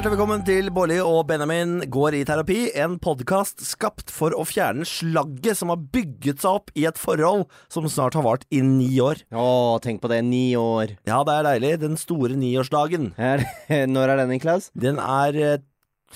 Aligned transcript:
Hjertelig 0.00 0.16
velkommen 0.16 0.44
til 0.48 0.68
Bårli 0.72 0.94
og 1.04 1.26
Benjamin 1.28 1.82
går 1.92 2.14
i 2.16 2.20
terapi. 2.24 2.54
En 2.72 2.94
podkast 3.04 3.60
skapt 3.60 4.08
for 4.08 4.32
å 4.32 4.46
fjerne 4.48 4.86
slagget 4.88 5.58
som 5.58 5.68
har 5.68 5.82
bygget 5.92 6.40
seg 6.40 6.56
opp 6.56 6.72
i 6.72 6.86
et 6.88 6.96
forhold 6.96 7.44
som 7.68 7.84
snart 7.84 8.16
har 8.16 8.24
vart 8.24 8.46
i 8.48 8.62
ni 8.64 8.88
år. 9.04 9.20
Å, 9.28 9.76
tenk 9.84 10.00
på 10.00 10.08
det. 10.08 10.22
Ni 10.24 10.54
år. 10.56 10.94
Ja, 11.04 11.20
det 11.28 11.34
er 11.34 11.48
deilig. 11.50 11.74
Den 11.82 12.00
store 12.00 12.32
niårsdagen. 12.40 13.10
Er, 13.20 13.44
når 13.92 14.14
er 14.14 14.22
den, 14.22 14.32
Niklas? 14.32 14.70
Den 14.72 14.96
er 15.04 15.36
eh, 15.36 15.60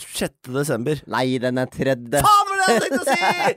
6. 0.01 0.49
desember. 0.57 1.05
Nei, 1.05 1.27
den 1.45 1.61
er 1.61 1.69
tredje. 1.69 2.25
Faen, 2.25 2.55
var 2.55 2.65
det 2.65 2.73
jeg 2.73 2.87
tenkte 2.87 3.05
å 3.05 3.13
si! 3.13 3.53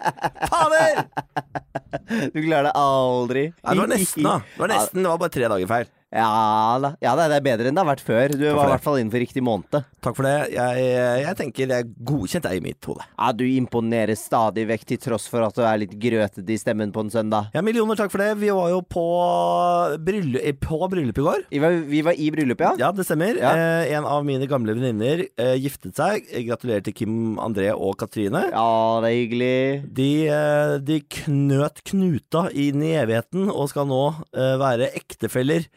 Fader! 0.52 1.03
Du 2.36 2.41
klarer 2.44 2.67
det 2.67 2.75
aldri. 2.75 3.50
Nei, 3.64 3.72
det 3.72 3.80
var 3.80 3.95
nesten, 3.95 4.28
da. 4.28 4.41
Det 4.44 4.59
var 4.59 4.75
nesten, 4.75 5.06
det 5.06 5.14
var 5.14 5.23
bare 5.23 5.39
tre 5.39 5.47
dager 5.56 5.72
feil. 5.72 5.94
Ja 6.13 6.77
da. 6.80 6.94
Ja, 7.03 7.13
det 7.19 7.25
er 7.36 7.44
bedre 7.44 7.67
enn 7.67 7.75
det 7.75 7.83
har 7.83 7.89
vært 7.89 8.03
før. 8.05 8.31
Du 8.31 8.45
var 8.45 8.69
i 8.69 8.72
hvert 8.72 8.83
fall 8.86 9.00
innenfor 9.02 9.19
riktig 9.19 9.44
måned. 9.44 9.83
Takk 10.03 10.16
for 10.16 10.23
det. 10.23 10.53
Jeg, 10.55 10.86
jeg 11.23 11.36
tenker 11.41 11.67
det 11.67 11.80
er 11.81 11.89
godkjent 12.08 12.47
jeg 12.47 12.61
i 12.61 12.63
mitt 12.63 12.88
hode. 12.88 13.03
Ja, 13.17 13.31
du 13.36 13.44
imponerer 13.47 14.16
stadig 14.16 14.63
vekk 14.69 14.85
til 14.88 15.02
tross 15.03 15.25
for 15.28 15.44
at 15.44 15.58
du 15.58 15.66
er 15.67 15.81
litt 15.81 15.95
grøtete 16.00 16.53
i 16.53 16.59
stemmen 16.61 16.94
på 16.95 17.03
en 17.03 17.11
søndag. 17.11 17.50
Ja, 17.55 17.63
millioner 17.66 18.00
takk 18.00 18.13
for 18.13 18.23
det. 18.23 18.30
Vi 18.39 18.52
var 18.55 18.72
jo 18.72 18.80
på 18.88 19.03
bryllup, 20.08 20.61
på 20.63 20.80
bryllup 20.94 21.19
i 21.19 21.25
går. 21.28 21.44
Vi 21.52 21.61
var, 21.63 21.75
vi 21.91 22.03
var 22.08 22.16
i 22.16 22.30
bryllup, 22.33 22.63
ja? 22.63 22.72
Ja, 22.80 22.91
det 22.95 23.08
stemmer. 23.08 23.35
Ja. 23.41 23.52
Eh, 23.58 23.91
en 23.97 24.08
av 24.08 24.23
mine 24.28 24.47
gamle 24.50 24.78
venninner 24.78 25.25
eh, 25.28 25.55
giftet 25.59 25.97
seg. 26.00 26.30
Gratulerer 26.47 26.85
til 26.88 26.95
Kim 26.95 27.17
André 27.44 27.73
og 27.75 27.97
Katrine. 28.00 28.45
Ja, 28.53 28.69
det 29.03 29.11
er 29.11 29.19
hyggelig. 29.19 29.58
De, 29.97 30.09
eh, 30.31 30.78
de 30.88 31.02
knøt 31.19 31.83
knuta 31.88 32.47
inn 32.55 32.80
i 32.85 32.95
evigheten 33.02 33.52
og 33.52 33.67
skal 33.73 33.89
nå 33.91 34.02
eh, 34.31 34.55
være 34.61 34.94
ektefeller, 34.97 35.67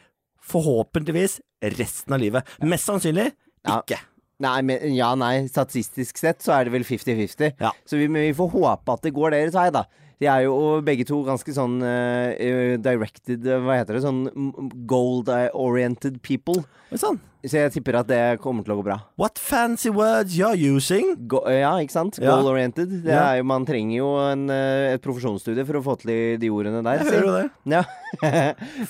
forhåpentligvis, 0.51 1.39
resten 1.77 2.13
av 2.15 2.21
livet. 2.23 2.47
Mest 2.63 2.87
sannsynlig 2.89 3.31
Ja. 3.67 3.81
ikke. 3.81 3.99
Nei, 4.41 4.55
men 4.65 4.95
ja, 4.97 5.11
nei. 5.15 5.45
Statistisk 5.51 6.17
sett 6.17 6.41
så 6.41 6.55
er 6.55 6.65
det 6.65 6.71
vel 6.73 6.85
50-50. 6.87 7.51
Ja. 7.61 7.69
Så 7.85 7.99
vi, 7.99 8.07
vi 8.09 8.31
får 8.33 8.49
håpe 8.55 8.95
at 8.95 9.03
det 9.05 9.11
går 9.13 9.35
deres 9.35 9.53
vei, 9.53 9.67
da. 9.73 9.83
De 10.21 10.27
er 10.29 10.43
jo 10.47 10.55
begge 10.85 11.05
to 11.09 11.19
ganske 11.25 11.53
sånn 11.53 11.79
eh, 11.81 12.75
directed 12.81 13.41
Hva 13.45 13.79
heter 13.79 13.97
det? 13.97 14.01
Sånn 14.05 14.23
goal-oriented 14.89 16.19
people. 16.25 16.61
Oi 16.91 16.99
sann. 17.01 17.19
Så 17.41 17.57
jeg 17.57 17.71
tipper 17.73 17.97
at 17.97 18.09
det 18.09 18.21
kommer 18.41 18.65
til 18.65 18.75
å 18.75 18.77
gå 18.77 18.83
bra. 18.85 18.99
What 19.17 19.39
fancy 19.41 19.89
words 19.89 20.35
you're 20.37 20.53
using? 20.53 21.15
Go 21.29 21.41
ja, 21.49 21.71
ikke 21.81 21.95
sant? 21.95 22.19
Goal-oriented. 22.21 22.91
Det 23.05 23.09
Ja. 23.15 23.41
man 23.41 23.65
trenger 23.65 23.97
jo 23.97 24.09
en, 24.21 24.49
eh, 24.49 24.93
et 24.93 25.01
profesjonsstudie 25.01 25.65
for 25.65 25.79
å 25.79 25.83
få 25.83 25.95
til 26.01 26.37
de 26.37 26.49
ordene 26.53 26.83
der. 26.83 27.01
Jeg 27.01 27.11
hører 27.11 27.25
jo 27.25 27.33
det. 27.39 27.49
Ja. 27.65 27.83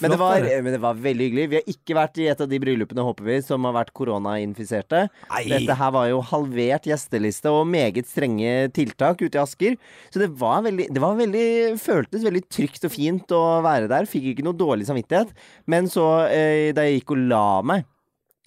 men, 0.01 0.11
det 0.11 0.19
var, 0.19 0.41
men 0.41 0.71
det 0.73 0.81
var 0.81 0.95
veldig 0.99 1.27
hyggelig. 1.29 1.49
Vi 1.49 1.59
har 1.59 1.69
ikke 1.71 1.95
vært 1.95 2.19
i 2.19 2.27
et 2.27 2.41
av 2.41 2.49
de 2.51 2.59
bryllupene, 2.59 3.05
håper 3.05 3.23
vi, 3.29 3.37
som 3.45 3.63
har 3.69 3.75
vært 3.77 3.93
koronainfiserte. 3.95 5.05
Dette 5.47 5.77
her 5.77 5.91
var 5.95 6.09
jo 6.09 6.19
halvert 6.31 6.89
gjesteliste 6.89 7.53
og 7.53 7.63
meget 7.71 8.09
strenge 8.09 8.67
tiltak 8.75 9.21
ute 9.23 9.39
i 9.39 9.43
Asker. 9.43 9.77
Så 10.11 10.19
det 10.19 10.31
var 10.41 10.65
veldig, 10.67 10.89
det 10.91 11.01
var 11.03 11.15
veldig 11.15 11.47
føltes 11.79 12.25
veldig 12.27 12.43
trygt 12.51 12.83
og 12.89 12.91
fint 12.91 13.31
å 13.37 13.61
være 13.63 13.87
der. 13.91 14.09
Fikk 14.09 14.33
ikke 14.33 14.43
noe 14.49 14.59
dårlig 14.59 14.89
samvittighet. 14.89 15.31
Men 15.71 15.87
så, 15.91 16.27
eh, 16.27 16.73
da 16.75 16.83
jeg 16.83 16.99
gikk 17.01 17.15
og 17.15 17.25
la 17.31 17.47
meg 17.61 17.87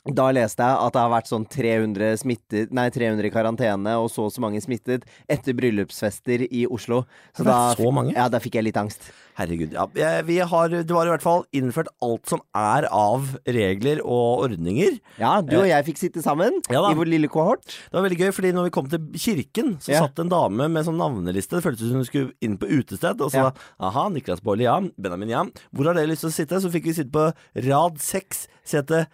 da 0.04 0.26
leste 0.36 0.60
jeg 0.60 0.76
at 0.84 0.92
det 0.92 1.00
har 1.00 1.12
vært 1.14 1.28
sånn 1.30 1.46
300, 1.48 2.18
smittet, 2.20 2.72
nei, 2.76 2.90
300 2.92 3.24
i 3.24 3.32
karantene 3.32 3.94
og 3.96 4.10
så 4.12 4.26
og 4.26 4.32
så 4.34 4.42
mange 4.44 4.60
smittet 4.60 5.06
etter 5.32 5.56
bryllupsfester 5.56 6.44
i 6.50 6.66
Oslo. 6.68 7.06
Så, 7.32 7.44
da, 7.46 7.72
så 7.78 7.88
mange? 7.94 8.12
Ja, 8.12 8.26
da 8.28 8.40
fikk 8.42 8.58
jeg 8.58 8.66
litt 8.66 8.76
angst. 8.76 9.06
Herregud. 9.34 9.72
Ja. 9.74 9.86
Vi 10.28 10.36
har, 10.46 10.68
det 10.70 10.92
var 10.94 11.08
i 11.08 11.10
hvert 11.14 11.24
fall 11.24 11.42
innført 11.56 11.88
alt 12.04 12.28
som 12.30 12.42
er 12.54 12.84
av 12.92 13.32
regler 13.48 14.02
og 14.04 14.44
ordninger. 14.44 15.00
Ja, 15.18 15.38
du 15.42 15.56
og 15.62 15.66
jeg 15.66 15.86
fikk 15.88 15.98
sitte 15.98 16.22
sammen 16.22 16.60
Ja 16.70 16.84
i 16.90 16.94
vår 16.94 17.08
lille 17.10 17.30
kohort. 17.32 17.64
Det 17.64 17.96
var 17.96 18.04
veldig 18.06 18.20
gøy, 18.20 18.30
fordi 18.36 18.52
når 18.54 18.68
vi 18.68 18.74
kom 18.76 18.92
til 18.92 19.08
kirken, 19.18 19.74
så 19.82 19.96
Ja. 19.96 20.04
satt 20.04 20.20
en 20.22 20.28
dame 20.30 20.68
med 20.68 20.84
sånn 20.86 21.00
navneliste. 21.00 21.56
Det 21.58 21.64
føltes 21.64 21.88
som 21.88 21.98
hun 21.98 22.04
skulle 22.04 22.32
inn 22.44 22.58
på 22.60 22.68
utested. 22.68 23.20
Og 23.24 23.32
så 23.32 23.48
da, 23.48 23.52
aha, 23.80 24.08
Niklas 24.12 24.44
Baarli, 24.44 24.68
ja. 24.68 24.78
Benjamin, 25.00 25.32
ja. 25.32 25.44
Hvor 25.74 25.86
har 25.90 25.94
dere 25.98 26.12
lyst 26.12 26.22
til 26.28 26.30
å 26.30 26.36
sitte? 26.38 26.60
Så 26.60 26.70
fikk 26.70 26.84
vi 26.92 26.98
sitte 27.00 27.10
på 27.10 27.32
rad 27.66 27.98
seks, 27.98 28.46
sete 28.64 29.06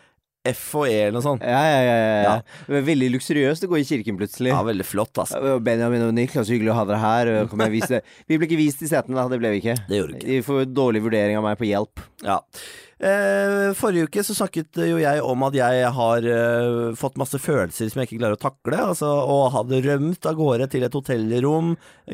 F 0.48 0.62
og 0.80 0.86
E 0.88 0.94
eller 0.96 1.18
noe 1.18 1.24
sånt. 1.24 1.42
Ja, 1.44 1.60
ja, 1.68 1.80
ja. 1.84 2.20
ja, 2.24 2.80
Veldig 2.86 3.10
luksuriøst 3.16 3.66
å 3.66 3.68
gå 3.68 3.80
i 3.82 3.84
kirken 3.84 4.16
plutselig. 4.16 4.54
Ja, 4.54 4.62
veldig 4.64 4.86
flott, 4.88 5.12
altså. 5.20 5.58
Benjamin 5.64 6.06
og 6.06 6.14
Niklas, 6.16 6.48
hyggelig 6.48 6.72
å 6.72 6.78
ha 6.78 6.84
dere 6.88 7.00
her. 7.02 7.32
Vi 8.24 8.38
ble 8.38 8.48
ikke 8.48 8.60
vist 8.60 8.80
i 8.80 8.88
setene, 8.88 9.18
da. 9.20 9.26
Det 9.28 9.40
ble 9.42 9.52
vi 9.52 9.60
ikke. 9.60 9.76
Det 9.90 10.00
gjorde 10.00 10.16
vi 10.16 10.22
ikke. 10.22 10.30
De 10.30 10.46
får 10.46 10.70
dårlig 10.72 11.04
vurdering 11.04 11.36
av 11.36 11.44
meg 11.44 11.60
på 11.60 11.68
hjelp. 11.68 12.00
Ja. 12.24 12.40
Eh, 13.00 13.71
forrige 13.78 14.11
uke 14.11 14.22
så 14.27 14.34
snakket 14.37 14.77
jo 14.84 14.99
jeg 15.00 15.22
om 15.25 15.44
at 15.47 15.55
jeg 15.56 15.88
har 15.97 16.27
eh, 16.28 16.91
fått 17.00 17.16
masse 17.21 17.38
følelser 17.41 17.88
som 17.88 18.03
jeg 18.03 18.11
ikke 18.11 18.19
klarer 18.21 18.37
å 18.37 18.43
takle. 18.43 18.81
Altså, 18.93 19.09
og 19.09 19.47
hadde 19.55 19.81
rømt 19.87 20.28
av 20.28 20.37
gårde 20.37 20.66
til 20.75 20.84
et 20.84 20.97
hotellrom, 20.99 21.71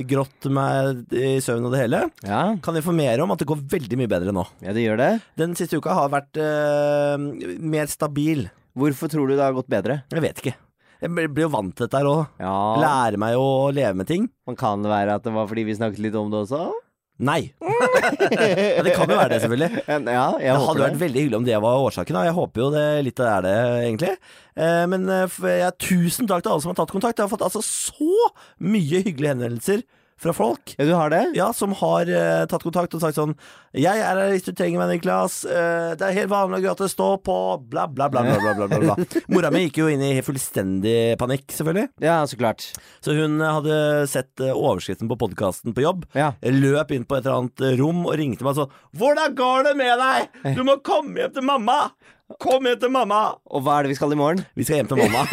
grått 0.06 0.46
meg 0.54 1.02
i 1.16 1.36
søvn 1.42 1.66
og 1.66 1.74
det 1.74 1.82
hele. 1.82 2.04
Ja, 2.26 2.44
Kan 2.62 2.78
informere 2.78 3.24
om 3.26 3.34
at 3.34 3.42
det 3.42 3.48
går 3.50 3.64
veldig 3.74 3.98
mye 3.98 4.12
bedre 4.14 4.34
nå. 4.36 4.46
ja 4.62 4.76
det 4.76 4.84
gjør 4.86 5.02
det. 5.02 5.10
Den 5.42 5.58
siste 5.58 5.80
uka 5.82 5.96
har 5.98 6.12
vært 6.14 6.38
eh, 6.38 7.18
mer 7.66 7.90
stabil. 7.90 8.46
Hvorfor 8.76 9.10
tror 9.10 9.26
du 9.26 9.34
det 9.34 9.42
har 9.42 9.56
gått 9.56 9.72
bedre? 9.72 10.02
Jeg 10.12 10.22
vet 10.22 10.42
ikke. 10.44 10.54
Jeg 11.02 11.12
blir 11.12 11.44
jo 11.44 11.52
vant 11.52 11.74
til 11.76 11.84
dette 11.88 11.98
her 11.98 12.06
òg. 12.08 12.22
Ja, 12.40 12.54
Lærer 12.80 13.18
meg 13.20 13.34
å 13.36 13.68
leve 13.74 13.98
med 13.98 14.08
ting. 14.08 14.30
Man 14.48 14.56
kan 14.56 14.84
det 14.86 14.88
være 14.94 15.18
at 15.18 15.26
det 15.26 15.34
var 15.34 15.48
fordi 15.50 15.66
vi 15.68 15.74
snakket 15.76 16.00
litt 16.06 16.14
om 16.16 16.30
det 16.32 16.44
også? 16.46 16.62
Nei. 17.16 17.54
ja, 17.62 18.82
det 18.84 18.92
kan 18.92 19.08
jo 19.08 19.16
være 19.16 19.30
det, 19.32 19.38
selvfølgelig. 19.44 19.82
Ja, 20.16 20.26
Det 20.36 20.56
hadde 20.66 20.82
vært 20.82 20.98
veldig 21.00 21.22
hyggelig 21.22 21.38
om 21.38 21.46
det 21.46 21.60
var 21.64 21.84
årsaken. 21.86 22.18
Da. 22.18 22.24
jeg 22.28 22.36
håper 22.36 22.62
jo 22.62 22.66
det 22.74 22.86
litt 23.06 23.22
er 23.24 23.46
det, 23.46 23.54
egentlig. 23.86 24.10
Eh, 24.56 24.82
men 24.92 25.08
eh, 25.08 25.38
ja, 25.62 25.70
tusen 25.72 26.28
takk 26.28 26.44
til 26.44 26.52
alle 26.52 26.64
som 26.64 26.74
har 26.74 26.80
tatt 26.82 26.92
kontakt. 26.92 27.16
Jeg 27.16 27.24
har 27.24 27.32
fått 27.32 27.46
altså 27.46 27.64
så 27.64 28.30
mye 28.60 29.00
hyggelige 29.06 29.32
henvendelser 29.32 29.86
fra 30.20 30.32
folk. 30.32 30.74
Ja, 30.78 30.84
du 30.84 30.92
har 30.96 31.10
det? 31.12 31.22
Ja, 31.36 31.52
som 31.52 31.74
har 31.76 32.08
uh, 32.08 32.46
tatt 32.48 32.64
kontakt 32.64 32.94
og 32.96 33.02
sagt 33.02 33.18
sånn 33.18 33.34
'Jeg 33.76 34.00
er 34.00 34.16
her 34.16 34.30
hvis 34.32 34.46
du 34.46 34.54
trenger 34.56 34.80
meg, 34.80 34.94
Niklas. 34.94 35.42
Uh, 35.44 35.92
det 35.98 36.06
er 36.06 36.16
helt 36.22 36.32
vanlig 36.32 36.62
og 36.62 36.68
gratis. 36.70 36.94
Stå 36.96 37.08
på.' 37.20 37.36
Bla, 37.68 37.84
bla, 37.86 38.08
bla. 38.08 38.22
bla, 38.24 38.38
bla, 38.40 38.68
bla, 38.68 38.80
bla. 38.80 38.96
Mora 39.32 39.52
mi 39.52 39.66
gikk 39.66 39.82
jo 39.82 39.90
inn 39.92 40.00
i 40.00 40.14
fullstendig 40.24 41.18
panikk, 41.20 41.50
selvfølgelig. 41.52 41.90
Ja, 42.00 42.22
så 42.24 42.40
klart. 42.40 42.64
Så 43.04 43.12
hun 43.18 43.40
eh, 43.40 43.54
hadde 43.58 43.78
sett 44.08 44.32
uh, 44.40 44.54
overskriften 44.56 45.10
på 45.12 45.20
podkasten 45.20 45.76
på 45.76 45.84
jobb. 45.84 46.08
Ja. 46.16 46.32
Løp 46.40 46.96
inn 46.96 47.04
på 47.04 47.18
et 47.18 47.26
eller 47.26 47.44
annet 47.44 47.80
rom 47.80 48.06
og 48.06 48.16
ringte 48.16 48.46
meg 48.46 48.56
sånn 48.56 48.72
'Hvordan 48.96 49.36
går 49.36 49.70
det 49.70 49.76
med 49.76 50.00
deg? 50.00 50.56
Du 50.56 50.64
må 50.64 50.80
komme 50.80 51.20
hjem 51.20 51.36
til 51.36 51.44
mamma!' 51.44 51.92
Kom 52.42 52.64
hjem 52.66 52.78
til 52.82 52.90
mamma! 52.90 53.20
Og 53.54 53.62
hva 53.62 53.76
er 53.78 53.86
det 53.86 53.92
vi 53.92 53.96
skal 54.00 54.10
i 54.10 54.16
morgen? 54.18 54.40
Vi 54.58 54.64
skal 54.66 54.80
hjem 54.80 54.88
til 54.90 54.98
mamma. 54.98 55.20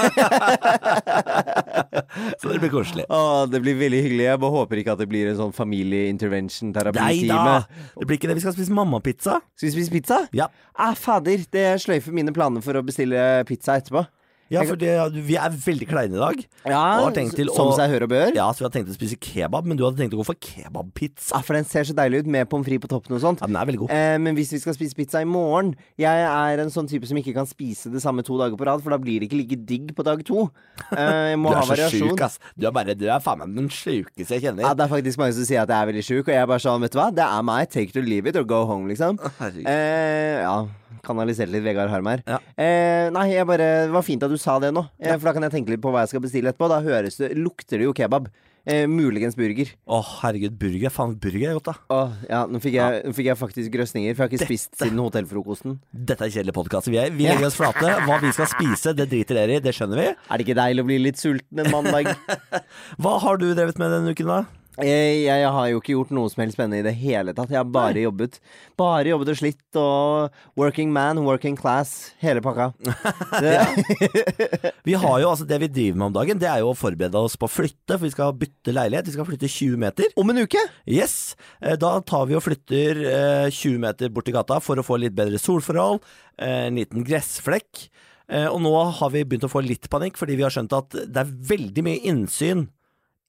Så 2.40 2.52
det 2.52 2.60
blir 2.62 2.70
koselig. 2.70 3.08
Å, 3.10 3.48
det 3.50 3.64
blir 3.66 3.80
veldig 3.80 4.02
hyggelig. 4.06 4.28
Jeg 4.28 4.38
bare 4.44 4.54
håper 4.60 4.78
ikke 4.84 4.94
at 4.94 5.02
det 5.02 5.08
blir 5.10 5.32
en 5.32 5.40
sånn 5.40 5.56
familie-intervention-terapitime. 5.58 7.56
Det 7.98 8.06
blir 8.06 8.18
ikke 8.20 8.30
det. 8.30 8.38
Vi 8.38 8.44
skal 8.46 8.54
spise 8.54 8.76
mammapizza. 8.78 9.40
Skal 9.58 9.72
vi 9.72 9.74
spise 9.80 9.90
pizza? 9.96 10.20
Ja. 10.38 10.52
Ah, 10.78 10.94
fader. 10.94 11.42
Det 11.50 11.66
sløyfer 11.82 12.14
mine 12.14 12.30
planer 12.36 12.62
for 12.66 12.78
å 12.78 12.86
bestille 12.86 13.42
pizza 13.50 13.80
etterpå. 13.82 14.06
Ja, 14.54 14.64
for 14.70 14.78
det, 14.80 14.94
vi 15.28 15.36
er 15.40 15.50
veldig 15.50 15.88
kleine 15.90 16.16
i 16.18 16.22
dag. 16.22 16.44
Ja, 16.70 16.84
Og 17.04 17.14
til 17.16 17.50
Som 17.56 17.72
å- 17.72 17.76
seg 17.78 17.90
hør 17.92 18.04
og 18.06 18.10
bør. 18.14 18.36
Ja, 18.36 18.48
så 18.54 18.62
vi 18.62 18.66
hadde 18.70 18.76
tenkt 18.78 18.92
å 18.94 18.98
spise 18.98 19.18
kebab, 19.20 19.66
men 19.66 19.78
du 19.78 19.84
hadde 19.84 19.98
tenkt 20.00 20.14
å 20.14 20.22
gå 20.22 20.26
for 20.28 20.36
kebabpizza. 20.40 21.34
Ja, 21.34 21.42
for 21.42 21.54
den 21.58 21.66
ser 21.66 21.84
så 21.84 21.94
deilig 21.98 22.24
ut, 22.24 22.28
med 22.28 22.50
pommes 22.50 22.66
frites 22.68 22.84
på 22.86 22.90
toppen 22.92 23.16
og 23.18 23.22
sånt. 23.22 23.42
Ja, 23.42 23.48
den 23.48 23.56
er 23.58 23.66
veldig 23.66 23.80
god. 23.84 23.92
Eh, 23.92 24.18
men 24.20 24.36
hvis 24.38 24.52
vi 24.54 24.60
skal 24.60 24.74
spise 24.78 24.96
pizza 24.96 25.22
i 25.22 25.26
morgen 25.26 25.76
Jeg 25.98 26.08
er 26.26 26.60
en 26.62 26.70
sånn 26.70 26.88
type 26.90 27.06
som 27.08 27.18
ikke 27.18 27.34
kan 27.34 27.46
spise 27.50 27.92
det 27.92 28.02
samme 28.02 28.24
to 28.24 28.38
dager 28.38 28.56
på 28.58 28.66
rad, 28.66 28.82
for 28.84 28.90
da 28.92 28.98
blir 28.98 29.20
det 29.20 29.30
ikke 29.30 29.38
like 29.42 29.66
digg 29.66 29.96
på 29.96 30.04
dag 30.04 30.24
to. 30.26 30.50
Eh, 30.96 31.34
jeg 31.34 31.40
må 31.40 31.50
Du 31.54 31.58
er 31.58 31.62
så 31.64 31.74
variasjon. 31.76 32.10
sjuk, 32.14 32.22
ass. 32.22 32.40
Du 32.58 32.68
er, 32.68 32.72
bare, 32.72 32.96
du 32.96 33.06
er 33.08 33.20
faen 33.20 33.40
meg 33.40 33.56
den 33.56 33.70
sjukeste 33.70 34.38
jeg 34.38 34.42
kjenner. 34.48 34.62
Ja, 34.68 34.74
det 34.74 34.86
er 34.86 34.94
faktisk 34.94 35.18
mange 35.18 35.34
som 35.34 35.44
sier 35.46 35.62
at 35.64 35.70
jeg 35.70 35.80
er 35.82 35.92
veldig 35.92 36.04
sjuk, 36.06 36.28
og 36.28 36.34
jeg 36.34 36.42
er 36.44 36.48
bare 36.48 36.60
sånn, 36.64 36.82
vet 36.82 36.92
du 36.92 37.00
hva, 37.00 37.10
det 37.14 37.26
er 37.26 37.42
meg. 37.44 37.70
Take 37.74 37.90
it 37.90 37.98
or 37.98 38.06
leave 38.06 38.28
it 38.28 38.36
or 38.36 38.44
go 38.44 38.66
home, 38.66 38.88
liksom. 38.90 39.18
Herregud. 39.40 39.66
Eh, 39.68 40.42
ja, 40.44 40.66
Kanalisert 41.04 41.50
litt 41.52 41.64
Vegard 41.66 41.90
Harm 41.92 42.06
her. 42.08 42.22
Ja. 42.28 42.38
Eh, 42.58 43.10
nei, 43.12 43.26
jeg 43.34 43.46
bare, 43.50 43.88
det 43.88 43.92
var 43.92 44.04
fint 44.06 44.24
at 44.24 44.30
du 44.32 44.38
sa 44.44 44.60
det 44.64 44.74
nå, 44.76 44.84
eh, 45.00 45.16
for 45.18 45.30
da 45.32 45.34
kan 45.40 45.46
jeg 45.48 45.56
tenke 45.60 45.72
litt 45.74 45.82
på 45.84 45.92
hva 45.94 46.04
jeg 46.06 46.14
skal 46.14 46.24
bestille 46.28 46.52
etterpå. 46.52 46.68
Da 46.72 46.82
høres 46.86 47.18
det, 47.22 47.32
lukter 47.40 47.80
det 47.80 47.88
jo 47.90 47.94
kebab. 47.98 48.28
Eh, 48.64 48.86
muligens 48.88 49.36
burger. 49.36 49.74
Å, 49.92 49.98
herregud, 50.22 50.54
burger. 50.56 50.92
Faen, 50.96 51.18
burger 51.20 51.50
er 51.50 51.58
godt, 51.58 51.66
da. 51.68 51.74
Åh, 51.92 52.14
ja, 52.30 52.38
nå 52.48 52.62
fikk, 52.64 52.78
jeg, 52.78 53.02
nå 53.10 53.12
fikk 53.18 53.28
jeg 53.28 53.40
faktisk 53.42 53.74
grøsninger, 53.74 54.16
for 54.16 54.24
jeg 54.24 54.30
har 54.30 54.38
ikke 54.38 54.48
spist 54.48 54.78
siden 54.80 55.02
hotellfrokosten. 55.04 55.76
Dette 55.92 56.24
er 56.30 56.32
kjedelig 56.32 56.56
podkast. 56.56 56.88
Vi, 56.88 56.96
er- 57.02 57.12
vi 57.12 57.28
legger 57.28 57.50
oss 57.50 57.58
flate. 57.60 57.92
Hva 58.08 58.22
vi 58.24 58.32
skal 58.32 58.48
spise, 58.54 58.94
det 58.96 59.10
driter 59.12 59.42
dere 59.42 59.58
i. 59.58 59.64
Det 59.66 59.76
skjønner 59.76 60.00
vi. 60.00 60.08
Er 60.16 60.40
det 60.40 60.48
ikke 60.48 60.56
deilig 60.62 60.86
å 60.86 60.88
bli 60.94 61.02
litt 61.10 61.20
sulten 61.20 61.60
en 61.66 61.72
mandag? 61.76 62.14
Hva 63.04 63.18
har 63.26 63.42
du 63.44 63.50
drevet 63.52 63.82
med 63.84 63.92
denne 63.98 64.16
uken, 64.16 64.32
da? 64.32 64.40
Jeg, 64.82 65.18
jeg 65.28 65.50
har 65.54 65.68
jo 65.70 65.78
ikke 65.82 65.94
gjort 65.94 66.14
noe 66.16 66.30
som 66.32 66.42
helst 66.42 66.56
spennende 66.58 66.80
i 66.82 66.86
det 66.88 66.96
hele 66.98 67.34
tatt. 67.38 67.52
Jeg 67.54 67.60
har 67.60 67.68
bare 67.70 68.02
jobbet. 68.06 68.40
Bare 68.80 69.12
jobbet 69.12 69.30
og 69.34 69.38
slitt 69.38 69.78
og 69.78 70.34
working 70.58 70.90
man, 70.96 71.20
working 71.28 71.58
class, 71.60 72.14
hele 72.24 72.42
pakka. 72.42 72.72
Vi 74.88 74.96
har 74.98 75.20
jo, 75.22 75.30
altså 75.30 75.46
Det 75.48 75.60
vi 75.62 75.70
driver 75.72 75.98
med 76.00 76.08
om 76.10 76.16
dagen, 76.18 76.40
det 76.42 76.50
er 76.50 76.64
jo 76.64 76.72
å 76.74 76.78
forberede 76.78 77.20
oss 77.22 77.38
på 77.40 77.48
å 77.48 77.52
flytte. 77.54 77.96
For 77.98 78.06
vi 78.08 78.14
skal 78.16 78.34
bytte 78.40 78.74
leilighet. 78.76 79.08
Vi 79.10 79.16
skal 79.16 79.28
flytte 79.30 79.50
20 79.52 79.80
meter. 79.86 80.10
om 80.20 80.34
en 80.34 80.44
uke! 80.44 80.62
Yes, 80.90 81.36
eh, 81.62 81.78
Da 81.80 81.96
tar 82.02 82.28
vi 82.30 82.38
og 82.38 82.44
flytter 82.46 83.04
eh, 83.04 83.50
20 83.54 83.80
meter 83.84 84.12
bort 84.14 84.28
til 84.30 84.36
gata 84.38 84.60
for 84.64 84.80
å 84.82 84.86
få 84.86 84.98
litt 85.02 85.16
bedre 85.18 85.40
solforhold. 85.42 86.02
eh, 86.38 86.68
En 86.68 86.80
liten 86.80 87.06
gressflekk. 87.08 87.88
Eh, 88.30 88.48
Og 88.50 88.62
nå 88.64 88.74
har 89.00 89.10
vi 89.14 89.24
begynt 89.24 89.46
å 89.48 89.52
få 89.52 89.64
litt 89.66 89.90
panikk, 89.92 90.18
fordi 90.18 90.38
vi 90.40 90.46
har 90.48 90.54
skjønt 90.54 90.74
at 90.78 90.96
det 91.08 91.24
er 91.24 91.34
veldig 91.54 91.84
mye 91.86 92.04
innsyn 92.10 92.68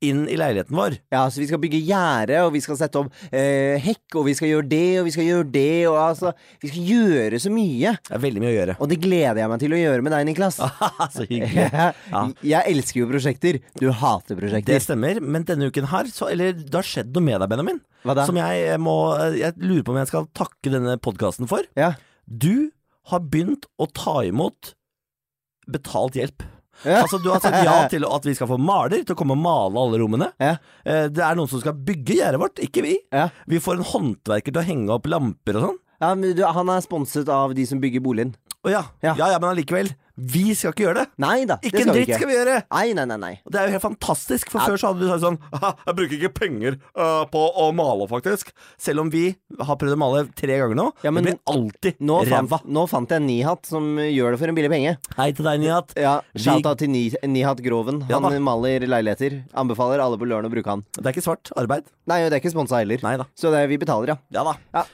inn 0.08 0.24
i 0.30 0.36
leiligheten 0.38 0.76
vår. 0.76 0.96
Ja, 1.14 1.24
så 1.32 1.42
vi 1.42 1.48
skal 1.48 1.60
bygge 1.62 1.80
gjerde, 1.84 2.40
og 2.46 2.52
vi 2.54 2.62
skal 2.64 2.78
sette 2.80 3.00
opp 3.00 3.24
eh, 3.30 3.80
hekk, 3.82 4.18
og 4.20 4.28
vi 4.28 4.36
skal 4.38 4.50
gjøre 4.50 4.68
det, 4.70 4.88
og 5.00 5.08
vi 5.08 5.14
skal 5.16 5.28
gjøre 5.28 5.48
det, 5.54 5.86
og 5.90 5.98
altså 6.02 6.34
Vi 6.62 6.70
skal 6.70 6.90
gjøre 6.90 7.40
så 7.42 7.52
mye. 7.52 7.94
Det 8.08 8.16
er 8.16 8.22
veldig 8.22 8.42
mye 8.44 8.52
å 8.52 8.56
gjøre. 8.56 8.76
Og 8.80 8.90
det 8.92 9.00
gleder 9.02 9.42
jeg 9.42 9.52
meg 9.52 9.64
til 9.64 9.74
å 9.76 9.80
gjøre 9.80 10.06
med 10.06 10.16
deg, 10.16 10.28
Niklas. 10.30 10.60
så 11.16 11.26
hyggelig. 11.26 11.66
Ja. 11.74 12.22
Jeg 12.44 12.74
elsker 12.74 13.02
jo 13.02 13.10
prosjekter. 13.10 13.60
Du 13.80 13.88
hater 13.90 14.38
prosjekter. 14.38 14.72
Det 14.72 14.84
stemmer, 14.84 15.20
men 15.20 15.46
denne 15.48 15.70
uken 15.72 15.90
her, 15.92 16.08
så, 16.12 16.30
eller 16.32 16.54
det 16.56 16.74
har 16.74 16.88
skjedd 16.88 17.12
noe 17.14 17.24
med 17.24 17.40
deg, 17.42 17.50
Benjamin. 17.52 17.82
Hva 18.04 18.16
da? 18.18 18.26
Som 18.28 18.36
jeg 18.36 18.76
må 18.84 18.94
Jeg 19.32 19.56
lurer 19.62 19.84
på 19.86 19.94
om 19.94 20.00
jeg 20.02 20.10
skal 20.10 20.26
takke 20.36 20.72
denne 20.72 20.98
podkasten 21.00 21.48
for. 21.50 21.64
Ja. 21.78 21.94
Du 22.26 22.70
har 23.10 23.24
begynt 23.24 23.68
å 23.80 23.88
ta 23.92 24.20
imot 24.24 24.74
betalt 25.70 26.16
hjelp. 26.18 26.44
Ja. 26.82 27.00
Altså 27.04 27.20
Du 27.22 27.30
har 27.30 27.40
sagt 27.40 27.60
ja 27.64 27.76
til 27.92 28.04
at 28.08 28.26
vi 28.28 28.34
skal 28.36 28.50
få 28.50 28.58
maler 28.60 29.04
til 29.04 29.14
å 29.14 29.18
komme 29.18 29.36
og 29.36 29.42
male 29.44 29.80
alle 29.86 30.00
rommene. 30.02 30.30
Ja. 30.42 30.56
Eh, 30.84 31.06
Det 31.14 31.22
er 31.24 31.38
noen 31.38 31.50
som 31.50 31.62
skal 31.62 31.76
bygge 31.78 32.18
gjerdet 32.18 32.40
vårt, 32.42 32.58
ikke 32.66 32.82
vi. 32.84 32.96
Ja. 33.14 33.28
Vi 33.50 33.60
får 33.62 33.78
en 33.80 33.88
håndverker 33.94 34.52
til 34.52 34.62
å 34.62 34.66
henge 34.66 34.94
opp 34.98 35.06
lamper 35.10 35.60
og 35.60 35.68
sånn. 35.68 35.80
Ja, 36.02 36.10
men 36.18 36.34
du, 36.36 36.42
han 36.44 36.68
er 36.74 36.82
sponset 36.84 37.28
av 37.32 37.54
de 37.56 37.64
som 37.70 37.78
bygger 37.80 38.02
boligen. 38.04 38.34
Å 38.66 38.72
ja. 38.72 38.82
Ja. 39.04 39.14
ja, 39.16 39.30
ja, 39.34 39.38
men 39.38 39.52
allikevel. 39.54 39.92
Vi 40.14 40.54
skal 40.54 40.70
ikke 40.70 40.84
gjøre 40.84 41.00
det. 41.00 41.04
Nei 41.22 41.42
da, 41.48 41.56
Ikke 41.58 41.80
det 41.80 41.86
en 41.88 41.96
dritt 41.96 42.12
skal 42.14 42.28
vi 42.30 42.36
gjøre. 42.36 42.58
Nei, 42.70 42.84
nei, 42.94 43.04
nei. 43.10 43.16
nei. 43.18 43.32
Det 43.50 43.58
er 43.58 43.66
jo 43.66 43.74
helt 43.74 43.82
fantastisk, 43.82 44.52
for 44.52 44.62
nei. 44.62 44.68
før 44.70 44.78
så 44.78 44.92
hadde 44.92 45.02
vi 45.02 45.08
sagt 45.10 45.24
sånn 45.24 45.38
Jeg 45.88 45.96
bruker 45.98 46.14
ikke 46.18 46.30
penger 46.36 46.76
uh, 46.94 47.24
på 47.32 47.42
å 47.42 47.66
male, 47.74 48.06
faktisk. 48.10 48.52
Selv 48.80 49.02
om 49.02 49.10
vi 49.10 49.24
har 49.58 49.78
prøvd 49.80 49.96
å 49.96 50.00
male 50.00 50.22
tre 50.38 50.60
ganger 50.60 50.78
nå. 50.78 50.86
Ja, 51.02 51.10
men 51.14 51.26
det 51.26 51.34
blir 51.34 51.40
alltid 51.50 51.98
Nå 52.04 52.20
fant, 52.30 52.68
nå 52.78 52.86
fant 52.90 53.16
jeg 53.16 53.24
Nihat 53.24 53.66
som 53.66 53.98
gjør 53.98 54.36
det 54.36 54.42
for 54.44 54.52
en 54.52 54.58
billig 54.60 54.70
penge. 54.70 54.94
Hei 55.18 55.28
til 55.34 55.50
deg, 55.50 55.64
Nihat. 55.64 55.96
Ja, 55.98 56.14
Shout-out 56.38 56.82
til 56.84 56.94
Ni, 56.94 57.08
Nihat 57.34 57.64
Groven. 57.64 58.04
Ja 58.10 58.22
Han 58.22 58.38
maler 58.46 58.86
leiligheter. 58.86 59.40
Anbefaler 59.58 60.02
alle 60.04 60.20
på 60.20 60.30
Løren 60.30 60.46
å 60.46 60.54
bruke 60.54 60.70
han. 60.70 60.86
Det 60.94 61.08
er 61.08 61.16
ikke 61.16 61.26
svart 61.26 61.50
arbeid. 61.58 61.90
Nei, 62.10 62.22
og 62.22 62.30
det 62.30 62.38
er 62.38 62.44
ikke 62.44 62.54
sponsa 62.54 62.84
heller. 62.84 63.02
Nei 63.02 63.18
da. 63.18 63.26
Så 63.38 63.50
det, 63.54 63.66
vi 63.72 63.82
betaler, 63.82 64.14
ja. 64.14 64.20
Ja 64.34 64.46
da. 64.46 64.56
ja. 64.78 64.86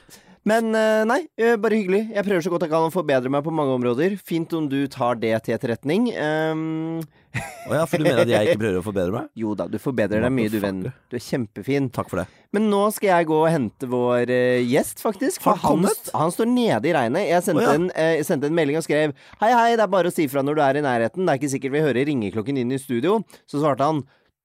Men 0.47 0.73
eh, 0.73 1.03
nei, 1.05 1.19
eh, 1.37 1.53
bare 1.61 1.77
hyggelig. 1.77 2.01
Jeg 2.15 2.25
prøver 2.25 2.41
så 2.41 2.49
godt 2.49 2.63
jeg 2.65 2.71
kan 2.71 2.87
å 2.87 2.93
forbedre 2.93 3.29
meg 3.29 3.43
på 3.45 3.51
mange 3.53 3.75
områder. 3.77 4.15
Fint 4.25 4.53
om 4.57 4.65
du 4.69 4.79
tar 4.89 5.19
det 5.21 5.35
til 5.45 5.53
etterretning. 5.53 6.07
Um... 6.17 7.01
Å 7.31 7.77
ja, 7.77 7.83
for 7.87 8.01
du 8.01 8.03
mener 8.03 8.23
at 8.23 8.31
jeg 8.31 8.49
ikke 8.49 8.59
prøver 8.59 8.79
å 8.81 8.83
forbedre 8.83 9.13
meg? 9.13 9.27
jo 9.37 9.53
da, 9.55 9.67
du 9.69 9.77
forbedrer 9.79 10.25
deg 10.25 10.33
mye, 10.33 10.49
du 10.51 10.57
venn. 10.59 10.79
Du 10.83 11.15
er 11.15 11.21
kjempefin. 11.23 11.91
Takk 11.93 12.09
for 12.11 12.23
det. 12.23 12.25
Men 12.57 12.65
nå 12.73 12.81
skal 12.95 13.13
jeg 13.13 13.27
gå 13.29 13.37
og 13.37 13.51
hente 13.53 13.89
vår 13.91 14.33
uh, 14.33 14.63
gjest, 14.65 15.03
faktisk. 15.05 15.43
For 15.45 15.61
han 15.61 15.85
han, 15.85 16.33
står 16.33 16.49
nede 16.49 16.89
i 16.89 16.95
regnet. 16.97 17.27
Jeg 17.29 17.45
sendte, 17.45 17.67
oh, 17.67 17.69
ja. 17.69 17.75
en, 17.77 17.91
uh, 17.93 18.23
sendte 18.27 18.49
en 18.49 18.57
melding 18.57 18.79
og 18.81 18.87
skrev 18.87 19.13
Hei, 19.43 19.51
hei, 19.53 19.75
det 19.77 19.85
er 19.85 19.93
bare 19.93 20.09
å 20.09 20.15
si 20.15 20.25
fra 20.31 20.43
når 20.43 20.57
du 20.57 20.63
er 20.65 20.81
i 20.81 20.83
nærheten. 20.87 21.23
Det 21.23 21.35
er 21.35 21.43
ikke 21.43 21.51
sikkert 21.53 21.77
vi 21.77 21.85
hører 21.85 22.09
ringeklokken 22.09 22.63
inn 22.63 22.73
i 22.73 22.81
studio. 22.81 23.19
Så 23.45 23.61
svarte 23.61 23.85
han 23.87 24.01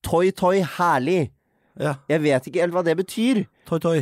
Toi, 0.06 0.28
toi, 0.37 0.60
herlig. 0.76 1.32
Ja. 1.81 1.96
Jeg 2.12 2.22
vet 2.28 2.46
ikke 2.46 2.62
helt 2.62 2.76
hva 2.76 2.84
det 2.87 2.94
betyr. 3.00 3.46
Toi, 3.66 3.81
toi. 3.82 3.98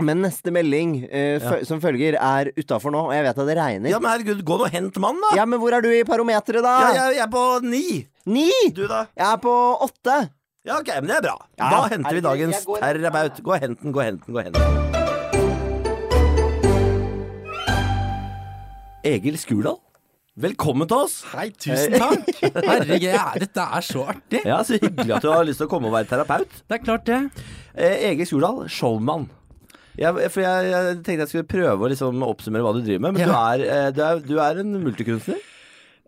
Men 0.00 0.22
neste 0.24 0.48
melding 0.54 0.94
eh, 1.12 1.36
fø- 1.42 1.64
som 1.68 1.80
følger, 1.82 2.16
er 2.16 2.48
utafor 2.56 2.94
nå, 2.94 3.02
og 3.10 3.12
jeg 3.12 3.26
vet 3.26 3.38
at 3.42 3.46
det 3.50 3.56
regner. 3.58 3.90
Ja, 3.92 3.98
men 4.00 4.08
herregud, 4.10 4.40
gå 4.48 4.56
nå 4.56 4.64
og 4.64 4.72
hent 4.72 4.96
mannen, 5.02 5.20
da. 5.28 5.34
Ja, 5.36 5.44
men 5.44 5.60
hvor 5.60 5.74
er 5.76 5.84
du 5.84 5.90
i 5.92 6.00
parometeret, 6.08 6.64
da? 6.64 6.72
Ja, 6.80 6.92
jeg, 6.96 7.18
jeg 7.18 7.24
er 7.26 7.32
på 7.34 7.42
ni. 7.66 7.84
Ni! 8.24 8.48
Du, 8.72 8.86
da? 8.88 9.02
Jeg 9.18 9.26
er 9.28 9.36
på 9.44 9.52
åtte. 9.84 10.16
Ja, 10.64 10.78
ok, 10.78 10.88
men 11.02 11.10
det 11.12 11.18
er 11.18 11.26
bra. 11.28 11.36
Ja, 11.60 11.68
Da 11.74 11.82
henter 11.92 12.14
vi 12.16 12.24
dagens 12.24 12.64
går- 12.64 12.80
terrabaut. 12.86 13.42
Gå 13.44 13.52
og 13.52 13.60
hent 13.66 13.82
den, 13.82 13.92
gå 13.92 14.00
og 14.00 14.06
hent 14.08 14.24
den, 14.24 14.32
gå 14.32 14.40
og 14.40 14.44
hent 14.48 14.56
den. 14.56 14.62
Egil 19.04 19.36
Skurdal, 19.42 19.76
velkommen 20.38 20.86
til 20.88 21.00
oss. 21.04 21.16
Hei, 21.34 21.48
tusen 21.50 21.98
takk. 21.98 22.28
Herregud, 22.54 23.40
dette 23.42 23.64
er 23.76 23.82
så 23.84 24.06
artig. 24.14 24.40
Ja, 24.46 24.60
Så 24.64 24.78
hyggelig 24.80 25.16
at 25.18 25.26
du 25.26 25.32
har 25.34 25.44
lyst 25.48 25.58
til 25.60 25.66
å 25.68 25.72
komme 25.72 25.90
og 25.90 25.96
være 25.98 26.08
terapeut. 26.14 26.60
Det 26.70 26.78
er 26.78 26.84
klart, 26.86 27.04
det. 27.10 27.20
Eh, 27.74 28.08
Egil 28.12 28.28
Skurdal, 28.30 28.62
showman. 28.70 29.26
Jeg, 29.98 30.30
for 30.32 30.40
jeg, 30.40 30.68
jeg 30.72 30.94
tenkte 31.04 31.18
jeg 31.26 31.30
skulle 31.32 31.48
prøve 31.50 31.84
å 31.84 31.90
liksom 31.92 32.22
oppsummere 32.24 32.64
hva 32.64 32.72
du 32.76 32.80
driver 32.84 33.02
med, 33.04 33.18
men 33.18 33.28
du, 33.28 33.34
er, 33.36 33.64
eh, 33.66 33.88
du, 33.92 34.00
er, 34.06 34.22
du 34.24 34.36
er 34.40 34.60
en 34.62 34.70
multikunstner. 34.80 35.42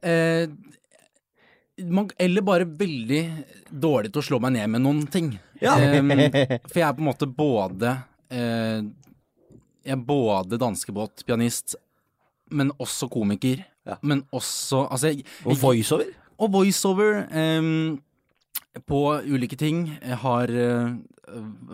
Eh, 0.05 0.47
man, 1.91 2.09
eller 2.23 2.45
bare 2.47 2.69
veldig 2.69 3.21
dårlig 3.71 4.13
til 4.15 4.23
å 4.23 4.27
slå 4.29 4.41
meg 4.45 4.55
ned 4.57 4.73
med 4.77 4.85
noen 4.87 5.05
ting. 5.13 5.33
Ja. 5.61 5.75
Em, 5.81 6.11
for 6.71 6.81
jeg 6.81 6.87
er 6.87 6.97
på 6.97 7.03
en 7.05 7.09
måte 7.11 7.29
både 7.31 7.93
eh, 8.35 8.83
Jeg 9.85 9.95
er 9.95 10.03
både 10.09 10.59
danskebåtpianist, 10.61 11.77
men 12.57 12.73
også 12.81 13.09
komiker. 13.13 13.63
Ja. 13.85 13.99
Men 14.01 14.23
også 14.33 14.87
Altså, 14.89 15.13
jeg, 15.13 15.27
Og 15.45 15.59
voiceover. 15.61 16.09
og 16.41 16.53
voiceover 16.57 17.25
em, 17.37 17.99
på 18.89 19.01
ulike 19.25 19.57
ting. 19.61 19.85
Jeg 20.03 20.19
har 20.23 20.51
eh, 20.51 20.95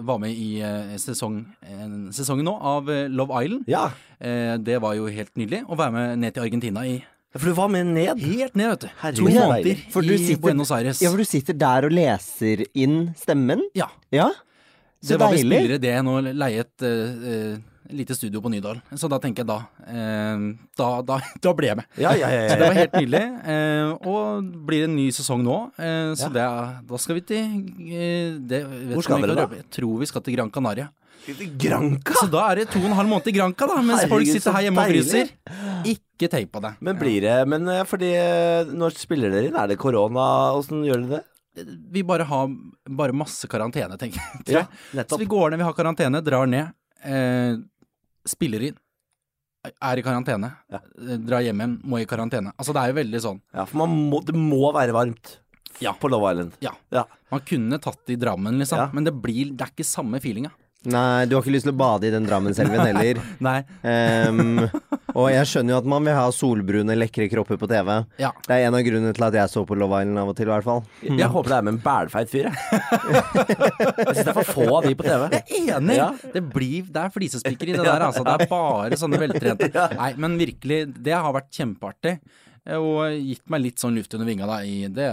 var 0.06 0.18
med 0.22 0.32
i 0.36 0.60
eh, 0.64 0.92
sesong, 1.00 1.40
en 1.66 2.10
sesongen 2.16 2.46
nå 2.46 2.54
av 2.60 2.90
eh, 2.92 3.06
Love 3.08 3.44
Island. 3.44 3.64
Ja, 3.70 3.90
Eh, 4.20 4.58
det 4.60 4.74
var 4.84 4.92
jo 4.98 5.06
helt 5.08 5.30
nydelig 5.40 5.62
å 5.64 5.76
være 5.80 5.92
med 5.94 6.18
ned 6.20 6.34
til 6.36 6.42
Argentina 6.44 6.82
i 6.84 6.98
for 7.32 7.46
du 7.48 7.54
var 7.56 7.68
med 7.72 7.86
ned. 7.94 8.18
Helt 8.20 8.56
ned, 8.58 8.68
vet 8.74 8.82
du. 8.82 8.88
Herregud, 9.00 9.30
to 9.30 9.46
måneder. 9.46 9.78
For 9.94 10.02
du 10.04 10.10
i 10.12 10.18
sitter- 10.18 10.42
Buenos 10.42 10.72
Aires. 10.74 11.00
Ja, 11.00 11.08
for 11.12 11.16
du 11.22 11.24
sitter 11.24 11.54
der 11.56 11.86
og 11.86 11.92
leser 11.94 12.64
inn 12.74 13.14
stemmen? 13.16 13.62
Ja. 13.78 13.86
Ja. 14.12 14.26
Så 15.00 15.14
det 15.14 15.20
var 15.22 15.32
deilig. 15.38 15.78
det 15.80 15.92
enn 15.94 16.10
å 16.10 16.18
leie 16.20 16.60
et 16.66 16.84
eh, 16.84 17.30
eh, 17.30 17.54
lite 17.92 18.14
studio 18.16 18.42
på 18.44 18.52
Nydal. 18.52 18.80
Så 18.96 19.08
da 19.10 19.18
tenker 19.22 19.44
jeg 19.44 19.50
da 19.50 19.58
eh, 19.86 20.44
Da, 20.78 20.88
da, 21.06 21.18
da 21.44 21.54
ble 21.56 21.70
jeg 21.72 21.80
med. 21.80 21.90
Ja, 22.00 22.14
ja, 22.18 22.30
ja, 22.34 22.46
Så 22.50 22.60
det 22.60 22.68
var 22.70 22.78
helt 22.78 22.96
nydelig. 22.98 23.24
Eh, 23.54 24.08
og 24.10 24.54
blir 24.70 24.86
en 24.86 24.96
ny 24.96 25.10
sesong 25.14 25.44
nå, 25.46 25.58
eh, 25.80 26.14
så 26.18 26.30
det 26.32 26.46
da 26.90 27.00
skal 27.02 27.20
vi 27.20 27.26
til 27.32 27.44
eh, 27.90 28.38
det, 28.40 28.64
vet 28.64 28.96
Hvor 28.96 29.06
skal 29.06 29.26
dere 29.26 29.38
da? 29.42 29.48
Jeg 29.60 29.68
tror 29.80 30.00
vi 30.00 30.10
skal 30.10 30.24
til 30.26 30.38
Gran 30.38 30.52
Canaria. 30.54 30.90
Granka! 31.60 32.14
Så 32.16 32.28
da 32.32 32.46
er 32.50 32.62
det 32.62 32.70
to 32.72 32.80
og 32.80 32.86
en 32.88 32.96
halv 32.96 33.10
måned 33.10 33.28
i 33.28 33.34
Granka, 33.36 33.66
da, 33.68 33.80
mens 33.84 34.06
folk 34.08 34.28
sitter 34.28 34.54
her 34.56 34.66
hjemme 34.66 34.84
og 34.84 34.92
fryser. 34.94 35.32
Ikke 35.90 36.30
tenk 36.32 36.50
på 36.54 36.62
det. 36.64 36.72
Men 36.84 36.98
blir 37.00 37.24
det 37.24 37.36
Men 37.48 37.68
eh, 37.72 37.82
fordi 37.88 38.10
eh, 38.16 38.68
Når 38.76 38.96
spiller 39.00 39.32
dere 39.32 39.48
inn? 39.48 39.56
Er 39.56 39.70
det 39.70 39.78
korona? 39.80 40.26
Åssen 40.56 40.82
gjør 40.86 41.04
dere 41.04 41.20
det? 41.20 41.26
Vi 41.92 42.04
bare 42.06 42.24
har 42.28 42.50
bare 42.88 43.16
masse 43.16 43.48
karantene, 43.50 43.96
tenker 44.00 44.20
jeg. 44.22 44.54
Ja. 44.54 45.02
Så 45.10 45.18
vi 45.20 45.26
går 45.28 45.50
ned, 45.50 45.60
vi 45.60 45.66
har 45.66 45.74
karantene, 45.76 46.20
drar 46.24 46.46
ned, 46.48 46.70
eh, 47.04 47.58
spiller 48.26 48.62
inn, 48.70 48.76
er 49.66 49.98
i 50.00 50.02
karantene, 50.02 50.52
Ja. 50.72 50.78
eh, 50.98 51.16
drar 51.18 51.42
hjem 51.44 51.60
igjen, 51.60 51.76
må 51.84 52.00
i 52.00 52.06
karantene. 52.06 52.52
Altså 52.58 52.72
det 52.72 52.80
er 52.82 52.92
jo 52.92 52.98
veldig 53.02 53.20
sånn. 53.20 53.40
Ja, 53.54 53.64
for 53.66 53.76
man 53.86 53.90
må, 54.10 54.24
det 54.24 54.34
må 54.34 54.72
være 54.72 54.92
varmt 54.96 55.36
Ja. 55.80 55.92
på 55.92 56.08
Love 56.10 56.32
Island. 56.32 56.52
Ja. 56.60 56.72
Ja. 56.90 57.04
Man 57.30 57.40
kunne 57.40 57.78
tatt 57.80 57.98
det 58.06 58.14
i 58.14 58.16
Drammen, 58.24 58.58
liksom, 58.58 58.92
men 58.94 59.04
det 59.04 59.12
blir 59.20 59.52
Det 59.56 59.60
er 59.62 59.70
ikke 59.70 59.84
samme 59.86 60.20
feelinga. 60.20 60.50
Nei, 60.86 61.26
du 61.26 61.34
har 61.36 61.42
ikke 61.42 61.52
lyst 61.52 61.64
til 61.68 61.74
å 61.74 61.76
bade 61.76 62.04
i 62.08 62.10
den 62.10 62.24
Drammenselven 62.26 62.80
heller. 62.88 63.20
Nei. 63.38 63.64
Ehm, 63.84 64.70
og 65.14 65.26
jeg 65.32 65.48
skjønner 65.50 65.74
jo 65.74 65.78
at 65.80 65.88
man 65.92 66.04
vil 66.06 66.16
ha 66.16 66.24
solbrune, 66.34 66.96
lekre 66.98 67.26
kropper 67.32 67.58
på 67.60 67.68
TV. 67.70 67.90
Ja. 68.22 68.30
Det 68.46 68.56
er 68.56 68.66
en 68.68 68.76
av 68.78 68.84
grunnene 68.86 69.14
til 69.16 69.26
at 69.28 69.38
jeg 69.40 69.52
så 69.52 69.62
på 69.68 69.78
Love 69.78 70.00
Island 70.02 70.22
av 70.22 70.32
og 70.32 70.36
til, 70.38 70.48
i 70.48 70.52
hvert 70.54 70.66
fall. 70.66 70.82
Jeg 71.06 71.30
håper 71.34 71.52
det 71.54 71.56
er 71.58 71.66
med 71.68 71.74
en 71.76 71.80
bælfeit 71.84 72.32
fyr, 72.32 72.48
jeg. 72.48 72.80
jeg 73.40 74.06
syns 74.10 74.20
det 74.20 74.32
er 74.32 74.38
for 74.40 74.52
få 74.54 74.66
av 74.78 74.86
de 74.88 74.94
på 74.98 75.06
TV. 75.08 75.24
Jeg 75.34 75.40
er 75.40 75.78
enig! 75.78 75.96
Ja. 76.00 76.10
Det, 76.36 76.44
blir, 76.54 76.90
det 76.92 77.02
er 77.06 77.14
flisespikker 77.16 77.72
i 77.72 77.78
det 77.78 77.86
der, 77.86 78.06
altså. 78.10 78.24
Det 78.26 78.36
er 78.36 78.50
bare 78.52 79.00
sånne 79.00 79.20
veltrente. 79.22 79.70
Nei, 79.96 80.10
men 80.20 80.38
virkelig, 80.40 80.80
det 81.00 81.16
har 81.16 81.34
vært 81.36 81.50
kjempeartig. 81.56 82.16
Og 82.76 83.00
gitt 83.16 83.46
meg 83.50 83.62
litt 83.64 83.80
sånn 83.82 83.96
luft 83.96 84.12
under 84.14 84.28
vinga, 84.28 84.46
da, 84.50 84.60
i 84.62 84.84
det, 84.92 85.08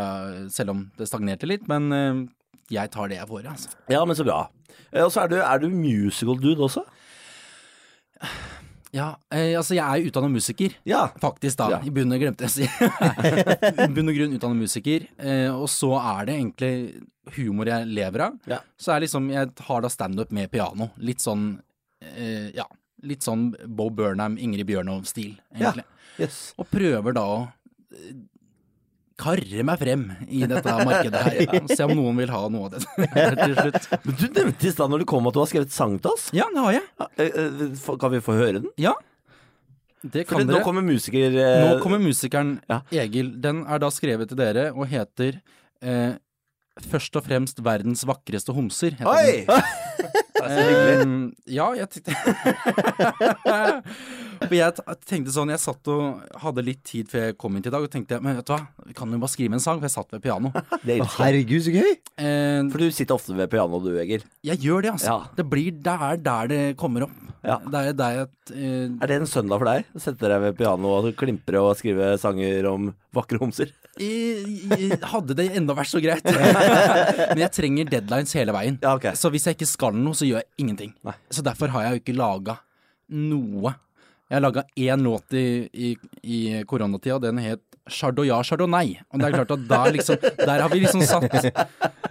selv 0.53 0.75
om 0.75 0.83
det 0.99 1.07
stagnerte 1.09 1.47
litt. 1.49 1.63
Men 1.71 1.87
eh, 1.95 2.19
jeg 2.75 2.91
tar 2.93 3.09
det 3.09 3.21
jeg 3.21 3.29
får, 3.29 3.47
altså. 3.53 3.73
Ja, 3.89 4.03
men 4.05 4.17
så 4.19 4.25
bra. 4.27 4.43
Eh, 4.91 5.01
Og 5.05 5.11
så 5.15 5.23
er 5.23 5.31
du, 5.31 5.37
er 5.41 5.63
du 5.63 5.69
musical 5.71 6.37
dude 6.43 6.61
også? 6.67 6.83
Ja, 8.95 9.09
eh, 9.33 9.51
altså 9.59 9.75
jeg 9.75 9.83
er 9.83 9.99
jo 10.01 10.11
utdannet 10.11 10.31
musiker. 10.31 10.75
Ja. 10.87 11.07
Faktisk, 11.21 11.57
da. 11.59 11.67
Ja. 11.75 11.79
I 11.83 11.91
bunn 11.93 12.13
og 12.15 12.21
glemte 12.21 12.47
jeg 12.47 12.51
å 12.51 12.55
si. 12.55 12.67
I 13.85 13.89
bunn 13.93 14.11
og 14.11 14.17
grunn 14.17 14.35
utdannet 14.37 14.61
musiker. 14.63 15.07
Eh, 15.19 15.49
og 15.51 15.67
så 15.71 15.91
er 15.99 16.29
det 16.29 16.37
egentlig 16.37 16.71
humor 17.35 17.67
jeg 17.69 17.89
lever 17.91 18.27
av. 18.29 18.37
Ja. 18.47 18.61
Så 18.79 18.93
er 18.95 19.03
liksom 19.03 19.27
Jeg 19.33 19.51
har 19.67 19.83
da 19.83 19.91
standup 19.91 20.31
med 20.35 20.51
piano. 20.53 20.91
Litt 21.03 21.23
sånn 21.23 21.49
eh, 22.03 22.49
Ja. 22.55 22.67
Litt 23.05 23.21
sånn 23.21 23.51
Bo 23.77 23.91
Burnham, 23.93 24.39
Ingrid 24.41 24.65
Bjørnov-stil, 24.65 25.35
egentlig. 25.53 25.83
Yes. 26.17 26.39
Og 26.57 26.65
prøver 26.71 27.13
da 27.13 27.25
å 27.29 27.35
eh, 27.93 28.15
karre 29.17 29.63
meg 29.65 29.79
frem 29.81 30.03
i 30.29 30.43
dette 30.49 30.73
markedet 30.87 31.21
her. 31.25 31.37
ja. 31.47 31.61
se 31.73 31.83
om 31.87 31.93
noen 31.97 32.19
vil 32.21 32.29
ha 32.33 32.41
noe 32.53 32.67
av 32.69 32.75
det 32.75 32.83
til 33.41 33.55
slutt. 33.57 33.87
Men 34.05 34.17
du 34.19 34.25
nevnte 34.37 34.67
i 34.69 34.73
stad 34.75 34.93
når 34.93 35.03
du 35.03 35.07
kom 35.09 35.25
at 35.29 35.33
du 35.37 35.39
har 35.41 35.49
skrevet 35.49 35.73
sang 35.73 35.95
til 36.03 36.11
oss. 36.13 36.27
Ja, 36.37 36.45
det 36.53 36.63
har 36.67 36.75
jeg. 36.77 36.85
Eh, 37.17 37.39
eh, 37.43 37.95
Kan 38.01 38.13
vi 38.13 38.21
få 38.23 38.35
høre 38.37 38.59
den? 38.61 38.69
Ja. 38.81 38.93
Det 40.05 40.27
For 40.29 40.37
kan 40.37 40.45
det, 40.47 40.53
nå 40.53 40.61
kommer 40.63 40.85
musiker... 40.85 41.33
eh, 41.33 41.57
Nå 41.65 41.79
kommer 41.81 41.99
musikeren 41.99 42.59
Ja. 42.69 42.81
Egil. 43.03 43.33
Den 43.41 43.63
er 43.65 43.81
da 43.81 43.89
skrevet 43.91 44.29
til 44.29 44.37
dere 44.39 44.69
og 44.77 44.85
heter 44.91 45.39
eh, 45.81 46.13
Først 46.87 47.17
og 47.17 47.25
fremst 47.25 47.57
verdens 47.65 48.03
vakreste 48.05 48.53
homser. 48.53 48.93
heter 48.99 49.09
Oi! 49.09 49.45
den. 49.49 49.86
Eh, 50.37 51.01
ja, 51.49 51.65
jeg 51.77 51.87
tenkte 51.89 52.13
For 54.43 54.53
jeg 54.53 54.75
tenkte 55.09 55.33
sånn 55.33 55.51
Jeg 55.53 55.61
satt 55.63 55.89
og 55.91 56.21
hadde 56.43 56.63
litt 56.65 56.83
tid 56.87 57.09
før 57.11 57.27
jeg 57.27 57.37
kom 57.41 57.57
inn 57.57 57.65
til 57.65 57.71
i 57.71 57.75
dag, 57.75 57.85
og 57.87 57.93
tenkte 57.93 58.19
men 58.23 58.37
vet 58.37 58.47
du 58.47 58.53
hva, 58.53 58.59
vi 58.87 58.95
kan 58.97 59.13
jo 59.13 59.19
bare 59.21 59.33
skrive 59.33 59.57
en 59.57 59.63
sang, 59.63 59.79
for 59.81 59.87
jeg 59.89 59.95
satt 59.95 60.13
ved 60.13 60.23
piano. 60.23 60.51
Herregud, 61.17 61.63
så 61.65 61.73
gøy! 61.73 61.93
Uh, 62.17 62.67
For 62.73 62.83
du 62.83 62.87
sitter 62.93 63.17
ofte 63.17 63.35
ved 63.37 63.49
piano 63.51 63.79
du, 63.83 63.91
Egil. 64.01 64.25
jeg 64.45 64.61
gjør 64.63 64.85
det, 64.85 64.93
altså. 64.97 65.15
Ja. 65.15 65.33
Det 65.37 65.47
blir 65.49 65.79
Det 65.83 65.95
er 66.09 66.21
der 66.29 66.51
det 66.53 66.61
kommer 66.79 67.07
opp. 67.07 67.15
Ja. 67.47 67.57
Det 67.63 67.81
er 67.91 67.97
der 67.97 68.15
jeg 68.17 68.29
uh, 68.51 69.03
Er 69.03 69.11
det 69.11 69.19
en 69.21 69.29
søndag 69.29 69.61
for 69.61 69.69
deg? 69.69 69.89
Sette 70.01 70.31
deg 70.31 70.41
ved 70.43 70.57
piano 70.59 70.95
og 70.99 71.09
klimpre 71.19 71.61
og 71.63 71.77
skrive 71.79 72.13
sanger 72.21 72.67
om 72.69 72.89
vakre 73.15 73.39
homser? 73.41 73.71
Jeg, 74.01 74.99
hadde 75.11 75.37
det 75.37 75.49
enda 75.57 75.75
vært 75.77 75.91
så 75.91 76.01
greit. 76.03 76.25
Men 77.31 77.43
jeg 77.45 77.53
trenger 77.55 77.89
deadlines 77.91 78.35
hele 78.37 78.55
veien. 78.55 78.79
Ja, 78.83 78.95
okay. 78.95 79.17
Så 79.17 79.31
hvis 79.33 79.47
jeg 79.49 79.57
ikke 79.57 79.69
skal 79.69 79.97
noe, 79.97 80.17
så 80.17 80.27
gjør 80.27 80.43
jeg 80.43 80.49
ingenting. 80.65 80.95
Nei. 81.07 81.17
Så 81.33 81.45
derfor 81.45 81.73
har 81.75 81.87
jeg 81.87 81.97
jo 81.97 82.03
ikke 82.03 82.17
laga 82.17 82.59
noe. 83.07 83.75
Jeg 84.27 84.35
har 84.35 84.43
laga 84.43 84.65
én 84.75 85.03
låt 85.07 85.33
i, 85.39 85.47
i, 85.71 85.93
i 86.27 86.39
koronatida, 86.67 87.19
den 87.23 87.39
het 87.39 87.63
Chardonnay 87.87 88.43
Chardonnay. 88.43 88.97
Og 89.13 89.21
det 89.21 89.27
er 89.29 89.35
klart 89.37 89.53
at 89.55 89.67
der, 89.69 89.91
liksom, 89.95 90.17
der 90.19 90.63
har 90.63 90.69
vi 90.73 90.81
liksom 90.83 91.03
satt 91.07 91.31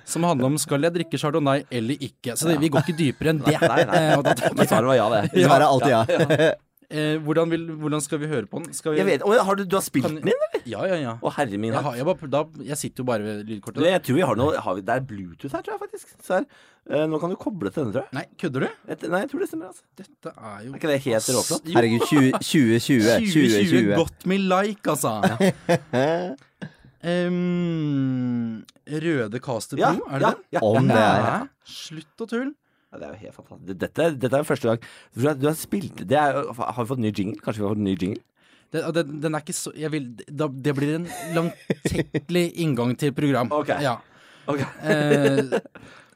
Som 0.09 0.25
handler 0.25 0.49
om 0.49 0.57
skal 0.61 0.87
jeg 0.87 0.95
drikke 0.95 1.21
chardonnay 1.21 1.67
eller 1.71 2.01
ikke. 2.01 2.37
Så 2.37 2.49
det, 2.49 2.61
vi 2.63 2.71
går 2.73 2.87
ikke 2.87 2.97
dypere 2.97 3.35
enn 3.35 3.43
det. 3.45 3.59
Nei, 3.61 3.83
nei. 3.91 4.01
Eh, 4.07 4.15
og 4.17 4.25
da, 4.25 4.37
svaret 4.65 4.89
var 4.89 4.97
ja, 4.97 5.09
det. 5.13 5.23
Svaret 5.35 5.67
er 5.67 5.69
alltid 5.69 5.93
ja. 5.93 6.53
Eh, 6.91 7.17
hvordan, 7.23 7.51
vil, 7.51 7.65
hvordan 7.81 8.01
skal 8.05 8.19
vi 8.23 8.27
høre 8.31 8.47
på 8.47 8.61
den? 8.63 8.73
Skal 8.75 8.93
vi, 8.95 8.99
Jeg 9.01 9.07
vet, 9.07 9.23
har 9.27 9.55
du, 9.59 9.65
du 9.65 9.77
har 9.77 9.83
spilt 9.85 10.07
Kan- 10.07 10.17
den 10.21 10.29
inn, 10.33 10.45
eller? 10.49 10.63
Ja, 10.67 10.85
ja, 10.91 10.97
ja. 11.01 11.13
Å, 11.23 11.31
herre 11.37 11.59
min 11.59 11.73
Jeg, 11.73 11.83
har, 11.83 11.95
jeg, 11.99 12.05
bare, 12.09 12.29
da, 12.31 12.41
jeg 12.71 12.77
sitter 12.81 13.03
jo 13.03 13.07
bare 13.11 13.23
ved 13.27 13.45
Du, 13.47 13.53
lydkortet. 13.55 13.85
Jeg 13.87 14.03
tror 14.07 14.15
vi 14.19 14.25
har 14.27 14.37
noe 14.41 14.57
har 14.65 14.75
vi, 14.79 14.83
Det 14.87 14.95
er 14.97 15.05
Bluetooth 15.07 15.55
her, 15.55 15.63
tror 15.67 15.77
jeg 15.77 15.83
faktisk. 15.85 16.15
Her. 16.29 16.47
Eh, 16.91 17.05
nå 17.11 17.19
kan 17.23 17.31
du 17.31 17.37
koble 17.37 17.71
til 17.75 17.83
denne, 17.85 17.93
tror 17.95 18.05
jeg. 18.07 18.15
Nei, 18.19 18.25
kødder 18.39 18.61
du? 18.67 18.69
Et, 18.95 19.07
nei, 19.11 19.21
jeg 19.25 19.31
tror 19.33 19.41
det 19.45 19.49
stemmer. 19.51 19.67
altså 19.73 19.83
Dette 20.03 20.33
er 20.37 20.59
jo 20.67 20.73
Er 20.73 20.77
ikke 20.81 20.91
det 20.93 21.01
helt 21.07 21.31
råflott? 21.39 21.71
Herregud, 21.75 22.07
20, 22.07 22.31
2020. 22.39 23.07
2020 23.27 23.57
2020. 23.67 23.95
got 24.03 24.27
me 24.27 24.39
like, 24.39 24.87
altså. 24.95 25.15
Em, 27.07 28.63
røde 28.89 29.39
Caster 29.45 29.79
Ja, 29.79 29.93
er 30.11 30.19
det 30.19 30.27
ja, 30.27 30.31
det? 30.33 30.47
ja, 30.57 30.61
Om 30.65 30.89
det 30.89 30.97
er-? 31.03 31.49
Slutt 31.67 32.23
å 32.25 32.27
tulle. 32.31 32.53
Ja, 32.97 33.03
det 33.03 33.09
er 33.09 33.13
jo 33.13 33.27
helt 33.27 33.37
fantastisk. 33.37 33.81
Dette, 33.83 34.09
dette 34.17 34.39
er 34.39 34.49
første 34.49 34.71
gang 34.71 34.87
Du 35.13 35.27
har, 35.29 35.59
spilt 35.59 36.01
det 36.09 36.17
er, 36.17 36.41
Har 36.57 36.81
vi 36.81 36.89
fått 36.89 37.03
ny 37.03 37.13
jingle? 37.13 37.37
Kanskje 37.45 37.63
vi 37.63 37.69
har 37.69 37.77
fått 37.77 37.85
ny 37.85 37.95
jingle? 37.97 38.23
Det, 38.73 38.83
den, 38.97 39.21
den 39.23 39.37
er 39.37 39.45
ikke 39.45 39.55
så 39.57 39.71
jeg 39.79 39.93
vil, 39.93 40.09
da, 40.27 40.49
Det 40.49 40.75
blir 40.77 40.97
en 40.97 41.07
langtekkelig 41.37 42.49
inngang 42.65 42.97
til 42.99 43.13
program. 43.15 43.53
Ok. 43.55 43.71
Ja. 43.85 43.99
okay. 44.49 44.67
Eh, 44.83 45.61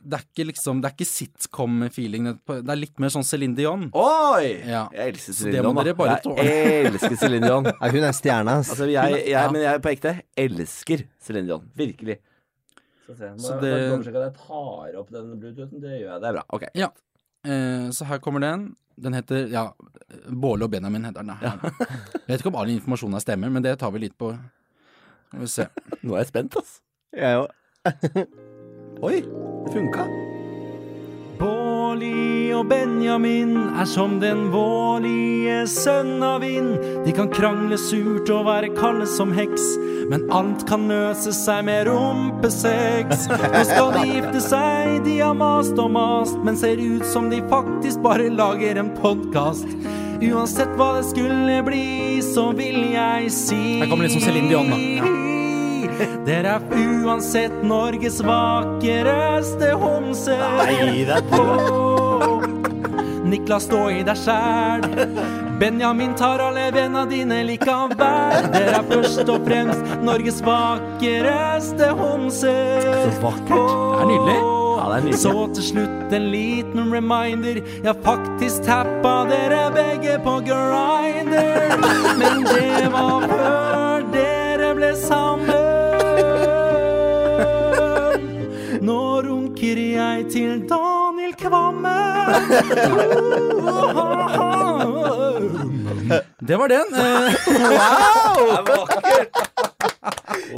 det 0.00 0.16
er 0.16 0.24
ikke 0.24 0.46
liksom 0.48 0.80
Det 0.80 0.88
er 0.90 0.96
ikke 0.96 1.08
sitcom-feeling. 1.10 2.30
Det 2.32 2.58
er 2.58 2.80
litt 2.80 3.02
mer 3.02 3.12
sånn 3.12 3.26
Céline 3.26 3.54
Dion. 3.58 3.86
Oi! 3.92 4.56
Ja. 4.64 4.86
Jeg 4.96 5.14
elsker 5.14 5.36
Céline 5.36 5.44
Céline 5.44 5.60
det 5.60 5.62
må 5.66 5.70
Dion. 5.70 5.76
da. 5.76 5.84
dere 5.84 5.98
bare 6.00 6.48
Jeg 6.48 6.88
elsker 6.90 7.20
Céline 7.20 7.46
Dion. 7.46 7.70
Ja, 7.70 7.92
hun 7.94 8.08
er 8.08 8.16
stjerna. 8.16 8.56
Altså, 8.64 8.90
jeg, 8.90 9.22
jeg. 9.28 9.54
Men 9.54 9.66
jeg 9.66 9.84
på 9.84 9.92
ekte 9.92 10.16
elsker 10.48 11.06
Céline 11.20 11.52
Dion. 11.52 11.70
Virkelig. 11.78 12.18
Skal 13.10 13.16
se. 13.18 13.30
Må 13.42 13.48
Så 13.48 13.60
det- 13.60 14.08
at 14.08 14.14
jeg 14.14 14.34
tar 14.38 14.98
opp 15.00 15.10
den 15.10 15.32
bluetoothen. 15.40 15.80
Det 15.80 15.90
gjør 16.00 16.12
jeg. 16.12 16.20
Det 16.20 16.28
er 16.28 16.32
bra. 16.32 16.44
Ok. 16.48 16.64
Ja. 16.74 16.88
Eh, 17.44 17.90
så 17.90 18.04
her 18.06 18.18
kommer 18.18 18.40
den. 18.40 18.76
Den 19.00 19.14
heter 19.14 19.48
ja, 19.48 19.70
Båle 20.28 20.64
og 20.64 20.70
Benjamin 20.70 21.04
heter 21.04 21.22
den. 21.24 21.32
Ja. 21.40 21.54
Jeg 21.62 22.26
vet 22.28 22.40
ikke 22.40 22.52
om 22.52 22.56
all 22.56 22.68
informasjonen 22.68 23.16
er 23.16 23.24
stemmer, 23.24 23.50
men 23.50 23.62
det 23.62 23.78
tar 23.78 23.90
vi 23.90 23.98
litt 23.98 24.16
på. 24.18 24.38
Skal 25.28 25.40
vi 25.40 25.46
se. 25.46 25.66
Nå 26.02 26.14
er 26.14 26.18
jeg 26.24 26.26
spent, 26.26 26.56
ass. 26.56 26.80
Jeg 27.16 27.40
òg. 27.40 27.48
Oi, 29.02 29.20
det 29.20 29.72
funka. 29.72 30.39
Bårli 31.90 32.52
og 32.54 32.68
Benjamin 32.70 33.56
er 33.74 33.86
som 33.90 34.12
den 34.22 34.44
vårlige 34.52 35.64
sønn 35.66 36.20
av 36.22 36.44
vind. 36.44 36.76
De 37.02 37.10
kan 37.16 37.26
krangle 37.32 37.74
surt 37.82 38.30
og 38.30 38.44
være 38.46 38.68
kalde 38.76 39.08
som 39.10 39.32
heks, 39.34 39.64
men 40.12 40.28
alt 40.30 40.62
kan 40.68 40.84
løse 40.86 41.32
seg 41.34 41.64
med 41.66 41.88
rumpesex. 41.90 43.26
Nå 43.32 43.62
skal 43.72 43.90
de 43.96 44.04
gifte 44.06 44.42
seg, 44.44 45.00
de 45.08 45.16
har 45.18 45.34
mast 45.34 45.82
og 45.82 45.90
mast, 45.96 46.38
men 46.46 46.60
ser 46.60 46.78
ut 46.78 47.02
som 47.10 47.26
de 47.32 47.42
faktisk 47.50 48.04
bare 48.06 48.28
lager 48.30 48.78
en 48.78 48.92
podkast. 49.00 49.66
Uansett 50.20 50.70
hva 50.78 50.92
det 51.00 51.08
skulle 51.10 51.58
bli, 51.66 51.88
så 52.22 52.52
vil 52.54 52.92
jeg 52.94 53.34
si 53.34 53.80
Her 53.82 53.90
kommer 53.90 54.06
litt 54.06 54.14
som 54.14 54.22
Céline 54.28 54.52
Dion, 54.52 54.70
da. 54.70 55.29
Dere 56.26 56.56
er 56.56 56.62
uansett 57.04 57.62
Norges 57.66 58.20
vakreste 58.24 59.72
homse. 59.80 60.36
Nei, 60.60 61.04
det 61.08 61.18
er 61.18 61.22
Åh, 61.36 62.46
Niklas, 63.30 63.66
stå 63.68 63.82
i 63.92 64.00
deg 64.06 64.16
sjæl. 64.18 64.86
Benjamin 65.60 66.14
tar 66.16 66.40
alle 66.40 66.70
vennene 66.72 67.04
dine 67.10 67.42
likevel. 67.44 68.48
Dere 68.54 68.78
er 68.78 68.86
først 68.88 69.28
og 69.28 69.44
fremst 69.44 69.92
Norges 70.06 70.40
vakreste 70.46 71.90
homse. 72.00 72.54
Så 72.80 73.12
vakkert. 73.20 73.52
Det 73.52 74.00
er 74.00 74.10
nydelig. 74.14 74.38
Ja. 74.40 75.16
Så 75.20 75.34
til 75.54 75.64
slutt 75.68 76.14
en 76.16 76.26
liten 76.32 76.90
reminder. 76.94 77.60
Jeg 77.60 77.86
har 77.86 78.00
faktisk 78.04 78.64
tappa 78.66 79.14
dere 79.28 79.66
begge 79.76 80.16
på 80.24 80.38
grinder. 80.48 81.76
Men 82.18 82.44
det 82.48 82.88
var 82.96 83.28
før 83.28 84.12
dere 84.16 84.74
ble 84.80 84.94
sammen. 84.96 85.59
Til 90.30 90.62
Daniel 90.70 91.34
Kvammen. 91.38 92.30
Det 96.38 96.56
var 96.56 96.68
den. 96.68 96.86
Wow 97.70 98.86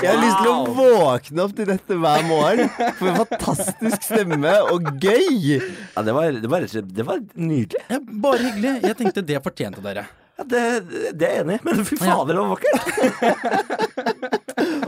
Jeg 0.02 0.11
har 0.11 0.19
lyst 0.23 0.38
til 0.41 0.49
å 0.50 0.55
våkne 0.76 1.45
opp 1.45 1.52
til 1.57 1.69
dette 1.69 1.99
hver 1.99 2.25
morgen. 2.29 2.71
For 2.99 3.11
en 3.11 3.19
fantastisk 3.23 4.07
stemme, 4.09 4.55
og 4.73 4.88
gøy! 5.02 5.59
Ja, 5.59 6.05
det 6.05 6.14
var, 6.17 6.41
det 6.43 6.50
var, 6.50 6.67
det 6.67 7.07
var 7.07 7.23
nydelig. 7.35 7.83
ja, 7.88 8.00
bare 8.25 8.43
hyggelig. 8.49 8.75
Jeg 8.88 8.99
tenkte 8.99 9.25
det 9.29 9.43
fortjente 9.45 9.85
dere. 9.85 10.07
Ja, 10.38 10.47
det, 10.49 10.62
det 11.21 11.29
er 11.29 11.35
jeg 11.37 11.45
enig 11.45 11.59
i, 11.61 11.64
men 11.69 11.85
fy 11.87 11.99
fader, 12.00 12.33
det 12.33 12.41
var 12.41 12.50
vakkert. 12.57 12.83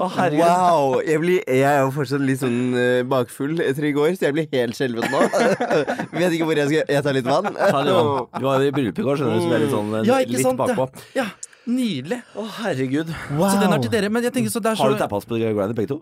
Å, 0.04 0.08
herregud. 0.18 0.44
Wow! 0.44 0.98
Jeg, 1.06 1.20
blir, 1.22 1.38
jeg 1.48 1.64
er 1.64 1.80
jo 1.80 1.92
fortsatt 1.94 2.24
litt 2.24 2.40
sånn 2.42 2.58
uh, 2.76 3.00
bakfull 3.08 3.56
etter 3.64 3.86
i 3.88 3.92
går, 3.96 4.12
så 4.18 4.26
jeg 4.28 4.36
blir 4.36 4.48
helt 4.52 4.76
skjelven 4.76 5.06
nå. 5.08 5.22
Vet 6.18 6.36
ikke 6.36 6.48
hvor 6.50 6.60
jeg 6.60 6.68
skal 6.68 6.92
Jeg 6.96 7.06
tar 7.06 7.16
litt 7.16 7.28
vann. 7.28 7.48
Ta 7.56 7.80
litt 7.86 7.96
vann. 7.96 8.12
Du 8.36 8.46
var 8.50 8.66
i 8.66 8.70
bryllup 8.74 9.00
i 9.00 9.06
går, 9.06 9.22
skjønner 9.22 9.40
du, 9.40 9.46
så 9.46 9.50
det 9.52 9.56
er 9.56 9.64
litt 9.64 9.74
sånn 9.74 9.96
eh, 9.96 10.06
Ja, 10.10 10.20
ikke 10.20 10.36
litt 10.36 10.44
sant? 10.44 10.60
bakpå. 10.60 11.06
Ja, 11.16 11.26
nydelig. 11.70 12.20
Å, 12.36 12.46
herregud. 12.60 13.14
Så 13.32 13.56
den 13.62 13.76
er 13.78 13.84
til 13.86 13.94
dere. 13.96 14.12
Men 14.12 14.28
jeg 14.28 14.36
tenker 14.36 14.52
så 14.52 14.62
det 14.64 14.74
er 14.74 14.80
Har 14.82 14.92
du 14.92 14.98
så 14.98 15.02
tappa 15.06 15.20
oss 15.22 15.28
på 15.30 15.40
Grinder 15.40 15.76
begge 15.78 15.94
to? 15.94 16.00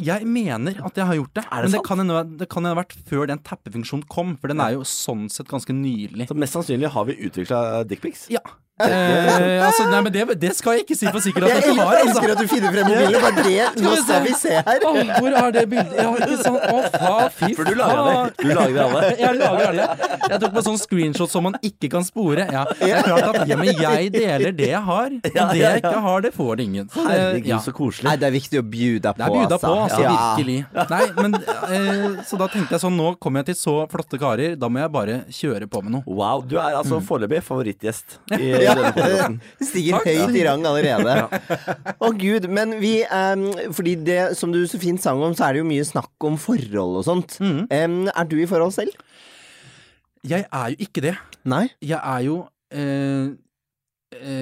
Jeg 0.00 0.24
mener 0.30 0.78
at 0.86 0.96
jeg 0.96 1.08
har 1.10 1.18
gjort 1.18 1.34
det. 1.36 1.42
Det 1.44 1.50
men 1.50 1.66
det 1.66 1.74
sant? 1.74 1.88
kan 1.90 2.00
hende 2.00 2.22
det 2.40 2.48
kan 2.52 2.68
ha 2.68 2.76
vært 2.78 2.94
før 3.10 3.26
den 3.28 3.42
tappefunksjonen 3.44 4.06
kom, 4.08 4.36
for 4.40 4.52
den 4.52 4.62
er 4.62 4.78
jo 4.78 4.86
sånn 4.86 5.26
sett 5.32 5.50
ganske 5.50 5.74
nylig. 5.76 6.30
Så 6.30 6.38
mest 6.38 6.56
sannsynlig 6.56 6.92
har 6.94 7.08
vi 7.10 7.18
utvikla 7.26 7.82
dickpics. 7.90 8.28
Ja. 8.32 8.44
Eh, 8.80 9.66
altså, 9.66 9.86
nei, 9.90 10.00
men 10.06 10.12
det, 10.14 10.24
det 10.40 10.50
skal 10.56 10.78
jeg 10.78 10.84
ikke 10.86 10.96
si 10.98 11.06
for 11.10 11.20
sikkert 11.24 11.46
at 11.48 11.64
Jeg 11.66 11.74
har. 11.76 11.90
Altså. 11.90 12.08
elsker 12.10 12.32
at 12.34 12.40
du 12.40 12.48
finner 12.50 12.74
frem 12.74 12.88
mobilen. 12.90 13.20
Bare 13.24 13.44
det, 13.44 13.82
nå 13.84 13.90
vi 13.94 14.02
skal 14.04 14.22
vi 14.24 14.34
se 14.40 14.54
her. 14.56 14.86
Å, 14.86 14.92
hvor 15.20 15.36
er 15.42 15.54
det 15.56 15.64
bildet? 15.70 15.96
Ja, 16.00 16.08
ikke 16.16 16.38
sant? 16.40 16.64
Å, 16.70 16.82
fa, 16.94 17.14
fy 17.40 17.50
For 17.58 17.68
du 17.70 17.74
lager 17.78 18.02
det. 18.08 18.14
Du 18.40 18.48
lager 18.56 18.74
det 18.78 18.84
alle. 18.86 19.02
Jeg 19.24 19.38
lager 19.40 19.66
alle. 19.70 19.88
Jeg 20.30 20.40
tok 20.44 20.54
på 20.56 20.64
sånn 20.70 20.78
screenshot 20.80 21.32
som 21.32 21.44
man 21.48 21.56
ikke 21.66 21.90
kan 21.92 22.06
spore. 22.06 22.46
Ja, 22.50 22.64
det 22.80 22.90
er 22.94 23.04
klart 23.06 23.28
at 23.42 23.48
ja, 23.50 23.56
men 23.60 23.70
jeg 23.74 24.10
deler 24.14 24.54
det 24.56 24.70
jeg 24.70 24.82
har. 24.86 25.10
Og 25.30 25.52
det 25.52 25.60
jeg 25.60 25.82
ikke 25.82 26.02
har, 26.06 26.24
det 26.24 26.32
får 26.36 26.62
ingen. 26.64 26.88
Så 26.92 27.04
det- 27.04 27.18
Herregud, 27.20 27.48
ja. 27.50 27.58
så 27.64 27.72
koselig. 27.76 28.06
Nei, 28.08 28.16
det 28.20 28.28
er 28.30 28.34
viktig 28.36 28.60
å 28.60 28.64
bjuda 28.70 29.12
på, 29.14 29.18
Det 29.20 29.26
er 29.26 29.34
bjuda 29.36 29.58
på, 29.62 29.72
altså. 29.84 30.00
Ja. 30.04 30.14
Virkelig. 30.14 30.58
Nei, 30.90 31.02
men 31.20 31.36
eh, 31.36 32.24
Så 32.28 32.38
da 32.40 32.48
tenkte 32.52 32.76
jeg 32.76 32.82
sånn, 32.84 32.96
nå 32.98 33.12
kommer 33.22 33.42
jeg 33.44 33.50
til 33.52 33.58
så 33.60 33.74
flotte 33.90 34.18
karer, 34.20 34.54
da 34.60 34.68
må 34.72 34.80
jeg 34.82 34.92
bare 34.94 35.18
kjøre 35.34 35.68
på 35.70 35.82
med 35.84 35.96
noe. 35.98 36.04
Wow, 36.06 36.42
du 36.46 36.56
er 36.60 36.78
altså 36.78 37.00
foreløpig 37.04 37.42
favorittgjest 37.46 38.18
i, 38.38 38.50
i 38.70 38.78
denne 38.78 38.92
podkasten. 38.96 39.36
Stiger 39.70 40.06
høyt 40.06 40.38
i 40.38 40.44
rang 40.46 40.64
allerede. 40.68 41.16
Å 42.00 42.12
gud, 42.20 42.48
men 42.52 42.76
vi 42.82 42.94
um, 43.06 43.46
Fordi 43.76 43.96
det 44.06 44.20
som 44.38 44.54
du 44.54 44.62
så 44.70 44.80
fint 44.82 45.02
sang 45.02 45.20
om, 45.24 45.34
så 45.36 45.48
er 45.48 45.56
det 45.56 45.64
jo 45.64 45.68
mye 45.70 45.86
snakk 45.86 46.28
om 46.28 46.38
forhold 46.40 47.02
og 47.02 47.06
sånt. 47.08 47.36
Mm. 47.42 47.60
Um, 47.66 48.00
er 48.14 48.30
du 48.30 48.38
i 48.40 48.48
forhold 48.50 48.74
selv? 48.76 48.96
Jeg 50.26 50.44
er 50.46 50.72
jo 50.72 50.82
ikke 50.84 51.04
det. 51.04 51.14
Nei? 51.48 51.66
Jeg 51.80 51.98
er 51.98 52.26
jo 52.26 52.42
eh, 52.76 53.30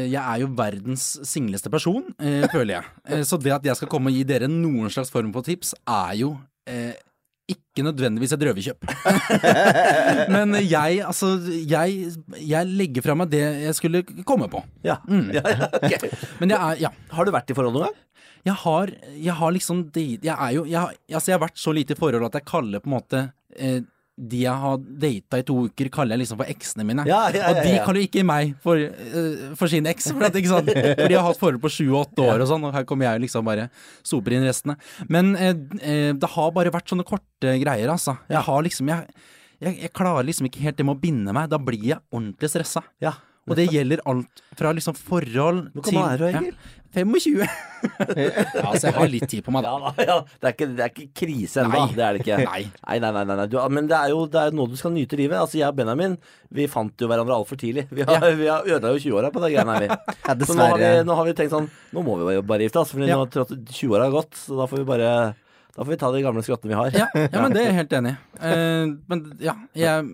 jeg 0.08 0.18
er 0.18 0.40
jo 0.40 0.48
verdens 0.56 1.04
singleste 1.28 1.70
person, 1.70 2.06
eh, 2.18 2.46
føler 2.50 2.78
jeg. 2.78 3.26
Så 3.28 3.36
det 3.38 3.52
at 3.52 3.66
jeg 3.68 3.76
skal 3.78 3.90
komme 3.92 4.08
og 4.10 4.16
gi 4.16 4.24
dere 4.26 4.48
noen 4.50 4.90
slags 4.90 5.12
form 5.12 5.28
for 5.34 5.46
tips, 5.46 5.74
er 5.84 6.16
jo 6.22 6.32
ikke 7.48 7.84
nødvendigvis 7.86 8.32
et 8.36 8.42
røverkjøp. 8.44 8.84
Men 10.34 10.54
jeg, 10.68 10.98
altså, 11.06 11.30
jeg, 11.70 12.10
jeg 12.44 12.66
legger 12.68 13.04
fra 13.06 13.14
meg 13.18 13.30
det 13.32 13.40
jeg 13.64 13.76
skulle 13.78 14.02
komme 14.28 14.48
på. 14.52 14.60
Ja. 14.84 14.98
ja, 15.08 15.42
ja 15.44 15.68
ok. 15.78 16.08
Men 16.42 16.52
jeg 16.54 16.58
er, 16.58 16.82
ja. 16.88 16.92
Har 17.16 17.24
du 17.28 17.32
vært 17.34 17.52
i 17.52 17.56
forhold 17.56 17.76
noen 17.78 17.88
gang? 17.88 17.96
Jeg 18.48 18.54
har, 18.62 18.90
jeg 19.18 19.34
har 19.40 19.50
liksom 19.52 19.80
Jeg 19.96 20.30
er 20.32 20.52
jo 20.54 20.62
jeg, 20.68 20.78
har- 20.78 20.94
altså 21.10 21.32
jeg 21.32 21.38
har 21.38 21.42
vært 21.48 21.58
så 21.60 21.72
lite 21.74 21.96
i 21.96 21.98
forhold 21.98 22.28
at 22.28 22.36
jeg 22.38 22.46
kaller 22.48 22.80
på 22.84 22.88
en 22.92 22.94
måte 22.98 23.22
eh, 23.58 23.80
de 24.18 24.42
jeg 24.42 24.62
har 24.62 24.78
data 25.04 25.38
i 25.38 25.46
to 25.46 25.56
uker, 25.68 25.90
kaller 25.94 26.16
jeg 26.16 26.24
liksom 26.24 26.40
for 26.40 26.50
eksene 26.50 26.86
mine. 26.86 27.06
Ja, 27.08 27.20
ja, 27.30 27.38
ja, 27.38 27.52
Og 27.52 27.60
de 27.62 27.76
kaller 27.84 28.02
jo 28.02 28.08
ikke 28.08 28.24
meg 28.26 28.56
for, 28.64 28.82
uh, 28.82 29.54
for 29.58 29.70
sin 29.70 29.86
eks, 29.90 30.10
for, 30.10 30.26
at, 30.26 30.34
for 30.34 31.06
de 31.06 31.16
har 31.18 31.26
hatt 31.28 31.40
forhold 31.40 31.62
på 31.62 31.72
sju 31.72 31.86
og 31.92 32.00
åtte 32.02 32.26
år 32.26 32.44
og 32.44 32.50
sånn, 32.50 32.66
og 32.66 32.74
her 32.74 32.86
kommer 32.88 33.08
jeg 33.08 33.24
liksom 33.28 33.46
bare 33.46 33.68
soper 34.06 34.36
inn 34.36 34.46
restene. 34.48 34.78
Men 35.06 35.34
uh, 35.38 35.54
det 36.18 36.32
har 36.34 36.54
bare 36.56 36.74
vært 36.74 36.90
sånne 36.90 37.06
korte 37.08 37.54
greier, 37.62 37.94
altså. 37.94 38.18
Jeg 38.30 38.42
har 38.48 38.66
liksom 38.66 38.90
jeg, 38.90 39.22
jeg, 39.62 39.78
jeg 39.86 39.94
klarer 39.94 40.26
liksom 40.26 40.50
ikke 40.50 40.66
helt 40.66 40.78
det 40.80 40.86
med 40.88 40.98
å 40.98 41.02
binde 41.02 41.34
meg. 41.36 41.50
Da 41.52 41.62
blir 41.62 41.90
jeg 41.94 42.02
ordentlig 42.10 42.50
stressa. 42.50 42.82
Ja. 43.04 43.14
Og 43.48 43.56
det 43.58 43.68
gjelder 43.72 44.02
alt 44.10 44.42
fra 44.58 44.72
liksom 44.76 44.96
forhold 44.98 45.70
Hvor 45.74 45.86
gammel 45.88 46.12
er 46.12 46.18
du, 46.20 46.26
Egil? 46.28 46.52
Ja, 46.58 46.74
25. 46.88 47.34
ja, 47.44 48.70
så 48.72 48.88
jeg 48.88 48.94
har 48.96 49.10
litt 49.12 49.26
tid 49.28 49.44
på 49.44 49.52
meg, 49.52 49.66
da. 49.66 49.90
Ja, 50.00 50.04
ja. 50.08 50.14
Det, 50.24 50.48
er 50.48 50.54
ikke, 50.54 50.68
det 50.72 50.84
er 50.86 50.92
ikke 50.94 51.04
krise 51.20 51.60
ennå. 51.62 51.82
Nei. 51.84 51.94
Det 51.94 52.04
er 52.06 52.16
det 52.16 52.22
ikke. 52.24 52.38
Nei. 52.48 52.62
Nei, 52.88 52.96
nei, 53.04 53.10
nei, 53.18 53.36
nei. 53.42 53.44
Du, 53.52 53.58
men 53.76 53.90
det 53.90 53.98
er 53.98 54.14
jo 54.14 54.22
det 54.32 54.40
er 54.40 54.56
noe 54.56 54.72
du 54.72 54.78
skal 54.80 54.94
nyte 54.94 55.18
livet. 55.20 55.36
Altså, 55.38 55.60
Jeg 55.60 55.68
og 55.68 55.76
Benjamin 55.78 56.16
vi 56.56 56.64
fant 56.72 57.04
jo 57.04 57.10
hverandre 57.10 57.36
altfor 57.36 57.60
tidlig. 57.60 57.84
Vi 57.92 58.06
har, 58.08 58.24
vi 58.40 58.48
har 58.48 58.64
ødela 58.64 58.94
jo 58.96 59.02
20-åra 59.04 59.30
på 59.34 59.44
de 59.44 59.52
greiene 59.52 59.76
her, 59.76 59.84
vi. 59.84 60.16
Ja, 60.28 60.38
Så 60.48 60.56
nå 60.56 60.64
har, 60.64 60.80
vi, 60.80 60.90
nå 61.06 61.18
har 61.20 61.28
vi 61.28 61.36
tenkt 61.38 61.52
sånn 61.54 61.68
Nå 61.94 62.02
må 62.06 62.16
vi 62.24 62.38
bare 62.40 62.64
gifte 62.66 62.80
oss, 62.82 62.94
for 62.96 63.04
Ja. 63.04 63.20
nå 63.20 63.28
tror 63.32 63.44
jeg 63.44 63.60
at 63.60 63.74
20-åra 63.78 64.08
har 64.08 64.16
gått. 64.16 64.40
Så 64.40 64.56
da 64.58 64.66
får 64.72 64.80
vi 64.82 64.88
bare 64.88 65.10
Da 65.76 65.84
får 65.84 65.92
vi 65.92 66.00
ta 66.00 66.10
de 66.16 66.24
gamle 66.24 66.42
skrottene 66.46 66.72
vi 66.72 66.78
har. 66.80 67.02
Ja, 67.04 67.10
ja, 67.12 67.42
men 67.44 67.52
det 67.54 67.66
er 67.66 67.68
jeg 67.68 67.78
helt 67.84 67.98
enig 68.00 68.14
i. 68.16 68.20
Uh, 68.40 68.96
men 69.12 69.26
ja, 69.44 69.58
jeg, 69.76 70.08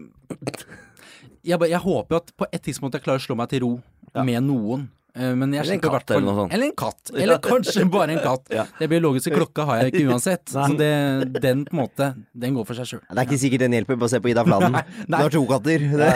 jeg 1.45 1.71
Jeg 1.71 1.81
håper 1.85 2.17
at 2.23 2.35
på 2.37 2.47
et 2.53 2.63
tidspunkt 2.65 2.95
jeg 2.99 3.05
klarer 3.07 3.23
å 3.23 3.27
slå 3.29 3.37
meg 3.37 3.49
til 3.53 3.65
ro 3.67 3.73
med 4.25 4.43
noen. 4.47 4.89
Eh, 5.15 5.31
Men 5.39 5.53
jeg 5.55 5.61
Eller 5.63 5.75
en 5.77 5.81
katt 5.85 6.11
eller 6.11 6.25
noe 6.27 6.35
sånt. 6.41 6.53
Eller 6.57 6.67
en 6.67 6.75
katt. 6.75 7.11
Eller 7.15 7.39
kanskje 7.39 7.85
bare 7.91 8.17
en 8.17 8.23
katt. 8.25 8.49
Ja. 8.59 8.65
Det 8.81 8.89
biologiske 8.91 9.31
klokka 9.31 9.63
har 9.69 9.77
jeg 9.85 9.93
ikke 9.93 10.09
uansett. 10.11 10.43
Så 10.51 10.65
det, 10.79 10.89
den 11.43 11.63
på 11.69 11.77
en 11.77 11.81
måte, 11.85 12.09
den 12.35 12.57
går 12.57 12.67
for 12.67 12.75
seg 12.75 12.89
sjøl. 12.91 13.03
Det 13.07 13.21
er 13.23 13.29
ikke 13.29 13.39
sikkert 13.45 13.63
den 13.63 13.77
hjelper, 13.79 13.99
bare 14.03 14.11
se 14.11 14.19
på 14.25 14.33
Ida 14.33 14.43
Fladen. 14.49 14.75
Du 15.07 15.15
har 15.21 15.31
to 15.37 15.45
katter. 15.53 15.87
Det. 16.03 16.11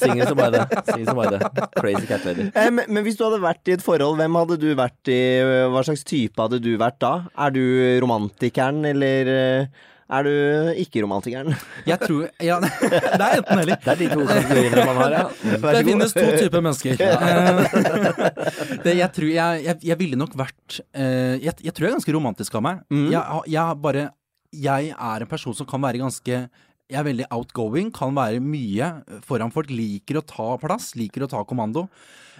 Singel 0.00 0.26
som 0.30 0.40
bare 0.40 0.50
det. 0.62 0.80
Singel 0.88 1.10
som 1.10 1.20
bare 1.20 1.34
det. 1.36 1.68
Crazy 1.76 2.06
cat 2.08 2.24
lady. 2.30 2.48
Eh, 2.54 2.70
Men, 2.72 2.84
men 2.88 3.04
hvis 3.04 3.20
du 3.20 3.24
hadde 3.26 3.42
vært 3.44 3.68
i 3.68 3.76
et 3.76 3.84
forhold, 3.84 4.16
hvem 4.20 4.40
hadde 4.40 4.56
du 4.64 4.68
vært 4.80 5.12
i? 5.12 5.20
Hva 5.74 5.84
slags 5.90 6.04
type 6.08 6.40
hadde 6.40 6.60
du 6.64 6.72
vært 6.80 7.00
da? 7.04 7.12
Er 7.36 7.52
du 7.52 7.60
romantikeren, 8.04 8.80
eller 8.94 9.32
eh, 9.36 9.86
er 10.10 10.26
du 10.26 10.30
ikke 10.82 11.02
romantikeren? 11.04 11.54
Jeg 11.86 11.98
tror 12.02 12.28
Ja, 12.42 12.58
det 12.62 13.26
er 13.26 13.36
enten 13.38 13.62
eller. 13.62 13.80
Det 13.84 13.92
er 13.92 14.00
de 14.00 14.08
to 14.10 14.24
kategoriene 14.26 14.86
man 14.88 15.00
har, 15.00 15.16
ja. 15.16 15.24
Vær 15.62 15.78
Det 15.78 15.82
finnes 15.86 16.14
to 16.16 16.26
typer 16.36 16.64
mennesker. 16.66 16.98
Eh, 17.20 18.78
det, 18.84 18.94
jeg, 18.96 19.08
tror 19.14 19.28
jeg, 19.30 19.62
jeg, 19.64 19.76
jeg 19.90 19.96
ville 20.00 20.18
nok 20.18 20.32
vært 20.38 20.80
eh, 20.96 21.36
jeg, 21.42 21.54
jeg 21.66 21.74
tror 21.74 21.86
jeg 21.86 21.90
er 21.90 21.96
ganske 21.98 22.14
romantisk 22.14 22.56
av 22.58 22.64
meg. 22.64 22.82
Mm. 22.92 23.06
Jeg, 23.12 23.42
jeg 23.54 23.78
bare 23.84 24.04
Jeg 24.56 24.90
er 24.94 25.24
en 25.24 25.30
person 25.30 25.56
som 25.56 25.68
kan 25.68 25.82
være 25.82 26.00
ganske 26.02 26.38
Jeg 26.40 26.98
er 27.00 27.06
veldig 27.06 27.28
outgoing, 27.34 27.90
kan 27.94 28.14
være 28.16 28.42
mye 28.42 28.90
foran 29.26 29.52
folk. 29.54 29.70
Liker 29.70 30.20
å 30.20 30.24
ta 30.26 30.48
plass, 30.62 30.92
liker 30.98 31.26
å 31.26 31.30
ta 31.30 31.42
kommando. 31.46 31.86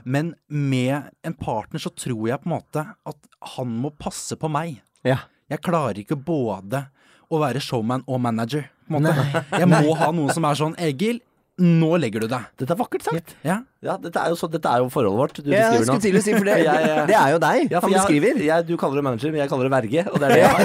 Men 0.04 0.34
med 0.48 1.10
en 1.26 1.36
partner 1.38 1.82
så 1.82 1.92
tror 1.94 2.28
jeg 2.30 2.42
på 2.42 2.50
en 2.50 2.56
måte 2.56 2.86
at 2.86 3.30
han 3.56 3.76
må 3.82 3.92
passe 3.94 4.38
på 4.40 4.50
meg. 4.52 4.80
Ja. 5.06 5.22
Jeg 5.50 5.64
klarer 5.66 5.98
ikke 6.02 6.18
både 6.18 6.84
å 7.30 7.38
være 7.40 7.62
showman 7.62 8.02
og 8.10 8.20
manager. 8.24 8.66
Jeg 8.90 9.68
må 9.70 9.94
ha 9.96 10.10
noen 10.12 10.32
som 10.34 10.46
er 10.48 10.58
sånn 10.58 10.74
Egil, 10.82 11.20
nå 11.60 11.92
legger 12.00 12.24
du 12.24 12.30
deg. 12.32 12.48
Dette 12.58 12.74
er 12.74 12.78
vakkert 12.80 13.04
sagt. 13.06 13.34
Ja. 13.46 13.60
Ja, 13.80 13.94
dette 13.96 14.20
er 14.20 14.28
jo, 14.28 14.36
så, 14.36 14.44
dette 14.52 14.68
er 14.68 14.82
jo 14.82 14.90
forholdet 14.92 15.16
vårt 15.22 15.38
du 15.40 15.46
Ja, 15.54 15.70
beskriver 15.72 15.80
nå. 15.80 15.84
skulle 15.88 16.04
til 16.04 16.16
å 16.18 16.20
si, 16.20 16.32
for 16.36 16.44
det, 16.50 16.56
Jeg, 16.66 16.80
eh, 16.84 17.06
det 17.08 17.14
er 17.16 17.30
jo 17.32 17.38
deg 17.40 17.70
Ja, 17.72 17.80
han 17.80 17.90
jeg- 17.90 17.96
beskriver. 18.02 18.34
Jeg, 18.44 18.66
du 18.68 18.74
kaller 18.76 18.96
det 19.00 19.04
manager, 19.06 19.30
men 19.32 19.40
jeg 19.40 19.48
kaller 19.48 19.64
det 19.64 19.72
verge, 19.72 20.00
og 20.12 20.16
det 20.20 20.26
er 20.26 20.32
det 20.34 20.42
jeg 20.42 20.50
har. 20.52 20.64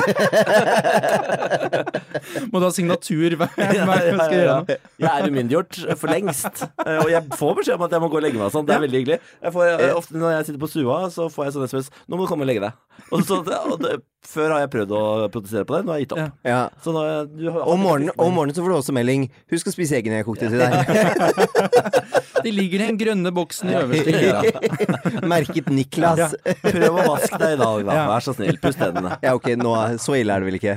Må 2.52 2.60
du 2.60 2.66
ha 2.68 2.72
signatur 2.76 3.36
hver 3.40 3.50
Ja, 3.78 3.86
gang 3.88 4.04
du 4.04 4.20
skal 4.20 4.36
gjøre 4.36 4.58
noe? 4.60 4.78
Jeg 5.00 5.12
er 5.14 5.30
umyndiggjort 5.32 5.80
for 6.02 6.12
lengst. 6.12 6.66
Eh, 6.86 7.00
Og 7.06 7.10
jeg 7.14 7.22
får 7.40 7.52
beskjed 7.62 7.76
om 7.80 7.86
at 7.88 7.96
jeg 7.96 8.02
må 8.04 8.10
gå 8.12 8.20
og 8.20 8.26
legge 8.26 8.40
meg. 8.40 8.48
og 8.50 8.54
Sånn. 8.56 8.68
Det 8.68 8.76
er 8.76 8.84
veldig 8.84 9.00
hyggelig. 9.02 9.20
Jeg 9.48 9.56
får, 9.56 9.64
eh, 9.80 9.94
ofte 9.96 10.20
når 10.20 10.30
jeg 10.36 10.46
sitter 10.50 10.62
på 10.66 10.70
stua, 10.76 10.98
så 11.16 11.30
får 11.32 11.48
jeg 11.48 11.56
sånn 11.56 11.68
SMS 11.72 11.88
'Nå 12.10 12.18
må 12.20 12.22
du 12.26 12.30
komme 12.32 12.44
og 12.44 12.50
legge 12.52 12.64
deg'. 12.68 12.76
Og 13.12 13.20
så, 13.28 13.36
og 13.44 13.80
det, 13.84 14.00
før 14.26 14.50
har 14.56 14.60
jeg 14.66 14.70
prøvd 14.76 14.92
å 14.96 15.02
protestere 15.32 15.66
på 15.68 15.76
det. 15.76 15.82
Nå 15.86 15.92
har 15.92 16.00
jeg 16.00 16.08
gitt 16.08 16.16
opp. 16.16 16.24
Ja. 16.24 16.52
Ja. 16.52 16.62
Så 16.84 16.92
nå, 16.96 17.02
du 17.38 17.52
har, 17.52 17.62
Om 17.68 17.80
morgenen, 17.84 18.12
om 18.18 18.34
morgenen 18.34 18.56
så 18.56 18.64
får 18.64 18.72
du 18.72 18.78
også 18.80 18.94
melding 18.96 19.30
'Husk 19.52 19.68
å 19.68 19.74
spise 19.76 19.96
eggene 20.00 20.20
jeg 20.20 20.26
kokte 20.28 20.50
til 20.50 20.60
deg'. 20.60 22.44
De 22.46 22.52
ligger 22.52 22.82
i 22.82 22.86
den 22.88 22.98
grønne 23.06 23.32
boksen 23.36 23.72
i 23.72 23.78
øverste 23.80 24.16
hylla. 24.20 25.22
Merket 25.30 25.70
Niklas. 25.74 26.36
Prøv 26.66 26.98
å 27.00 27.06
vaske 27.14 27.40
deg 27.42 27.56
i 27.56 27.60
dag, 27.62 27.84
da. 27.88 27.98
Vær 28.12 28.26
så 28.26 28.34
snill. 28.36 28.58
Pust 28.64 28.82
tennene. 28.82 29.16
Ja, 29.24 29.36
ok, 29.38 29.52
nå, 29.62 29.76
så 30.02 30.18
ille 30.20 30.36
er 30.36 30.44
det 30.44 30.50
vel 30.50 30.60
ikke? 30.60 30.76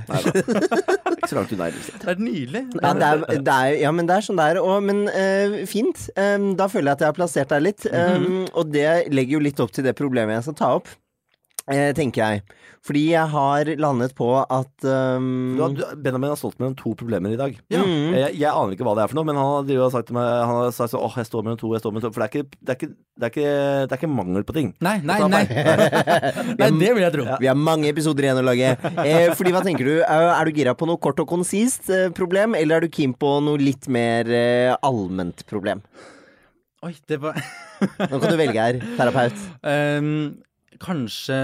Ikke 1.19 1.31
så 1.33 1.39
langt 1.41 1.53
unna. 1.57 1.71
Det 1.73 2.13
er 2.15 2.23
nydelig. 2.23 2.63
Ja, 2.79 2.93
det 2.97 3.09
er, 3.09 3.25
det 3.49 3.57
er, 3.57 3.75
ja, 3.83 3.93
men 3.95 4.09
det 4.09 4.17
er 4.21 4.27
sånn 4.29 4.39
det 4.41 4.47
er. 4.53 4.61
Og, 4.63 4.79
men 4.87 5.05
uh, 5.11 5.59
fint. 5.69 6.07
Um, 6.17 6.53
da 6.59 6.69
føler 6.71 6.93
jeg 6.93 6.99
at 6.99 7.05
jeg 7.05 7.11
har 7.13 7.19
plassert 7.19 7.53
deg 7.55 7.65
litt. 7.67 7.89
Um, 7.93 8.47
Og 8.53 8.71
det 8.73 8.87
legger 9.13 9.39
jo 9.39 9.45
litt 9.49 9.61
opp 9.65 9.75
til 9.75 9.87
det 9.89 9.97
problemet 9.99 10.39
jeg 10.39 10.49
skal 10.49 10.59
ta 10.63 10.71
opp, 10.79 10.91
uh, 11.73 11.91
tenker 11.99 12.23
jeg. 12.25 12.45
Fordi 12.87 13.03
jeg 13.11 13.31
har 13.33 13.71
landet 13.81 14.15
på 14.17 14.29
at 14.39 14.87
um, 14.87 15.57
Du 15.59 15.63
har, 15.65 15.75
du, 15.75 15.83
Benjamin 16.03 16.33
har 16.33 16.39
stått 16.41 16.59
mellom 16.61 16.77
to 16.79 16.95
problemer 16.99 17.35
i 17.35 17.39
dag. 17.41 17.57
Ja. 17.73 17.83
Mm. 17.83 18.15
Jeg, 18.15 18.37
jeg 18.39 18.51
aner 18.51 18.75
ikke 18.75 18.87
hva 18.87 18.95
det 18.99 19.05
er 19.05 19.11
for 19.11 19.19
noe, 19.19 19.29
men 19.29 19.39
han 19.39 19.69
har, 19.69 19.91
sagt 19.93 20.11
til 20.11 20.19
meg 20.19 20.29
Han 20.29 20.61
har 20.61 20.75
sagt 20.77 20.95
sånn 20.95 21.05
Åh, 21.05 21.17
jeg 21.21 21.29
står 21.29 21.47
mellom 21.47 21.61
to, 21.61 21.73
jeg 21.75 21.83
står 21.83 21.95
mellom 21.95 22.07
to. 22.07 22.13
For 22.15 22.25
det 22.25 22.29
er 22.29 22.33
ikke, 22.35 22.61
det 22.61 22.75
er 22.75 22.79
ikke, 22.79 22.91
det 23.19 23.29
er 23.29 23.35
ikke, 23.35 23.49
det 23.49 23.97
er 23.97 24.01
ikke 24.01 24.13
mangel 24.13 24.47
på 24.49 24.57
ting. 24.57 24.71
Nei, 24.85 24.97
nei, 25.07 25.19
nei. 25.27 25.45
Nei, 26.61 26.69
det 26.79 26.93
vil 26.95 27.05
jeg 27.05 27.15
tro. 27.15 27.27
Vi 27.43 27.51
har 27.51 27.59
mange 27.59 27.91
episoder 27.91 28.29
igjen 28.29 28.41
å 28.41 28.47
lage. 28.47 28.75
Eh, 29.05 29.33
fordi 29.39 29.55
hva 29.55 29.65
tenker 29.67 29.89
du? 29.89 29.95
Er, 30.01 30.29
er 30.35 30.49
du 30.49 30.61
gira 30.61 30.77
på 30.79 30.89
noe 30.89 31.01
kort 31.03 31.21
og 31.23 31.29
konsist 31.31 31.91
eh, 31.95 32.09
problem, 32.15 32.57
eller 32.59 32.79
er 32.79 32.87
du 32.87 32.95
keen 32.95 33.15
på 33.19 33.39
noe 33.45 33.61
litt 33.61 33.91
mer 33.93 34.31
eh, 34.31 34.75
allment 34.87 35.45
problem? 35.51 35.83
Oi, 36.87 36.93
det 37.11 37.19
var 37.19 37.35
Nå 37.81 38.19
kan 38.21 38.31
du 38.31 38.39
velge 38.39 38.63
her, 38.63 38.79
terapeut. 38.99 39.43
Um, 39.67 40.39
Kanskje 40.87 41.39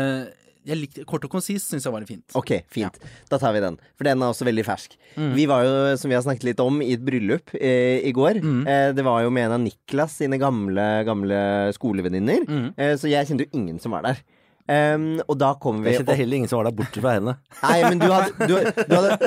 jeg 0.65 0.79
likte, 0.81 1.05
Kort 1.09 1.25
og 1.27 1.33
konsist 1.33 1.71
syns 1.71 1.85
jeg 1.85 1.93
var 1.93 2.03
litt 2.03 2.11
fint. 2.11 2.37
Ok, 2.39 2.53
fint. 2.73 2.97
Da 3.31 3.39
tar 3.41 3.53
vi 3.57 3.61
den. 3.65 3.77
For 3.99 4.09
den 4.09 4.23
er 4.23 4.33
også 4.33 4.47
veldig 4.49 4.65
fersk. 4.67 4.97
Vi 5.37 5.45
var 5.51 5.65
jo, 5.67 5.75
som 6.01 6.13
vi 6.13 6.17
har 6.17 6.25
snakket 6.25 6.47
litt 6.51 6.63
om, 6.65 6.81
i 6.85 6.95
et 6.97 7.05
bryllup 7.05 7.53
eh, 7.59 8.01
i 8.07 8.13
går. 8.17 8.41
Eh, 8.41 8.87
det 8.97 9.05
var 9.07 9.23
jo 9.25 9.33
med 9.35 9.49
en 9.49 9.57
av 9.59 9.63
Niklas 9.65 10.17
sine 10.23 10.39
gamle, 10.41 10.87
gamle 11.09 11.43
skolevenninner. 11.77 12.49
Eh, 12.81 12.95
så 13.01 13.11
jeg 13.13 13.29
kjente 13.29 13.47
jo 13.47 13.61
ingen 13.61 13.79
som 13.83 13.95
var 13.97 14.07
der. 14.09 14.25
Em, 14.65 15.19
og 15.29 15.37
da 15.37 15.51
kom 15.61 15.83
vi 15.85 15.91
Jeg 15.93 15.99
kjente 16.01 16.15
heller 16.17 16.39
ingen 16.39 16.49
som 16.49 16.57
var 16.57 16.71
der 16.71 16.77
borte 16.79 17.01
fra 17.05 17.11
henne. 17.19 17.35
Nei, 17.67 17.75
men 17.85 17.99
du 18.01 18.07
hadde, 18.09 18.31
du, 18.49 18.55
du, 18.57 18.95
hadde, 18.95 19.19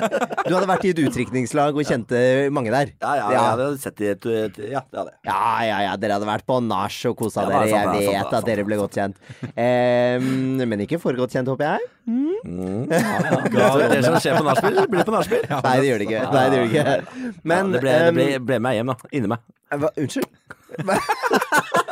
du 0.47 0.54
hadde 0.56 0.69
vært 0.71 0.88
i 0.88 0.93
et 0.95 1.02
utdrikningslag 1.04 1.78
og 1.78 1.86
kjente 1.86 2.21
mange 2.56 2.71
der. 2.73 2.93
Ja, 3.04 3.12
ja, 3.19 3.28
jeg 3.36 3.43
hadde 3.43 3.67
sett 3.84 4.02
i 4.02 4.10
et, 4.15 4.26
et 4.26 4.58
Ja, 4.71 4.82
det 4.89 4.97
hadde. 5.04 5.13
Ja, 5.30 5.41
ja, 5.67 5.78
ja, 5.86 5.91
dere 6.02 6.17
hadde 6.17 6.30
vært 6.32 6.47
på 6.50 6.58
nach 6.65 6.97
og 7.12 7.17
kosa 7.21 7.45
Ja, 7.45 7.52
er 7.52 7.54
dere. 7.54 7.69
sant, 7.69 7.78
Jeg 7.78 7.86
det 7.86 7.86
er 7.86 7.86
sant, 7.86 7.93
vet 7.93 8.08
det 8.08 8.15
er 8.15 8.23
at 8.23 8.34
sant, 8.34 8.50
dere 8.50 8.65
ble 8.65 8.80
godt 8.82 8.97
kjent. 8.97 9.21
Um, 9.54 10.65
men 10.73 10.86
ikke 10.88 11.00
for 11.04 11.21
godt 11.21 11.38
kjent, 11.38 11.54
håper 11.54 11.69
jeg. 11.69 11.86
Ja, 12.08 13.69
det 13.93 14.02
som 14.08 14.17
skjer 14.23 14.39
på 14.39 14.45
nachspiel, 14.47 14.82
blir 14.89 15.06
på 15.06 15.13
nachspiel. 15.13 15.45
Nei, 15.67 15.76
det 15.84 15.91
gjør 15.91 16.02
det 16.02 16.10
ikke. 16.10 16.26
Nei, 16.34 16.45
det 16.50 16.58
gjør 16.58 16.65
det 16.65 16.71
ikke. 16.73 17.41
Men 17.54 17.62
ja, 17.62 17.73
det, 17.76 17.84
ble, 17.86 17.95
det 18.08 18.13
ble, 18.17 18.28
ble 18.50 18.60
med 18.65 18.80
hjem, 18.80 18.93
da. 18.93 19.12
Inni 19.13 19.34
meg. 19.36 19.45
hva, 19.78 19.93
Unnskyld? 20.02 21.86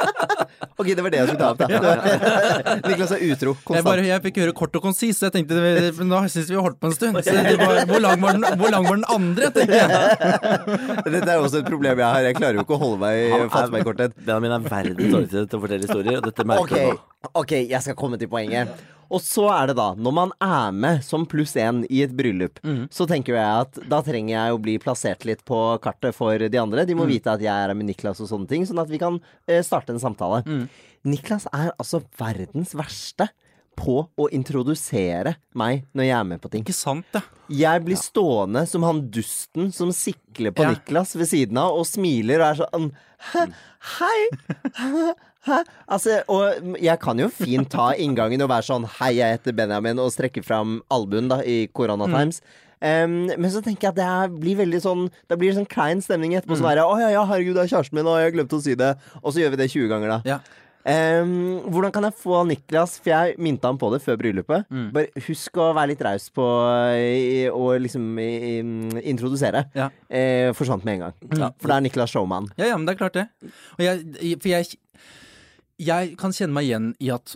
Ok, 0.75 0.89
det 0.91 1.03
var 1.05 1.13
det 1.13 1.19
jeg 1.21 1.27
skulle 1.29 1.39
ta 1.39 1.51
opp, 1.53 1.61
da. 1.61 1.67
Niklas 2.89 3.13
er 3.15 3.21
utro 3.23 3.53
Jeg, 3.53 3.61
konstant. 3.63 3.85
bare, 3.87 4.03
jeg 4.09 4.23
fikk 4.25 4.39
høre 4.43 4.55
kort 4.59 4.73
og 4.75 4.83
konsist, 4.83 5.21
så 5.21 5.29
jeg 5.29 5.35
tenkte 5.37 5.55
da 5.55 6.19
syns 6.27 6.49
vi 6.51 6.57
har 6.57 6.65
holdt 6.65 6.81
på 6.81 6.89
en 6.89 6.95
stund. 6.97 7.19
Så 7.23 7.35
det 7.47 7.53
var, 7.61 7.79
hvor, 7.87 8.01
lang 8.03 8.19
var 8.25 8.35
den, 8.35 8.47
hvor 8.59 8.73
lang 8.73 8.87
var 8.89 8.99
den 8.99 9.07
andre, 9.15 9.51
tenker 9.55 9.77
jeg. 9.77 9.93
Dette 11.15 11.29
er 11.31 11.39
også 11.39 11.61
et 11.61 11.69
problem 11.69 12.03
jeg 12.03 12.09
har. 12.09 12.27
Jeg 12.27 12.39
klarer 12.41 12.59
jo 12.59 12.65
ikke 12.67 12.75
å 12.75 12.81
holde 12.81 12.99
meg 13.05 13.47
fatte 13.53 13.71
meg 13.71 13.85
i 13.85 13.87
korthet. 13.87 14.17
Benjamin 14.19 14.57
er 14.57 14.67
verdens 14.67 14.99
dårligste 15.15 15.45
til 15.45 15.61
å 15.61 15.63
fortelle 15.63 15.87
historier, 15.87 16.19
og 16.19 16.27
dette 16.27 16.47
merker 16.51 16.75
okay. 16.75 16.91
du 16.91 16.99
nå. 16.99 17.31
ok, 17.45 17.55
jeg 17.61 17.81
skal 17.87 17.97
komme 18.03 18.19
til 18.19 18.31
poenget. 18.35 18.75
Og 19.11 19.21
så 19.21 19.45
er 19.53 19.67
det 19.71 19.75
da, 19.77 19.91
når 19.95 20.13
man 20.17 20.31
er 20.41 20.71
med 20.73 21.03
som 21.05 21.25
pluss 21.29 21.53
én 21.59 21.83
i 21.89 22.01
et 22.05 22.11
bryllup, 22.15 22.59
Mm. 22.65 22.87
så 22.89 23.05
tenker 23.07 23.35
jeg 23.35 23.61
at 23.65 23.79
da 23.89 24.01
trenger 24.01 24.33
jeg 24.35 24.53
å 24.55 24.61
bli 24.61 24.77
plassert 24.79 25.25
litt 25.25 25.43
på 25.45 25.59
kartet 25.83 26.15
for 26.15 26.37
de 26.37 26.57
andre. 26.57 26.85
De 26.85 26.95
må 26.95 27.05
vite 27.07 27.27
at 27.31 27.39
jeg 27.43 27.51
er 27.53 27.67
her 27.69 27.73
med 27.75 27.85
Niklas 27.91 28.19
og 28.21 28.27
sånne 28.31 28.47
ting, 28.49 28.65
sånn 28.65 28.81
at 28.81 28.89
vi 28.89 28.97
kan 29.01 29.19
eh, 29.47 29.61
starte 29.61 29.91
en 29.93 29.99
samtale. 30.01 30.43
Niklas 31.05 31.45
er 31.53 31.71
altså 31.77 32.01
verdens 32.17 32.73
verste 32.73 33.29
på 33.75 34.07
å 34.17 34.29
introdusere 34.31 35.35
meg 35.53 35.83
når 35.93 36.05
jeg 36.07 36.15
er 36.17 36.23
med 36.29 36.39
på 36.41 36.49
ting. 36.49 36.63
Ikke 36.63 36.73
sant, 36.73 37.05
det? 37.11 37.21
Jeg 37.51 37.83
blir 37.83 37.97
stående 37.99 38.61
som 38.71 38.85
han 38.87 39.01
dusten 39.11 39.67
som 39.75 39.91
sikler 39.91 40.53
på 40.55 40.63
Ja. 40.63 40.71
Niklas 40.71 41.11
ved 41.19 41.27
siden 41.27 41.57
av 41.59 41.75
og 41.77 41.85
smiler 41.85 42.39
og 42.39 42.47
er 42.47 42.61
sånn 42.63 42.91
Hæ? 43.33 43.45
Hei! 43.99 44.19
Hæ? 45.45 45.61
Altså, 45.85 46.19
og 46.31 46.77
jeg 46.81 46.97
kan 47.01 47.19
jo 47.21 47.29
fint 47.29 47.69
ta 47.69 47.91
inngangen 48.01 48.41
og 48.41 48.49
være 48.49 48.65
sånn 48.65 48.87
Hei, 48.97 49.15
jeg 49.19 49.37
heter 49.37 49.55
Benjamin, 49.57 50.01
og 50.01 50.13
strekke 50.13 50.41
fram 50.45 50.79
albuen 50.93 51.29
da 51.29 51.41
i 51.45 51.65
Corona 51.75 52.09
Times. 52.09 52.41
Em, 52.85 53.23
men 53.29 53.47
så 53.53 53.61
tenker 53.63 53.87
jeg 53.87 53.93
at 53.93 53.97
det 53.97 54.05
er, 54.05 54.33
blir 54.35 54.57
veldig 54.59 54.79
sånn 54.83 55.05
Det 55.31 55.37
blir 55.39 55.53
sånn 55.55 55.67
klein 55.69 56.03
stemning 56.03 56.35
etterpå. 56.35 56.57
Sånn 56.59 56.67
der, 56.67 56.83
Å 56.83 56.99
ja, 56.99 57.13
ja, 57.13 57.23
herregud, 57.29 57.55
det 57.57 57.65
er 57.65 57.71
kjæresten 57.71 57.97
min, 57.99 58.09
og 58.09 58.19
jeg 58.19 58.35
glemte 58.35 58.57
å 58.57 58.65
si 58.65 58.75
det. 58.79 58.91
Og 59.21 59.31
så 59.31 59.41
gjør 59.41 59.55
vi 59.55 59.61
det 59.63 59.71
20 59.71 59.91
ganger, 59.93 60.15
da. 60.17 60.35
Ja. 60.35 60.39
Um, 60.85 61.63
hvordan 61.73 61.89
kan 61.89 62.05
jeg 62.05 62.13
få 62.21 62.43
Niklas 62.45 62.99
For 62.99 63.09
jeg 63.09 63.39
minte 63.41 63.65
han 63.65 63.79
på 63.81 63.87
det 63.89 64.03
før 64.03 64.19
bryllupet. 64.21 64.67
Mm. 64.69 64.89
Bare 64.93 65.23
husk 65.25 65.57
å 65.57 65.71
være 65.73 65.95
litt 65.95 66.03
raus 66.05 66.27
på 66.35 66.45
å 66.45 67.69
liksom 67.81 68.05
i, 68.21 68.29
i, 68.51 68.55
introdusere. 69.13 69.65
Ja. 69.77 69.89
Eh, 70.09 70.51
forsvant 70.57 70.85
med 70.85 70.99
en 70.99 71.05
gang. 71.07 71.19
Ja. 71.31 71.49
For 71.57 71.71
det 71.71 71.79
er 71.79 71.85
Niklas 71.87 72.13
Showman. 72.13 72.51
Ja, 72.59 72.69
ja, 72.73 72.77
men 72.77 72.85
det 72.85 72.95
er 72.95 73.01
klart 73.01 73.17
det. 73.17 73.25
Og 73.79 73.85
jeg, 73.87 74.35
for 74.37 74.51
jeg, 74.51 74.77
jeg 75.81 76.15
kan 76.19 76.33
kjenne 76.35 76.55
meg 76.55 76.69
igjen 76.69 76.93
i 77.03 77.11
at 77.13 77.35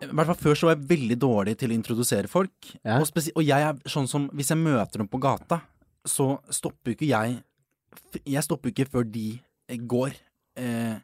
i 0.00 0.08
hvert 0.08 0.30
fall 0.30 0.38
Før 0.40 0.56
så 0.56 0.68
var 0.68 0.78
jeg 0.78 0.88
veldig 0.88 1.16
dårlig 1.20 1.52
til 1.60 1.72
å 1.72 1.76
introdusere 1.76 2.30
folk. 2.30 2.70
Ja. 2.80 2.96
Og, 3.02 3.10
og 3.34 3.42
jeg 3.44 3.66
er 3.66 3.90
sånn 3.90 4.08
som 4.08 4.30
Hvis 4.32 4.48
jeg 4.48 4.60
møter 4.62 5.02
dem 5.02 5.10
på 5.12 5.20
gata, 5.20 5.60
så 6.08 6.38
stopper 6.48 6.92
jo 6.92 6.96
ikke 6.96 7.10
jeg 7.10 8.22
Jeg 8.24 8.46
stopper 8.46 8.72
ikke 8.72 8.88
før 8.88 9.04
de 9.04 9.26
eh, 9.68 9.76
går. 9.76 10.16
Eh, 10.56 10.96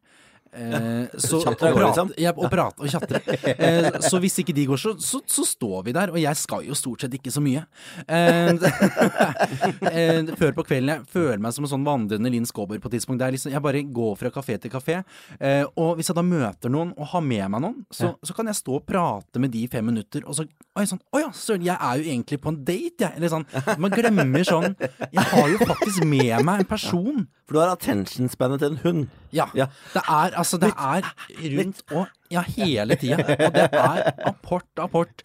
så, 1.21 1.41
og 1.41 1.45
går, 1.45 1.57
prate- 1.61 1.83
liksom. 1.85 2.13
Ja, 2.21 2.33
og 2.37 2.51
prate 2.53 2.85
og 2.87 2.91
tjatre. 2.93 3.21
Eh, 3.57 3.89
så 4.07 4.21
hvis 4.23 4.39
ikke 4.43 4.55
de 4.57 4.67
går, 4.71 4.81
så, 4.81 4.95
så, 5.03 5.21
så 5.29 5.45
står 5.47 5.85
vi 5.87 5.95
der. 5.97 6.13
Og 6.15 6.19
jeg 6.23 6.41
skal 6.41 6.65
jo 6.67 6.77
stort 6.79 7.05
sett 7.05 7.15
ikke 7.19 7.33
så 7.35 7.43
mye. 7.45 7.65
Eh, 8.09 8.53
eh, 9.93 10.35
før 10.39 10.55
på 10.57 10.65
kvelden 10.67 10.93
Jeg 10.95 11.05
føler 11.13 11.41
meg 11.43 11.55
som 11.57 11.67
en 11.67 11.73
sånn 11.73 11.87
vandrende 11.87 12.33
Linn 12.33 12.47
Skåber 12.49 12.81
på 12.83 12.91
et 12.91 12.97
tidspunkt. 12.99 13.25
Liksom, 13.37 13.53
jeg 13.55 13.65
bare 13.65 13.83
går 14.01 14.15
fra 14.21 14.33
kafé 14.35 14.59
til 14.63 14.73
kafé. 14.73 15.01
Eh, 15.41 15.65
og 15.77 15.97
hvis 15.99 16.11
jeg 16.11 16.19
da 16.19 16.25
møter 16.27 16.73
noen 16.73 16.93
og 16.97 17.11
har 17.13 17.25
med 17.25 17.47
meg 17.55 17.65
noen, 17.67 17.81
så, 17.95 18.15
så 18.25 18.37
kan 18.37 18.49
jeg 18.51 18.61
stå 18.61 18.79
og 18.81 18.87
prate 18.89 19.43
med 19.43 19.53
de 19.55 19.65
i 19.67 19.71
fem 19.73 19.85
minutter, 19.87 20.25
og 20.27 20.39
så 20.39 20.47
Oi 20.77 20.83
sånn, 20.85 20.99
å 21.17 21.21
ja, 21.23 21.31
søren, 21.33 21.63
jeg 21.65 21.73
er 21.73 22.01
jo 22.03 22.05
egentlig 22.11 22.37
på 22.45 22.51
en 22.53 22.59
date, 22.67 23.07
jeg. 23.07 23.13
Eller 23.17 23.31
sånn. 23.33 23.47
Man 23.81 23.95
glemmer 23.95 24.45
sånn 24.45 24.75
Jeg 25.09 25.25
har 25.31 25.47
jo 25.49 25.61
faktisk 25.63 26.05
med 26.05 26.35
meg 26.45 26.61
en 26.67 26.69
person. 26.69 27.23
For 27.49 27.57
du 27.57 27.61
har 27.63 27.73
attention-spannet 27.73 28.61
til 28.61 28.75
en 28.75 28.81
hund. 28.83 29.07
Ja. 29.35 29.49
Ja. 29.59 29.67
Det 29.95 30.03
er 30.03 30.37
altså 30.39 30.59
Det 30.63 30.71
er 30.73 31.09
rundt 31.57 31.83
og 31.93 32.07
Ja, 32.31 32.43
hele 32.43 32.97
tida. 32.99 33.21
Og 33.23 33.55
det 33.55 33.67
er 33.71 34.13
apport, 34.27 34.69
apport. 34.83 35.23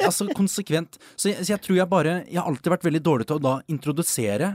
Altså 0.00 0.28
konsekvent. 0.36 0.98
Så 1.16 1.32
jeg, 1.32 1.44
så 1.44 1.54
jeg 1.54 1.62
tror 1.64 1.76
jeg 1.82 1.90
bare 1.90 2.18
Jeg 2.26 2.40
har 2.40 2.48
alltid 2.50 2.72
vært 2.76 2.86
veldig 2.88 3.02
dårlig 3.04 3.28
til 3.28 3.40
å 3.40 3.44
da 3.44 3.54
introdusere. 3.68 4.54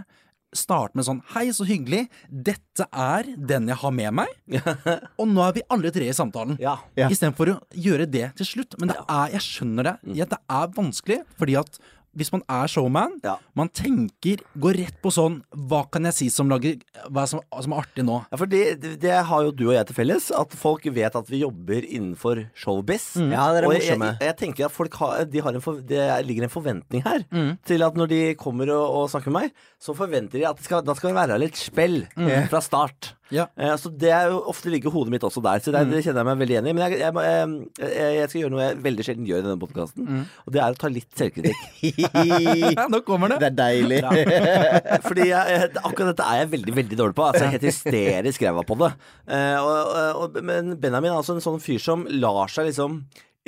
Starte 0.56 0.96
med 0.96 1.06
sånn 1.08 1.22
Hei, 1.34 1.50
så 1.54 1.66
hyggelig. 1.68 2.06
Dette 2.30 2.88
er 2.92 3.28
den 3.36 3.68
jeg 3.72 3.80
har 3.82 3.94
med 3.96 4.16
meg. 4.22 4.32
Og 5.20 5.28
nå 5.30 5.44
er 5.46 5.58
vi 5.58 5.66
alle 5.74 5.92
tre 5.96 6.08
i 6.10 6.16
samtalen. 6.16 6.58
Ja. 6.64 6.78
Ja. 6.98 7.10
Istedenfor 7.12 7.52
å 7.56 7.60
gjøre 7.76 8.08
det 8.10 8.30
til 8.40 8.50
slutt. 8.54 8.78
Men 8.80 8.94
det 8.94 8.98
er, 9.04 9.34
jeg 9.36 9.44
skjønner 9.46 9.90
det. 9.92 9.96
Ja, 10.22 10.30
det 10.32 10.40
er 10.48 10.72
vanskelig, 10.78 11.22
fordi 11.40 11.58
at 11.60 11.80
hvis 12.16 12.32
man 12.32 12.42
er 12.50 12.68
showman, 12.72 13.20
Ja. 13.24 13.38
man 13.56 13.70
tenker, 13.70 14.40
går 14.58 14.78
rett 14.80 15.02
på 15.04 15.12
sånn 15.12 15.42
Hva 15.56 15.84
kan 15.92 16.04
jeg 16.08 16.14
si 16.14 16.30
som 16.30 16.48
lager 16.50 16.78
Hva 17.12 17.26
som, 17.28 17.42
som 17.62 17.74
er 17.76 17.82
artig 17.84 18.06
nå? 18.08 18.22
Ja, 18.32 18.38
for 18.38 18.46
det, 18.48 18.62
det 19.02 19.12
har 19.26 19.44
jo 19.44 19.52
du 19.52 19.66
og 19.70 19.74
jeg 19.76 19.88
til 19.88 19.96
felles, 20.00 20.32
at 20.32 20.52
folk 20.56 20.84
vet 20.96 21.16
at 21.16 21.28
vi 21.30 21.42
jobber 21.44 21.84
innenfor 21.86 22.46
showbiz. 22.56 23.16
Ja, 23.20 23.50
dere 23.54 23.66
er 23.66 23.68
og 23.68 23.74
jeg, 23.78 23.88
jeg, 24.00 24.18
jeg 24.22 24.38
tenker 24.38 24.66
at 24.70 24.72
folk 24.76 24.94
har, 25.02 25.26
de 25.26 25.40
har 25.44 25.54
en 25.58 25.62
for, 25.62 25.82
det 25.82 26.06
ligger 26.26 26.48
en 26.48 26.54
forventning 26.56 27.04
her 27.06 27.26
Mm. 27.32 27.58
til 27.66 27.84
at 27.84 27.96
når 28.00 28.08
de 28.12 28.22
kommer 28.40 28.70
og, 28.72 28.86
og 29.04 29.10
snakker 29.12 29.32
med 29.34 29.48
meg, 29.48 29.52
så 29.82 29.96
forventer 29.98 30.40
de 30.40 30.46
at 30.48 30.58
det 30.58 30.66
skal, 30.66 30.82
da 30.86 30.94
skal 30.96 31.12
det 31.14 31.20
være 31.20 31.40
litt 31.42 31.56
spill 31.60 32.06
Mm. 32.16 32.48
fra 32.50 32.62
start. 32.62 33.14
Ja. 33.34 33.48
Eh, 33.58 33.72
så 33.82 33.90
det 33.90 34.12
er 34.14 34.28
jo 34.30 34.42
ofte 34.52 34.70
ligger 34.70 34.94
hodet 34.94 35.10
mitt 35.16 35.24
også 35.26 35.42
der, 35.42 35.62
så 35.66 35.72
det, 35.74 35.82
det 35.90 36.04
kjenner 36.06 36.22
jeg 36.22 36.28
meg 36.30 36.42
veldig 36.44 36.58
enig 36.60 36.70
i. 36.70 36.76
Men 36.78 36.84
jeg, 36.86 37.00
jeg, 37.02 37.16
må- 37.16 37.24
eh, 37.26 37.56
jeg, 37.82 38.12
jeg 38.20 38.30
skal 38.30 38.42
gjøre 38.44 38.54
noe 38.54 38.64
jeg 38.68 38.78
veldig 38.86 39.06
sjelden 39.08 39.30
gjør 39.30 39.42
i 39.42 39.46
denne 39.48 39.62
podkasten, 39.64 40.12
og 40.46 40.54
det 40.54 40.62
er 40.62 40.76
å 40.76 40.80
ta 40.84 40.92
litt 40.94 41.10
selvkritikk. 41.18 42.00
Nå 42.94 43.02
kommer 43.08 43.34
det! 43.34 43.40
Det 43.42 43.50
er 43.50 43.58
deilig. 43.58 44.00
Fordi 45.10 45.28
jeg, 45.32 45.56
jeg, 45.56 45.72
akkurat 45.82 46.12
dette 46.14 46.28
er 46.30 46.42
jeg 46.44 46.52
veldig 46.54 46.76
veldig 46.82 47.00
dårlig 47.02 47.18
på. 47.18 47.26
Altså, 47.30 47.44
jeg 47.46 47.50
er 47.50 47.58
helt 47.58 47.70
hysterisk 47.72 48.46
ræva 48.46 48.66
på 48.70 48.78
det. 48.84 48.92
Eh, 49.26 49.58
og, 49.62 49.96
og, 50.26 50.40
men 50.46 50.76
Benjamin 50.82 51.12
er 51.14 51.20
altså 51.20 51.36
en 51.38 51.44
sånn 51.46 51.62
fyr 51.64 51.82
som 51.82 52.06
lar 52.22 52.52
seg 52.54 52.70
liksom 52.70 53.02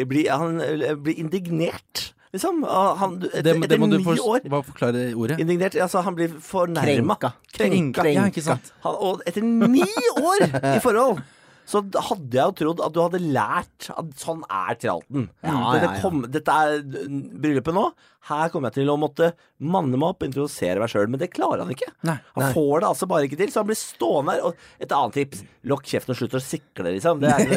bli, 0.10 0.28
Han 0.30 0.60
eh, 0.62 0.94
blir 0.98 1.18
indignert, 1.22 2.12
liksom. 2.36 2.64
Han, 2.68 3.20
Det, 3.22 3.32
etter, 3.32 3.44
det 3.44 3.56
etter 3.68 3.78
du 3.78 3.98
ni 3.98 4.04
for, 4.04 4.22
år. 4.36 4.46
Hva 4.52 4.62
forklarer 4.66 5.16
ordet. 5.16 5.40
Indignert, 5.44 5.76
altså 5.76 6.02
Han 6.06 6.16
blir 6.18 6.34
fornærma. 6.42 7.18
Krenka. 7.22 7.34
Krenka. 7.58 8.08
Ja, 8.12 8.28
ikke 8.32 8.44
sant? 8.46 8.74
Han, 8.86 8.96
og 9.00 9.24
etter 9.30 9.46
ni 9.46 9.86
år 10.18 10.48
i 10.76 10.80
forhold 10.84 11.22
så 11.68 11.82
hadde 11.84 12.38
jeg 12.38 12.46
jo 12.48 12.56
trodd 12.62 12.84
at 12.86 12.94
du 12.96 13.02
hadde 13.04 13.20
lært 13.24 13.90
at 13.92 14.14
sånn 14.22 14.44
er 14.48 14.78
tralten. 14.80 15.28
Ja, 15.44 15.74
Dette, 15.76 15.98
kom, 16.04 16.22
dette 16.32 16.60
er 16.64 16.80
bryllupet 16.88 17.76
nå. 17.76 17.90
Her 18.28 18.50
kommer 18.52 18.68
jeg 18.72 18.82
til 18.82 18.90
å 18.92 18.98
måtte 19.00 19.30
manne 19.64 19.96
meg 19.96 20.10
opp 20.12 20.24
og 20.24 20.28
introdusere 20.28 20.82
meg 20.82 20.90
sjøl, 20.92 21.08
men 21.12 21.20
det 21.22 21.30
klarer 21.32 21.62
han 21.64 21.72
ikke. 21.72 21.88
Nei, 22.08 22.18
han 22.36 22.54
får 22.56 22.82
det 22.84 22.90
altså 22.90 23.08
bare 23.08 23.26
ikke 23.30 23.40
til, 23.40 23.52
så 23.54 23.62
han 23.62 23.70
blir 23.70 23.80
stående 23.80 24.34
her. 24.36 24.42
Og 24.50 24.52
et 24.84 24.96
annet 24.98 25.16
tips 25.16 25.44
lokk 25.68 25.84
kjeften 25.88 26.12
og 26.14 26.18
slutt 26.20 26.36
å 26.36 26.42
sikle, 26.44 26.92
liksom. 26.96 27.16
Det, 27.24 27.30
er, 27.32 27.38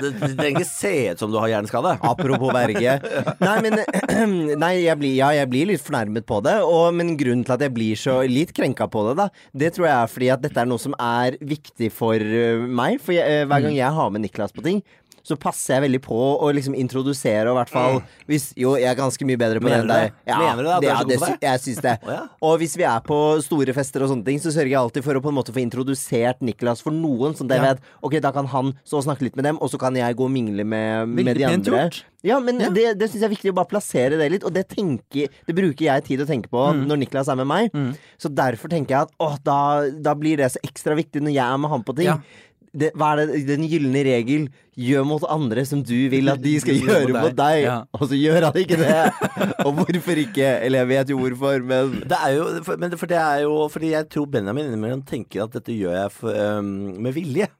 det 0.00 0.32
trenger 0.38 0.54
ikke 0.54 0.70
se 0.70 0.92
ut 1.12 1.18
som 1.22 1.30
du 1.32 1.36
har 1.40 1.48
hjerneskade. 1.52 1.90
Apropos 2.08 2.50
verge. 2.56 2.92
Nei, 3.42 3.56
men 3.66 3.72
Nei, 4.64 4.72
jeg 4.86 4.96
blir, 5.00 5.14
ja, 5.20 5.28
jeg 5.36 5.46
blir 5.52 5.64
litt 5.72 5.84
fornærmet 5.84 6.24
på 6.28 6.36
det. 6.44 6.56
Og, 6.64 6.86
men 6.96 7.06
grunnen 7.20 7.44
til 7.46 7.54
at 7.58 7.64
jeg 7.64 7.72
blir 7.76 7.94
så 8.00 8.14
litt 8.28 8.52
krenka 8.56 8.84
på 8.90 9.00
det, 9.10 9.14
da, 9.20 9.26
det 9.64 9.70
tror 9.76 9.86
jeg 9.90 9.96
er 9.98 10.08
fordi 10.14 10.28
at 10.34 10.42
dette 10.44 10.58
er 10.64 10.68
noe 10.72 10.80
som 10.82 10.94
er 10.96 11.30
viktig 11.40 11.77
for 11.90 12.18
øh, 12.18 12.68
meg. 12.68 12.98
For 13.00 13.14
jeg, 13.14 13.26
øh, 13.30 13.46
hver 13.46 13.60
gang 13.60 13.76
jeg 13.76 13.92
har 13.94 14.08
med 14.08 14.20
Niklas 14.20 14.52
på 14.52 14.64
ting, 14.66 14.82
så 15.28 15.36
passer 15.38 15.74
jeg 15.76 15.84
veldig 15.86 16.00
på 16.06 16.16
å 16.42 16.48
liksom 16.56 16.74
introdusere, 16.78 17.46
og 17.50 17.56
i 17.56 17.60
hvert 17.60 17.72
fall 17.74 17.98
hvis 18.28 18.48
Jo, 18.56 18.72
jeg 18.80 18.88
er 18.90 18.96
ganske 18.98 19.28
mye 19.28 19.38
bedre 19.40 19.60
på 19.62 19.68
det 19.68 19.78
enn 19.82 19.90
deg. 19.92 20.12
Ja, 20.26 20.38
Mener 20.40 20.62
du 20.64 20.68
det, 20.68 20.74
at 20.74 20.82
du 20.82 20.88
er 20.88 20.96
så 20.96 21.04
god 21.04 21.12
på 21.12 21.26
det? 21.26 21.28
sy- 21.28 21.46
jeg 21.46 21.62
syns 21.66 21.82
det. 21.84 21.94
Å, 22.02 22.10
ja. 22.16 22.22
Og 22.48 22.58
hvis 22.62 22.76
vi 22.80 22.86
er 22.88 23.00
på 23.06 23.18
store 23.44 23.74
fester 23.76 24.02
og 24.06 24.12
sånne 24.14 24.24
ting, 24.26 24.40
så 24.42 24.50
sørger 24.54 24.72
jeg 24.72 24.80
alltid 24.80 25.04
for 25.06 25.14
å 25.20 25.22
på 25.22 25.28
en 25.32 25.38
måte 25.38 25.52
få 25.54 25.60
introdusert 25.62 26.40
Niklas 26.44 26.82
for 26.82 26.90
noen, 26.96 27.36
sånn 27.38 27.50
at 27.52 27.58
jeg 27.58 27.66
vet 27.68 27.80
Ok, 28.02 28.18
da 28.24 28.32
kan 28.32 28.46
han 28.50 28.72
så 28.88 29.02
snakke 29.04 29.28
litt 29.28 29.36
med 29.36 29.44
dem, 29.44 29.58
og 29.60 29.70
så 29.70 29.78
kan 29.80 29.94
jeg 29.94 30.16
gå 30.18 30.24
og 30.24 30.32
mingle 30.34 30.64
med, 30.64 31.08
med 31.08 31.34
de 31.36 31.44
pent 31.44 31.68
andre. 31.68 31.82
gjort. 31.88 32.04
Ja, 32.26 32.40
men 32.42 32.58
det, 32.58 32.96
det 32.98 33.06
syns 33.12 33.20
jeg 33.22 33.28
er 33.28 33.34
viktig 33.36 33.50
å 33.52 33.54
bare 33.60 33.70
plassere 33.70 34.16
det 34.18 34.26
litt, 34.32 34.42
og 34.44 34.50
det, 34.56 34.64
tenker, 34.72 35.28
det 35.46 35.54
bruker 35.54 35.84
jeg 35.86 36.02
tid 36.08 36.24
å 36.24 36.26
tenke 36.26 36.50
på 36.50 36.64
Mm. 36.74 36.80
når 36.90 36.98
Niklas 37.04 37.28
er 37.30 37.36
med 37.38 37.46
meg. 37.46 37.70
Så 38.18 38.28
derfor 38.34 38.68
tenker 38.72 38.96
jeg 38.96 39.06
at 39.06 39.12
åh, 39.22 39.36
da, 39.46 39.58
da 40.02 40.12
blir 40.18 40.36
det 40.40 40.48
så 40.52 40.58
ekstra 40.66 40.96
viktig 40.98 41.22
når 41.22 41.32
jeg 41.36 41.44
er 41.46 41.60
med 41.62 41.70
han 41.70 41.84
på 41.86 41.94
ting. 41.96 42.08
Ja. 42.10 42.18
Det, 42.78 42.90
hva 42.98 43.12
er 43.14 43.28
det, 43.28 43.42
den 43.48 43.66
gylne 43.68 44.02
regel? 44.06 44.48
Gjør 44.78 45.06
mot 45.10 45.24
andre 45.26 45.64
som 45.66 45.80
du 45.82 45.96
vil 46.12 46.30
at 46.30 46.42
de 46.42 46.54
skal 46.62 46.78
gjøre 46.86 47.14
mot 47.16 47.34
deg. 47.34 47.64
Ja. 47.64 47.78
Og 47.98 48.10
så 48.10 48.18
gjør 48.18 48.48
han 48.48 48.58
ikke 48.62 48.78
det! 48.80 48.98
og 49.66 49.72
hvorfor 49.80 50.22
ikke? 50.22 50.50
Eller 50.64 50.84
jeg 50.84 50.90
vet 50.92 51.12
jo 51.14 51.20
hvorfor, 51.22 51.64
men 51.66 51.96
Det 52.08 52.18
er 52.18 52.36
jo, 52.36 52.48
for, 52.66 52.80
men 52.80 52.92
det, 52.92 53.00
for 53.00 53.10
det 53.10 53.20
er 53.20 53.44
jo 53.46 53.54
fordi 53.72 53.94
jeg 53.94 54.10
tror 54.14 54.28
Benjamin 54.30 54.70
innimellom 54.70 55.02
tenker 55.08 55.46
at 55.46 55.56
dette 55.58 55.74
gjør 55.74 55.96
jeg 55.98 56.14
for, 56.14 56.42
um, 56.58 56.74
med 57.02 57.16
vilje. 57.18 57.50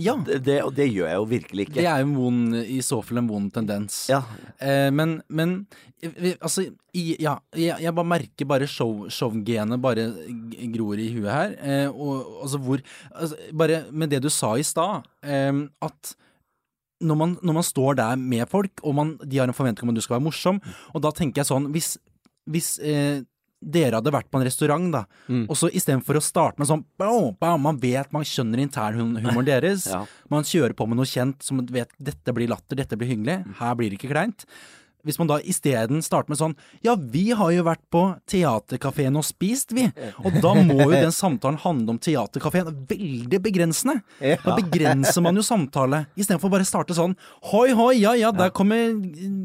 Ja. 0.00 0.14
Det, 0.24 0.38
det, 0.46 0.58
og 0.64 0.72
det 0.76 0.86
gjør 0.88 1.08
jeg 1.10 1.18
jo 1.18 1.26
virkelig 1.28 1.66
ikke. 1.66 1.76
Det 1.76 1.88
er 1.88 2.00
jo 2.02 2.14
vond, 2.16 2.56
i 2.56 2.80
så 2.84 3.00
fall 3.04 3.20
en 3.20 3.28
vond 3.28 3.50
tendens. 3.52 3.98
Ja. 4.10 4.22
Eh, 4.62 4.88
men, 4.94 5.18
men 5.28 5.66
altså 6.40 6.64
i, 6.96 7.04
Ja, 7.22 7.36
jeg, 7.56 7.76
jeg 7.84 7.94
bare 7.94 8.08
merker 8.08 8.48
bare 8.48 8.68
show, 8.70 9.06
showgenet 9.12 9.80
bare 9.82 10.08
gror 10.74 11.00
i 11.00 11.10
huet 11.14 11.30
her. 11.30 11.54
Eh, 11.60 11.88
og 11.92 12.42
altså 12.42 12.60
hvor 12.62 12.82
altså, 13.12 13.36
Bare 13.58 13.84
med 13.92 14.12
det 14.14 14.22
du 14.24 14.30
sa 14.32 14.54
i 14.56 14.66
stad, 14.66 15.08
eh, 15.22 15.52
at 15.82 16.14
når 17.02 17.18
man, 17.18 17.36
når 17.42 17.56
man 17.58 17.66
står 17.66 17.96
der 17.98 18.16
med 18.16 18.46
folk, 18.46 18.80
og 18.82 18.94
man, 18.94 19.16
de 19.26 19.38
har 19.38 19.50
en 19.50 19.56
forventning 19.56 19.88
om 19.88 19.94
at 19.94 19.98
du 19.98 20.04
skal 20.04 20.20
være 20.20 20.26
morsom, 20.28 20.60
og 20.94 21.02
da 21.02 21.10
tenker 21.10 21.42
jeg 21.42 21.48
sånn 21.48 21.66
Hvis, 21.74 21.96
hvis 22.46 22.76
eh, 22.78 23.24
dere 23.62 23.94
hadde 24.00 24.10
vært 24.12 24.28
på 24.30 24.40
en 24.40 24.44
restaurant, 24.46 24.90
da, 24.92 25.04
Mm. 25.28 25.46
og 25.48 25.56
så 25.56 25.70
istedenfor 25.70 26.18
å 26.18 26.22
starte 26.22 26.58
med 26.58 26.66
sånn 26.68 26.84
bam, 26.98 27.36
bam, 27.40 27.62
Man 27.62 27.78
vet, 27.78 28.12
man 28.12 28.22
skjønner 28.26 28.58
internhumoren 28.66 29.44
deres. 29.52 29.86
Ja. 29.90 30.04
Man 30.28 30.42
kjører 30.42 30.74
på 30.74 30.88
med 30.88 30.96
noe 30.98 31.06
kjent 31.06 31.42
som 31.42 31.64
vet 31.66 31.90
dette 32.02 32.34
blir 32.34 32.48
latter, 32.48 32.76
dette 32.76 32.96
blir 32.98 33.08
hyggelig. 33.14 33.44
Her 33.58 33.74
blir 33.74 33.90
det 33.90 33.98
ikke 34.00 34.10
kleint. 34.12 34.44
Hvis 35.06 35.18
man 35.18 35.30
da 35.30 35.38
isteden 35.42 36.02
starter 36.04 36.32
med 36.32 36.40
sånn 36.40 36.56
Ja, 36.84 36.94
vi 36.96 37.30
har 37.36 37.50
jo 37.54 37.64
vært 37.66 37.82
på 37.92 38.04
teaterkafeen 38.30 39.16
og 39.18 39.26
spist, 39.26 39.74
vi. 39.74 39.88
Og 40.22 40.38
da 40.42 40.54
må 40.58 40.78
jo 40.84 40.90
den 40.94 41.14
samtalen 41.14 41.58
handle 41.62 41.96
om 41.96 42.00
teaterkafeen. 42.02 42.70
Veldig 42.88 43.40
begrensende. 43.42 44.00
Da 44.20 44.56
begrenser 44.58 45.24
man 45.24 45.38
jo 45.38 45.44
samtale, 45.46 46.04
istedenfor 46.16 46.52
bare 46.52 46.66
starte 46.68 46.96
sånn 46.96 47.16
Hoi, 47.50 47.72
hoi, 47.76 47.94
ja 48.02 48.14
ja, 48.18 48.30
der 48.34 48.52
kommer 48.54 48.92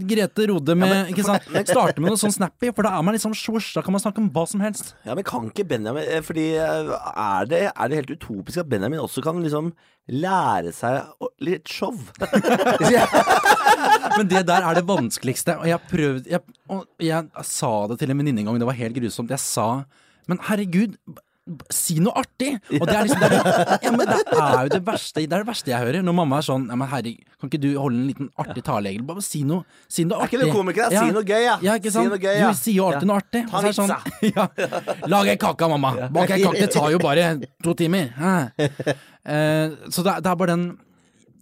Grete 0.07 0.47
Rode 0.51 0.75
med 0.77 1.11
Ikke 1.13 1.25
sant. 1.27 1.47
Starte 1.67 2.01
med 2.01 2.13
noe 2.13 2.21
sånn 2.21 2.35
snappy, 2.35 2.71
for 2.75 2.87
da 2.87 2.95
er 2.97 3.05
man 3.05 3.17
liksom 3.17 3.35
svosj. 3.37 3.73
Da 3.77 3.83
kan 3.85 3.95
man 3.95 4.03
snakke 4.03 4.21
om 4.23 4.29
hva 4.33 4.45
som 4.49 4.63
helst. 4.63 4.93
Ja, 5.07 5.15
men 5.17 5.25
kan 5.27 5.49
ikke 5.49 5.67
Benjamin 5.67 6.05
eh, 6.05 6.23
Fordi 6.25 6.49
eh, 6.61 6.95
er 7.13 7.49
det, 7.49 7.63
er 7.71 7.91
det 7.91 8.01
helt 8.01 8.15
utopisk 8.17 8.63
at 8.63 8.71
Benjamin 8.71 9.01
også 9.03 9.23
kan 9.25 9.41
liksom 9.43 9.73
lære 10.07 10.71
seg 10.75 11.09
litt 11.43 11.67
show? 11.71 11.95
Men 14.17 14.27
det 14.31 14.45
der 14.49 14.65
er 14.71 14.79
det 14.81 14.85
vanskeligste. 14.89 15.57
Og 15.61 15.67
jeg 15.69 15.79
prøvde 15.91 16.29
jeg, 16.35 16.41
Og 16.73 16.83
jeg 16.99 17.45
sa 17.47 17.71
det 17.91 17.99
til 18.01 18.11
en 18.11 18.17
venninne 18.23 18.43
en 18.43 18.51
gang, 18.51 18.59
det 18.59 18.67
var 18.69 18.77
helt 18.79 18.97
grusomt. 18.99 19.29
Jeg 19.33 19.39
sa 19.43 19.69
Men 20.27 20.39
herregud, 20.49 20.97
si 21.71 21.95
noe 22.03 22.11
artig! 22.19 22.57
Og 22.75 22.81
det 22.89 22.95
er 22.97 23.05
liksom 23.07 23.21
det 23.23 23.37
er, 23.39 23.69
ja, 23.85 23.91
men 23.95 24.01
det 24.09 24.15
er 24.35 24.57
jo 24.65 24.71
det 24.73 24.79
verste 24.83 25.21
Det 25.21 25.29
er 25.31 25.45
det 25.45 25.47
verste 25.47 25.71
jeg 25.71 25.79
hører. 25.79 26.01
Når 26.03 26.15
mamma 26.17 26.41
er 26.41 26.47
sånn 26.49 26.65
Ja, 26.67 26.75
men 26.75 26.89
herregud, 26.91 27.21
kan 27.39 27.47
ikke 27.51 27.61
du 27.63 27.67
holde 27.79 28.01
en 28.01 28.07
liten 28.09 28.27
artig 28.43 28.63
tale, 28.67 28.89
egentlig? 28.91 29.07
Bare 29.13 29.23
si 29.23 29.43
noe, 29.47 29.63
si 29.87 30.03
noe 30.03 30.17
Er 30.17 30.25
artig. 30.25 30.41
ikke 30.41 30.49
du 30.49 30.57
komiker, 30.57 30.89
da? 30.91 31.05
Si 31.05 31.13
noe 31.15 31.23
gøy, 31.29 31.43
ja. 31.45 31.53
Ja, 31.63 31.77
Si 31.87 32.03
noe 32.03 32.19
gøy, 32.19 32.33
ja. 32.41 32.49
Du 32.51 32.59
sier 32.59 32.75
jo 32.81 32.89
alltid 32.89 33.07
noe 33.07 33.21
artig. 33.21 33.45
Ta 33.47 33.61
er 33.61 33.69
det 33.69 33.75
sånn, 33.77 33.95
ja. 34.35 34.47
Lag 35.13 35.31
ei 35.31 35.37
kake, 35.39 35.69
mamma! 35.71 35.93
Bak 36.17 36.35
ei 36.35 36.41
kake, 36.43 36.65
det 36.65 36.71
tar 36.75 36.91
jo 36.91 36.99
bare 37.05 37.29
to 37.63 37.77
timer. 37.79 38.11
Eh, 39.27 39.73
så 39.91 40.03
det, 40.05 40.11
er- 40.13 40.21
det 40.23 40.29
er 40.31 40.35
bare 40.39 40.53
den 40.53 40.61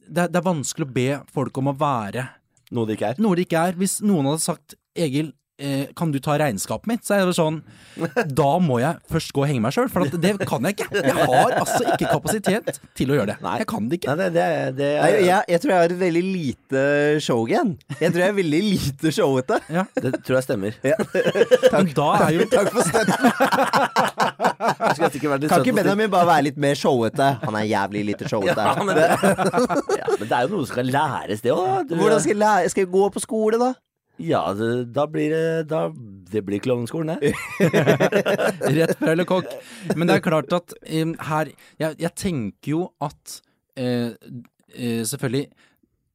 det 0.08 0.30
det 0.34 0.40
er 0.42 0.46
vanskelig 0.46 0.88
å 0.88 0.96
be 0.96 1.10
folk 1.34 1.58
om 1.62 1.72
å 1.72 1.78
være 1.80 2.28
Noe 2.76 2.90
de 2.90 2.96
ikke 2.98 3.12
er. 3.14 3.20
noe 3.22 3.38
de 3.38 3.44
ikke 3.46 3.62
er. 3.70 3.76
Hvis 3.78 4.00
noen 4.02 4.26
hadde 4.26 4.42
sagt 4.42 4.74
Egil, 4.98 5.30
eh, 5.60 5.88
kan 5.98 6.12
du 6.12 6.20
ta 6.24 6.36
regnskapet 6.40 6.90
mitt? 6.90 7.04
Så 7.06 7.16
er 7.18 7.26
det 7.30 7.36
sånn 7.38 7.62
Da 8.36 8.48
må 8.64 8.80
jeg 8.82 9.00
først 9.12 9.34
gå 9.36 9.44
og 9.44 9.50
henge 9.50 9.64
meg 9.64 9.76
sjøl, 9.76 9.90
for 9.92 10.06
at 10.06 10.16
det 10.22 10.34
kan 10.48 10.66
jeg 10.68 10.78
ikke. 10.78 10.90
Jeg 11.00 11.16
har 11.16 11.56
altså 11.62 11.82
ikke 11.94 12.10
kapasitet 12.12 12.80
til 12.98 13.14
å 13.14 13.20
gjøre 13.20 13.34
det. 13.34 13.38
Nei. 13.46 13.56
Jeg 13.62 13.70
kan 13.72 13.90
det 13.90 14.00
ikke. 14.00 14.16
Nei, 14.16 14.30
det, 14.30 14.34
det, 14.36 14.48
det 14.80 14.90
Nei, 15.00 15.10
er, 15.12 15.22
jeg, 15.26 15.50
jeg 15.56 15.64
tror 15.64 15.74
jeg 15.76 15.84
har 15.84 15.96
et 15.96 16.02
veldig 16.04 16.26
lite 16.26 16.84
showgen. 17.26 17.76
Jeg 18.00 18.12
tror 18.12 18.26
jeg 18.26 18.34
er 18.34 18.38
veldig 18.42 18.62
lite 18.66 19.14
showete. 19.16 19.62
Ja. 19.76 19.86
det 20.02 20.14
tror 20.26 20.40
jeg 20.40 20.48
stemmer. 20.50 20.80
Da 21.96 22.06
er 22.26 22.32
jo 22.36 22.46
Takk 22.52 22.70
for 22.74 22.88
støtten. 22.88 23.30
Ikke 25.06 25.48
Kan 25.48 25.62
ikke 25.62 25.76
Benjamin 25.76 26.12
bare 26.12 26.28
være 26.30 26.46
litt 26.50 26.60
mer 26.62 26.78
showete? 26.80 27.28
Han 27.44 27.58
er 27.60 27.68
jævlig 27.70 28.04
lite 28.12 28.30
showete. 28.30 28.62
Ja, 28.62 28.84
men 28.84 28.98
det, 28.98 29.08
ja, 30.00 30.08
men 30.20 30.28
det 30.28 30.32
er 30.32 30.46
jo 30.46 30.52
noe 30.54 30.66
som 30.66 30.72
skal 30.74 30.92
læres, 30.92 31.44
det 31.46 31.54
òg. 31.54 31.92
Hvordan 31.92 32.22
skal 32.24 32.36
jeg 32.36 32.42
lære? 32.42 32.70
Skal 32.74 32.86
jeg 32.86 32.92
gå 32.94 33.10
på 33.16 33.24
skole, 33.24 33.60
da? 33.62 33.72
Ja, 34.22 34.42
det, 34.56 34.94
da 34.96 35.08
blir 35.12 35.34
det 35.34 35.68
da, 35.68 35.90
Det 36.32 36.42
blir 36.48 36.62
Klovneskolen, 36.64 37.18
det. 37.20 37.34
rett 38.78 38.98
fra 38.98 39.12
eller 39.12 39.28
kokk. 39.28 39.50
Men 39.96 40.08
det 40.08 40.18
er 40.18 40.24
klart 40.24 40.56
at 40.56 40.76
um, 40.88 41.16
her 41.28 41.52
jeg, 41.82 41.98
jeg 42.00 42.12
tenker 42.16 42.72
jo 42.72 42.82
at 43.04 43.40
uh, 43.80 44.16
uh, 44.16 45.02
Selvfølgelig 45.04 45.50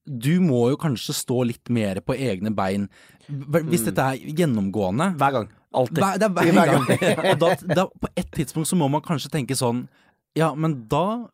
Du 0.08 0.32
må 0.44 0.62
jo 0.72 0.80
kanskje 0.80 1.16
stå 1.16 1.42
litt 1.50 1.72
mer 1.72 2.00
på 2.04 2.16
egne 2.16 2.52
bein. 2.56 2.88
Hvis 3.28 3.84
dette 3.86 4.06
er 4.14 4.38
gjennomgående 4.40 5.12
Hver 5.20 5.36
gang. 5.36 5.50
Alltid. 5.70 6.00
Hver, 6.02 6.16
det 6.18 6.26
er 6.26 6.54
hver 6.56 6.72
gang. 6.72 6.88
Og 7.34 7.42
da, 7.42 7.50
da, 7.68 7.84
på 8.00 8.10
et 8.18 8.32
tidspunkt 8.34 8.70
så 8.70 8.78
må 8.80 8.88
man 8.90 9.04
kanskje 9.04 9.30
tenke 9.36 9.58
sånn 9.58 9.84
Ja, 10.38 10.50
men 10.58 10.80
da 10.90 11.28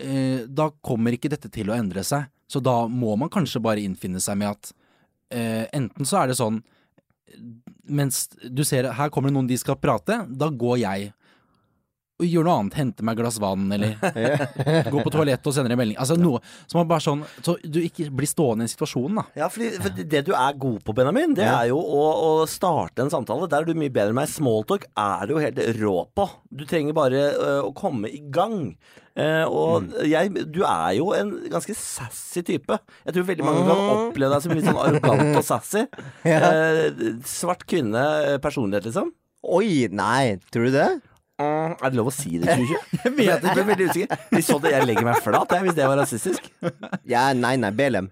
eh, 0.00 0.46
Da 0.48 0.70
kommer 0.80 1.12
ikke 1.12 1.32
dette 1.32 1.50
til 1.52 1.68
å 1.68 1.76
endre 1.76 2.04
seg. 2.06 2.30
Så 2.48 2.62
da 2.64 2.86
må 2.88 3.16
man 3.20 3.32
kanskje 3.32 3.60
bare 3.64 3.84
innfinne 3.84 4.20
seg 4.22 4.38
med 4.40 4.54
at 4.54 4.72
eh, 5.32 5.64
enten 5.74 6.08
så 6.08 6.22
er 6.22 6.32
det 6.32 6.38
sånn 6.38 6.62
Mens 7.82 8.26
du 8.44 8.62
ser 8.64 8.90
her 8.94 9.10
kommer 9.10 9.30
det 9.30 9.34
noen 9.34 9.48
de 9.48 9.56
skal 9.58 9.78
prate, 9.80 10.20
da 10.28 10.48
går 10.52 10.76
jeg 10.84 11.06
gjør 12.26 12.46
noe 12.48 12.56
annet. 12.60 12.78
Hente 12.80 13.06
meg 13.06 13.16
et 13.16 13.22
glass 13.22 13.38
vann, 13.42 13.66
eller 13.74 13.96
gå 14.92 15.02
på 15.04 15.12
toalettet 15.12 15.50
og 15.50 15.56
sender 15.56 15.74
en 15.74 15.80
melding. 15.82 15.98
Altså 16.00 16.16
noe 16.20 16.42
som 16.70 16.80
er 16.82 16.88
bare 16.90 17.04
sånn 17.04 17.24
Så 17.44 17.56
du 17.64 17.80
ikke 17.82 18.08
blir 18.12 18.30
stående 18.30 18.66
i 18.68 18.72
situasjonen, 18.72 19.20
da. 19.22 19.26
Ja, 19.44 19.50
fordi, 19.52 19.72
for 19.82 20.02
det 20.14 20.24
du 20.28 20.32
er 20.36 20.58
god 20.62 20.80
på, 20.86 20.96
Benjamin, 20.96 21.36
det 21.38 21.46
er 21.48 21.68
jo 21.72 21.78
å, 21.82 22.02
å 22.12 22.32
starte 22.50 23.04
en 23.04 23.12
samtale. 23.12 23.50
Der 23.50 23.64
er 23.64 23.68
du 23.68 23.78
mye 23.78 23.92
bedre 23.92 24.14
enn 24.14 24.20
meg. 24.22 24.30
Smalltalk 24.32 24.88
er 24.92 25.28
du 25.28 25.36
jo 25.36 25.44
helt 25.44 25.62
rå 25.80 25.96
på. 26.16 26.28
Du 26.52 26.66
trenger 26.68 26.96
bare 26.96 27.22
ø, 27.32 27.54
å 27.68 27.72
komme 27.76 28.10
i 28.12 28.20
gang. 28.32 28.74
Uh, 29.12 29.44
og 29.52 29.90
jeg, 30.08 30.30
du 30.48 30.62
er 30.64 30.94
jo 30.96 31.10
en 31.12 31.34
ganske 31.52 31.74
sassy 31.76 32.40
type. 32.48 32.78
Jeg 33.04 33.16
tror 33.16 33.26
veldig 33.28 33.44
mange 33.44 33.64
kan 33.68 33.82
oppleve 33.92 34.32
deg 34.32 34.44
som 34.44 34.54
litt 34.56 34.68
sånn 34.68 34.80
arrogant 34.80 35.36
og 35.36 35.44
sassy. 35.46 35.84
Eh, 36.32 36.94
svart 37.28 37.64
kvinne, 37.68 38.00
eh, 38.24 38.36
personlighet, 38.42 38.86
liksom. 38.88 39.10
Oi, 39.52 39.88
nei, 39.92 40.38
tror 40.54 40.68
du 40.68 40.74
det? 40.74 40.86
Mm, 41.42 41.76
er 41.76 41.92
det 41.92 41.98
lov 41.98 42.10
å 42.10 42.14
si 42.14 42.38
det 42.38 42.46
i 42.46 42.64
2020? 42.64 42.96
Jeg 43.02 43.14
vet 43.18 43.44
ikke. 43.44 43.54
Jeg 43.58 43.68
veldig 43.68 43.88
usikker. 43.90 44.26
De 44.32 44.42
så 44.46 44.58
det 44.62 44.72
jeg 44.74 44.88
legger 44.88 45.06
meg 45.06 45.20
flat, 45.24 45.54
jeg, 45.56 45.66
hvis 45.66 45.76
det 45.78 45.88
var 45.90 46.00
rasistisk. 46.00 46.48
Ja, 47.08 47.24
nei, 47.36 47.54
nei, 47.60 47.72
BLM. 47.76 48.08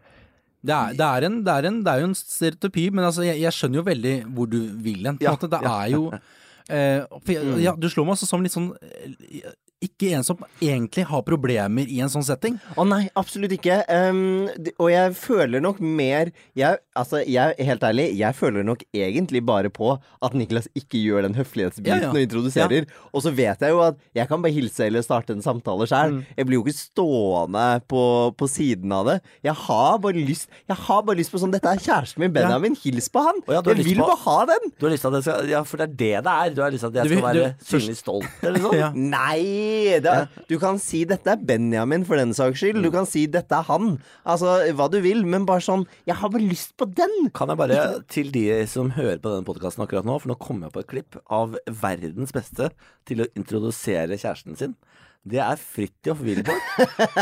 Det 0.60 0.74
er, 0.76 0.92
det, 0.92 1.06
er 1.06 1.24
en, 1.24 1.38
det, 1.44 1.52
er 1.54 1.66
en, 1.70 1.78
det 1.84 1.92
er 1.92 2.02
jo 2.02 2.10
en 2.10 2.18
stereotypi, 2.18 2.90
men 2.92 3.06
altså, 3.08 3.24
jeg, 3.24 3.40
jeg 3.40 3.56
skjønner 3.56 3.80
jo 3.80 3.84
veldig 3.86 4.14
hvor 4.36 4.50
du 4.52 4.58
vil 4.84 5.08
hen. 5.08 5.20
Ja. 5.24 5.32
Det 5.40 5.60
ja. 5.64 5.72
er 5.72 5.94
jo 5.94 6.02
eh, 6.76 7.00
for 7.08 7.32
jeg, 7.32 7.54
ja, 7.64 7.72
Du 7.80 7.88
slår 7.88 8.08
meg 8.08 8.18
også 8.18 8.28
som 8.28 8.44
litt 8.44 8.54
sånn 8.54 8.68
eh, 8.84 9.54
Ikke 9.80 10.10
en 10.12 10.24
som 10.26 10.36
egentlig 10.60 11.06
har 11.08 11.22
problemer 11.24 11.88
i 11.88 12.02
en 12.04 12.10
sånn 12.12 12.24
setting. 12.26 12.58
Å 12.76 12.84
nei, 12.84 13.06
absolutt 13.16 13.54
ikke. 13.56 13.78
Um, 13.88 14.44
og 14.76 14.90
jeg 14.92 15.14
føler 15.16 15.62
nok 15.64 15.78
mer 15.80 16.28
jeg, 16.58 16.76
Altså, 17.00 17.22
jeg, 17.24 17.54
helt 17.64 17.84
ærlig, 17.86 18.04
jeg 18.18 18.36
føler 18.36 18.66
nok 18.66 18.82
egentlig 18.92 19.40
bare 19.48 19.70
på 19.72 19.94
at 19.96 20.34
Niklas 20.36 20.66
ikke 20.76 21.00
gjør 21.00 21.24
den 21.24 21.36
høflighetsbiten 21.38 21.88
Ja, 21.88 22.00
ja. 22.02 22.10
og 22.12 22.18
introduserer. 22.20 22.84
Og 23.16 23.24
så 23.24 23.32
vet 23.32 23.62
jeg 23.64 23.72
jo 23.72 23.80
at 23.86 23.96
jeg 24.18 24.28
kan 24.28 24.42
bare 24.44 24.52
hilse 24.52 24.84
eller 24.84 25.00
starte 25.06 25.32
en 25.32 25.40
samtale 25.40 25.86
sjøl. 25.88 26.18
Mm. 26.18 26.20
Jeg 26.36 26.48
blir 26.50 26.58
jo 26.60 26.64
ikke 26.66 26.76
stående 26.76 27.64
på, 27.88 28.02
på 28.36 28.50
siden 28.52 28.92
av 28.92 29.08
det. 29.08 29.16
Jeg 29.48 29.56
har 29.64 29.96
bare 30.04 30.20
lyst 30.28 30.50
Jeg 30.68 30.76
har 30.76 31.00
bare 31.08 31.16
lyst 31.22 31.32
på 31.32 31.40
sånn 31.40 31.54
Dette 31.56 31.72
er 31.72 31.80
kjæresten 31.80 32.20
min, 32.26 32.34
Benjamin. 32.36 32.76
Hils 32.84 33.08
på 33.08 33.24
han! 33.24 33.40
Ja, 33.48 33.62
jeg 33.64 33.80
vil 33.80 34.02
på- 34.02 34.10
bare 34.12 34.20
ha 34.26 34.36
den! 34.52 34.74
Du 34.76 34.84
har 34.90 34.92
lyst 34.92 35.06
til 35.08 35.14
at 35.14 35.22
jeg 35.22 35.28
skal 35.30 35.48
Ja, 35.56 35.64
for 35.64 35.80
det 35.80 35.88
er 35.88 35.96
det 36.04 36.12
det 36.28 36.36
er. 36.36 36.52
Du 36.58 36.60
har 36.66 36.76
lyst 36.76 36.84
til 36.84 36.92
at 36.92 37.00
jeg 37.00 37.08
Du 37.08 37.16
vil- 37.16 37.24
være 37.24 37.48
synlig 37.64 37.96
stolt, 37.96 38.28
eller 38.44 38.60
sånn? 38.68 38.76
Ja. 38.76 38.92
Nei! 39.16 39.69
Det, 40.04 40.44
du 40.50 40.56
kan 40.62 40.78
si 40.83 41.04
'dette 41.09 41.33
er 41.33 41.40
Benjamin' 41.40 42.06
for 42.09 42.20
den 42.20 42.35
saks 42.37 42.62
skyld. 42.62 42.83
Du 42.85 42.90
kan 42.94 43.09
si 43.09 43.26
'dette 43.26 43.56
er 43.56 43.66
han'. 43.68 43.98
Altså 44.24 44.59
hva 44.76 44.88
du 44.90 45.00
vil, 45.04 45.24
men 45.26 45.46
bare 45.48 45.64
sånn 45.64 45.87
'Jeg 46.06 46.16
har 46.20 46.30
bare 46.30 46.48
lyst 46.48 46.76
på 46.76 46.88
den'. 46.88 47.30
Kan 47.35 47.48
jeg 47.48 47.59
bare, 47.59 48.02
til 48.09 48.30
de 48.33 48.66
som 48.66 48.90
hører 48.90 49.18
på 49.18 49.33
denne 49.33 49.46
podkasten 49.46 49.85
akkurat 49.85 50.04
nå, 50.04 50.18
for 50.20 50.28
nå 50.33 50.38
kommer 50.38 50.68
jeg 50.68 50.72
på 50.76 50.80
et 50.85 50.92
klipp 50.94 51.20
av 51.30 51.56
verdens 51.66 52.33
beste 52.33 52.70
til 53.06 53.22
å 53.22 53.30
introdusere 53.37 54.18
kjæresten 54.18 54.56
sin. 54.56 54.76
Det 55.22 55.37
er 55.44 55.59
Fridtjof 55.61 56.22
Wilborg. 56.24 56.62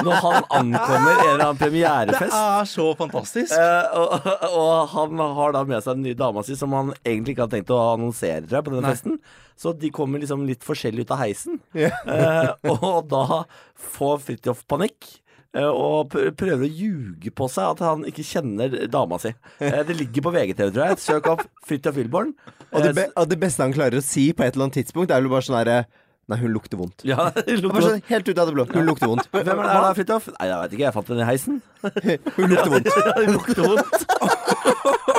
Når 0.07 0.19
han 0.23 0.45
ankommer 0.55 1.17
en 1.17 1.23
eller 1.33 1.43
annen 1.49 1.59
premierefest. 1.59 2.31
Det 2.31 2.43
er 2.61 2.69
så 2.71 2.85
fantastisk. 2.99 3.55
Eh, 3.59 3.99
og, 3.99 4.29
og 4.55 4.93
han 4.93 5.19
har 5.41 5.57
da 5.57 5.65
med 5.67 5.83
seg 5.83 5.99
den 5.99 6.05
nye 6.07 6.19
dama 6.19 6.45
si, 6.47 6.55
som 6.61 6.77
han 6.79 6.93
egentlig 7.03 7.35
ikke 7.35 7.49
hadde 7.49 7.57
tenkt 7.59 7.73
å 7.75 7.81
annonsere 7.97 8.45
tror 8.47 8.61
jeg, 8.61 8.67
på 8.69 8.75
denne 8.77 8.87
Nei. 8.87 8.93
festen. 8.95 9.19
Så 9.59 9.73
de 9.75 9.91
kommer 9.91 10.23
liksom 10.23 10.47
litt 10.47 10.63
forskjellig 10.63 11.09
ut 11.09 11.15
av 11.17 11.25
heisen. 11.25 11.59
Eh, 11.75 12.53
og 12.71 13.09
da 13.11 13.43
får 13.91 14.23
Fridtjof 14.29 14.63
panikk. 14.71 15.11
eh, 15.59 15.67
Og 15.67 16.15
prøver 16.39 16.69
å 16.69 16.71
ljuge 16.71 17.35
på 17.35 17.51
seg 17.51 17.75
at 17.75 17.83
han 17.83 18.07
ikke 18.07 18.23
kjenner 18.31 18.79
dama 18.95 19.19
si. 19.19 19.35
Eh, 19.59 19.83
Det 19.91 19.99
ligger 19.99 20.29
på 20.29 20.37
VGTV, 20.39 20.71
tror 20.71 20.93
jeg. 20.93 21.03
Søk 21.03 21.33
opp 21.35 21.43
Fridtjof 21.67 21.99
Wilborn. 21.99 22.31
Og 22.71 22.85
det, 22.87 22.95
be 22.95 23.09
og 23.19 23.27
det 23.35 23.43
beste 23.43 23.67
han 23.67 23.75
klarer 23.75 23.99
å 23.99 24.07
si 24.07 24.31
på 24.37 24.47
et 24.47 24.55
eller 24.55 24.69
annet 24.71 24.85
tidspunkt, 24.85 25.11
er 25.11 25.27
jo 25.27 25.35
bare 25.35 25.47
sånn 25.51 25.59
herre 25.65 25.81
Nei, 26.29 26.37
hun 26.43 26.53
lukter 26.53 26.77
vondt. 26.77 27.05
Ja, 27.09 27.31
hun 27.49 27.61
lukter 27.65 27.81
vondt. 27.87 28.05
helt 28.11 28.29
ut 28.29 28.39
av 28.39 28.51
det 28.51 28.55
blå. 28.59 28.67
Hun 28.75 28.85
lukter 28.85 29.09
vondt. 29.09 29.31
Hvem 29.33 29.49
er 29.49 29.65
det 29.65 29.77
da, 29.81 29.93
Fridtjof? 29.97 30.27
Nei, 30.35 30.49
jeg 30.51 30.59
veit 30.61 30.75
ikke. 30.77 30.85
Jeg 30.85 30.95
fant 30.99 31.09
den 31.09 31.23
i 31.23 31.29
heisen. 31.29 31.63
Hun 32.37 32.53
lukter 32.53 32.71
vondt. 32.75 32.91
Ja, 32.93 33.15
hun 33.23 33.33
lukter 33.39 33.63
vondt. 33.65 35.18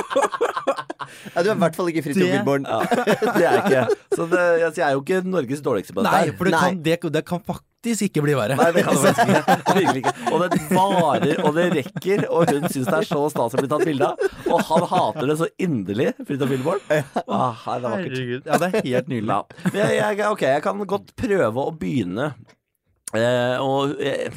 Ja, 1.34 1.42
du 1.42 1.50
er 1.50 1.56
i 1.56 1.60
hvert 1.64 1.76
fall 1.78 1.90
ikke 1.92 2.14
Wilborn. 2.16 2.68
Ja, 2.68 2.78
det 3.38 3.42
er 3.44 3.56
jeg 3.56 3.64
ikke. 3.64 3.98
Så 4.16 4.28
det, 4.30 4.44
jeg 4.60 4.84
er 4.86 4.94
jo 4.96 5.02
ikke 5.02 5.20
Norges 5.26 5.64
dårligste 5.64 5.96
på 5.96 6.04
dette. 6.04 6.14
Nei, 6.14 6.36
for 6.38 6.48
det 6.48 6.54
Nei. 6.54 6.62
kan, 6.62 6.80
det, 6.86 6.96
det 7.16 7.22
kan 7.28 7.42
faktisk 7.46 8.06
ikke 8.08 8.24
bli 8.26 8.36
verre. 8.36 8.56
Nei, 8.60 8.68
det 8.76 8.84
kan 8.86 8.96
det 8.96 9.14
faktisk 9.14 9.32
ikke. 9.32 9.56
Virkelig 9.80 10.02
ikke. 10.02 10.14
Og 10.30 10.44
det 10.44 10.60
varer, 10.74 11.42
og 11.46 11.56
det 11.56 11.66
rekker, 11.78 12.24
og 12.28 12.52
hun 12.52 12.68
syns 12.68 12.90
det 12.90 12.96
er 12.98 13.08
så 13.08 13.24
stas 13.32 13.56
å 13.56 13.62
bli 13.62 13.70
tatt 13.72 13.86
bilde 13.88 14.10
av. 14.10 14.24
Og 14.50 14.64
han 14.70 14.86
hater 14.92 15.32
det 15.32 15.38
så 15.40 15.50
inderlig, 15.66 16.08
Fridtjof 16.28 16.54
Wilborn. 16.54 16.86
Ah, 17.24 17.66
det 17.66 17.76
er 17.76 17.86
vakkert. 17.86 18.18
Ja, 18.50 18.60
det 18.60 18.70
er 18.70 18.88
helt 18.90 19.12
nydelig. 19.12 19.36
Ja. 19.36 19.70
Jeg, 19.80 20.00
jeg, 20.00 20.24
ok, 20.28 20.46
jeg 20.56 20.64
kan 20.66 20.84
godt 20.94 21.14
prøve 21.18 21.66
å 21.66 21.76
begynne. 21.80 22.32
Eh, 23.10 23.56
og 23.58 23.96
jeg, 23.98 24.30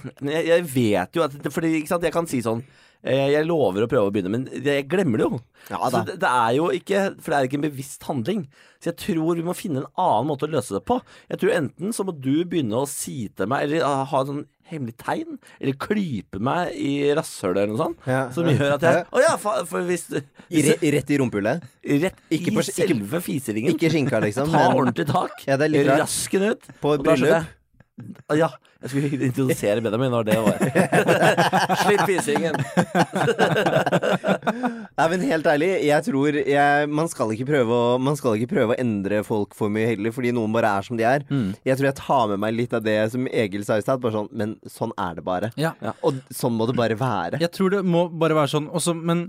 jeg 0.50 0.64
vet 0.66 1.14
jo 1.14 1.22
at 1.22 1.36
Fordi 1.54 1.70
ikke 1.78 1.92
sant, 1.92 2.06
jeg 2.08 2.14
kan 2.16 2.26
si 2.26 2.40
sånn 2.42 2.64
Jeg 3.04 3.44
lover 3.50 3.84
å 3.84 3.90
prøve 3.92 4.08
å 4.08 4.14
begynne, 4.16 4.32
men 4.32 4.46
jeg 4.64 4.86
glemmer 4.88 5.20
det 5.20 5.26
jo. 5.28 5.40
Ja 5.70 5.80
så 5.92 6.04
det, 6.08 6.18
det 6.20 6.28
er 6.30 6.54
jo 6.58 6.66
ikke 6.76 7.02
For 7.24 7.32
det 7.32 7.38
er 7.38 7.46
ikke 7.48 7.58
en 7.60 7.66
bevisst 7.66 8.04
handling. 8.08 8.42
Så 8.84 8.90
jeg 8.92 8.98
tror 9.00 9.36
vi 9.40 9.44
må 9.48 9.54
finne 9.56 9.82
en 9.84 9.90
annen 10.00 10.28
måte 10.30 10.48
å 10.48 10.52
løse 10.52 10.76
det 10.76 10.82
på. 10.88 10.98
Jeg 11.32 11.40
tror 11.42 11.54
enten 11.56 11.94
så 11.96 12.04
må 12.08 12.16
du 12.16 12.34
begynne 12.48 12.80
å 12.82 12.88
si 12.90 13.30
til 13.36 13.48
meg, 13.52 13.66
eller 13.68 13.86
ah, 13.88 14.04
ha 14.12 14.22
en 14.24 14.30
sånn 14.32 14.44
hemmelig 14.74 14.96
tegn, 15.04 15.36
eller 15.60 15.76
klype 15.80 16.40
meg 16.44 16.72
i 16.80 16.92
rasshølet 17.16 17.66
eller 17.66 17.74
noe 17.76 17.82
sånt, 17.82 18.06
Ja. 18.08 18.22
som 18.34 18.48
gjør 18.48 18.76
at 18.78 18.86
jeg 18.88 19.02
Å 19.12 19.24
ja, 19.24 19.34
for, 19.40 19.66
for 19.70 19.84
hvis, 19.88 20.06
du... 20.12 20.22
hvis 20.50 20.70
rett 20.96 21.12
i 21.12 21.20
rumpehullet? 21.20 21.66
Rett 22.04 22.24
Ikke 22.34 22.52
i 22.52 22.56
på- 22.56 22.64
selve 22.72 23.20
fiseringen. 23.24 23.76
Ikke 23.76 23.92
skinka, 23.92 24.24
liksom. 24.24 24.52
Ta 24.56 24.64
men 24.70 24.80
ordentlig 24.80 25.08
tak. 25.12 25.44
Ja. 25.48 25.60
Rask 26.00 26.32
den 26.40 26.56
ut. 26.56 26.72
På 26.82 26.96
bryllup. 27.04 27.52
Jeg- 27.98 28.38
Ja, 28.40 28.50
jeg 28.82 28.90
skulle 28.90 29.26
introdusere 29.30 29.82
Benjamin 29.86 30.10
når 30.12 30.24
det 30.26 30.38
var. 30.42 30.58
Slipp 31.84 32.02
fisingen. 32.10 32.56
Nei, 34.98 35.08
men 35.12 35.24
helt 35.26 35.48
ærlig, 35.50 35.70
jeg 35.88 36.06
tror 36.08 36.38
jeg, 36.42 36.90
man, 36.90 37.10
skal 37.12 37.32
ikke 37.36 37.48
prøve 37.50 37.78
å, 37.78 38.00
man 38.02 38.18
skal 38.20 38.38
ikke 38.38 38.52
prøve 38.56 38.76
å 38.76 38.80
endre 38.82 39.22
folk 39.28 39.56
for 39.58 39.72
mye 39.74 39.88
heller, 39.94 40.14
fordi 40.16 40.34
noen 40.36 40.54
bare 40.56 40.72
er 40.80 40.88
som 40.88 41.00
de 41.00 41.06
er. 41.08 41.26
Mm. 41.30 41.54
Jeg 41.66 41.80
tror 41.80 41.90
jeg 41.90 42.00
tar 42.02 42.28
med 42.34 42.44
meg 42.44 42.58
litt 42.58 42.76
av 42.78 42.84
det 42.86 42.98
som 43.14 43.28
Egil 43.30 43.66
sa 43.68 43.78
i 43.80 43.86
stad. 43.86 44.02
Bare 44.04 44.16
sånn, 44.18 44.30
men 44.34 44.56
sånn 44.70 44.94
er 45.00 45.20
det 45.20 45.26
bare. 45.28 45.52
Ja. 45.60 45.74
Og 46.04 46.20
sånn 46.34 46.58
må 46.58 46.68
det 46.70 46.78
bare 46.80 46.98
være. 47.00 47.42
Jeg 47.44 47.54
tror 47.56 47.78
det 47.78 47.84
må 47.88 48.08
bare 48.10 48.38
være 48.42 48.54
sånn. 48.58 48.70
Også, 48.74 48.96
men 48.98 49.28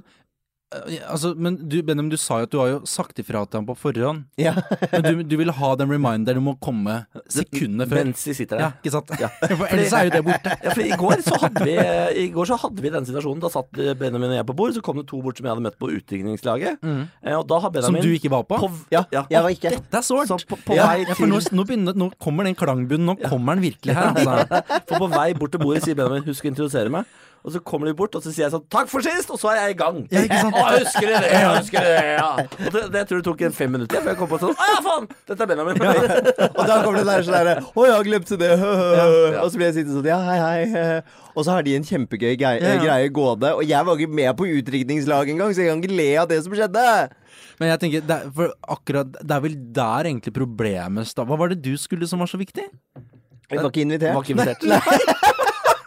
altså, 1.09 1.33
men 1.37 1.57
du, 1.69 1.77
Benjamin, 1.87 2.11
du 2.13 2.17
sa 2.21 2.41
jo 2.43 2.49
at 2.49 2.53
du 2.53 2.59
har 2.61 2.69
jo 2.73 2.79
sagt 2.89 3.19
ifra 3.23 3.43
til 3.47 3.61
ham 3.61 3.67
på 3.69 3.77
forhånd. 3.79 4.25
Ja. 4.41 4.53
Men 4.93 5.05
du, 5.07 5.23
du 5.33 5.37
vil 5.41 5.53
ha 5.55 5.71
den 5.81 5.91
reminderen, 5.93 6.41
du 6.41 6.45
må 6.45 6.55
komme 6.63 7.01
sekundene 7.31 7.87
før. 7.91 8.01
Mens 8.03 8.25
de 8.27 8.35
sitter 8.37 8.61
Ja, 8.63 8.71
der. 8.71 8.81
ikke 8.83 8.95
sant? 8.95 9.13
For 9.61 9.67
ellers 9.71 9.95
er 9.99 10.09
jo 10.09 10.15
det 10.17 10.23
borte. 10.27 10.55
Ja, 10.65 10.75
for 10.75 10.85
i 10.85 10.99
går 11.05 11.25
så 11.27 11.39
hadde 11.45 11.67
vi 11.69 11.77
I 12.25 12.29
går 12.35 12.51
så 12.51 12.59
hadde 12.65 12.85
vi 12.85 12.93
den 12.95 13.09
situasjonen. 13.09 13.43
Da 13.45 13.51
satt 13.53 13.71
Benjamin 14.01 14.33
og 14.33 14.39
jeg 14.39 14.49
på 14.51 14.57
bord, 14.63 14.75
så 14.77 14.85
kom 14.85 15.01
det 15.01 15.07
to 15.11 15.21
bort 15.25 15.39
som 15.41 15.49
jeg 15.49 15.55
hadde 15.55 15.67
møtt 15.69 15.79
på 15.81 15.91
utdrikningslaget. 15.99 16.81
Mm. 16.85 17.03
Og 17.39 17.45
da 17.51 17.61
har 17.65 17.81
Som 17.89 18.01
du 18.01 18.11
ikke 18.15 18.33
var 18.33 18.47
på. 18.49 18.59
på, 18.65 18.71
Ja, 18.95 19.05
jeg 19.13 19.43
var 19.45 19.51
ikke. 19.55 19.75
Dette 19.79 20.01
er 20.01 20.07
sårt. 20.07 20.31
Så 20.33 20.41
på, 20.49 20.59
på 20.67 20.79
Ja, 20.79 20.93
Ja, 21.05 21.15
for 21.19 21.31
nå, 21.31 21.41
nå, 21.53 21.65
begynner, 21.69 21.97
nå 21.99 22.11
kommer 22.23 22.47
den 22.49 22.57
klangbunnen. 22.59 23.07
Nå 23.11 23.17
kommer 23.29 23.57
den 23.59 23.65
virkelig 23.71 23.95
her. 23.97 24.13
Altså. 24.15 24.63
For 24.89 25.01
på 25.05 25.09
vei 25.13 25.29
bort 25.39 25.55
til 25.55 25.63
bordet 25.63 25.85
sier 25.85 25.97
Benjamin 25.99 26.25
'husk 26.27 26.47
å 26.47 26.51
introdusere 26.53 26.93
meg'. 26.93 27.05
Og 27.45 27.53
så 27.53 27.61
kommer 27.61 27.85
de 27.91 27.93
bort, 27.93 28.15
og 28.17 28.23
så 28.25 28.31
sier 28.33 28.47
jeg 28.47 28.53
sånn 28.55 28.63
'takk 28.73 28.89
for 28.89 29.05
sist', 29.05 29.29
og 29.29 29.37
så 29.37 29.51
er 29.53 29.57
jeg 29.67 29.75
i 29.75 29.77
gang. 29.77 29.97
Ja, 30.11 30.21
ikke 30.25 30.39
sant? 30.41 30.55
Å, 30.57 30.63
husker 30.81 31.07
det? 31.13 31.19
Ja, 31.29 31.51
husker 31.59 31.85
det? 31.85 32.05
Ja. 32.17 32.29
Og 32.41 32.71
det, 32.73 32.83
det 32.95 33.03
tror 33.11 33.19
jeg 33.21 33.25
tok 33.27 33.43
en 33.45 33.53
fem 33.53 33.71
minutter 33.77 34.01
før 34.01 34.09
jeg 34.15 34.17
kom 34.23 34.31
på 34.31 34.39
sånn 34.41 34.55
'Å 34.57 34.69
ja, 34.71 34.79
faen! 34.87 35.09
Dette 35.29 35.43
er 35.45 35.51
Benjamin'. 35.51 35.83
Og 36.57 36.63
da 36.71 36.79
kommer 36.81 36.97
det 37.03 37.05
der 37.11 37.27
sånn 37.27 37.37
derre 37.37 37.55
Å, 37.69 37.85
jeg 37.91 38.07
glemte 38.09 38.39
det. 38.41 38.49
ja. 39.37 39.43
Og 39.45 39.53
så 39.53 39.61
blir 39.61 39.67
jeg 39.69 39.75
sittende 39.77 39.99
sånn 40.01 40.09
Ja, 40.09 40.19
hei, 40.25 40.65
hei. 40.73 41.03
Og 41.37 41.45
så 41.45 41.51
har 41.53 41.63
de 41.67 41.77
en 41.77 41.85
kjempegøy 41.85 42.33
greie, 42.41 42.63
Ja, 42.65 42.75
ja. 42.79 42.81
greie 42.81 43.13
gående. 43.13 43.53
Og 43.59 43.65
jeg 43.69 43.85
var 43.85 43.97
ikke 44.01 44.15
med 44.23 44.33
på 44.41 44.49
utdrikningslaget 44.49 45.35
engang, 45.35 45.53
så 45.53 45.61
jeg 45.67 45.69
kan 45.75 45.83
ikke 45.85 45.97
le 46.01 46.09
av 46.25 46.29
det 46.33 46.41
som 46.45 46.53
skjedde. 46.57 46.87
Men 47.61 47.69
jeg 47.75 47.81
tenker, 47.85 48.01
det 48.09 48.17
er, 48.23 48.31
for 48.33 48.53
akkurat, 48.73 49.13
det 49.21 49.35
er 49.37 49.41
vel 49.45 49.57
der 49.75 50.09
egentlig 50.09 50.33
problemet 50.33 51.05
sta- 51.13 51.27
Hva 51.29 51.37
var 51.37 51.49
det 51.53 51.61
du 51.61 51.75
skulle 51.77 52.09
som 52.09 52.21
var 52.25 52.27
så 52.31 52.39
viktig? 52.41 52.65
Jeg 53.51 53.61
var 53.61 53.69
ikke 53.69 53.85
invitert. 53.85 54.15
Var 54.15 54.23
ikke 54.23 54.33
invitert. 54.33 54.63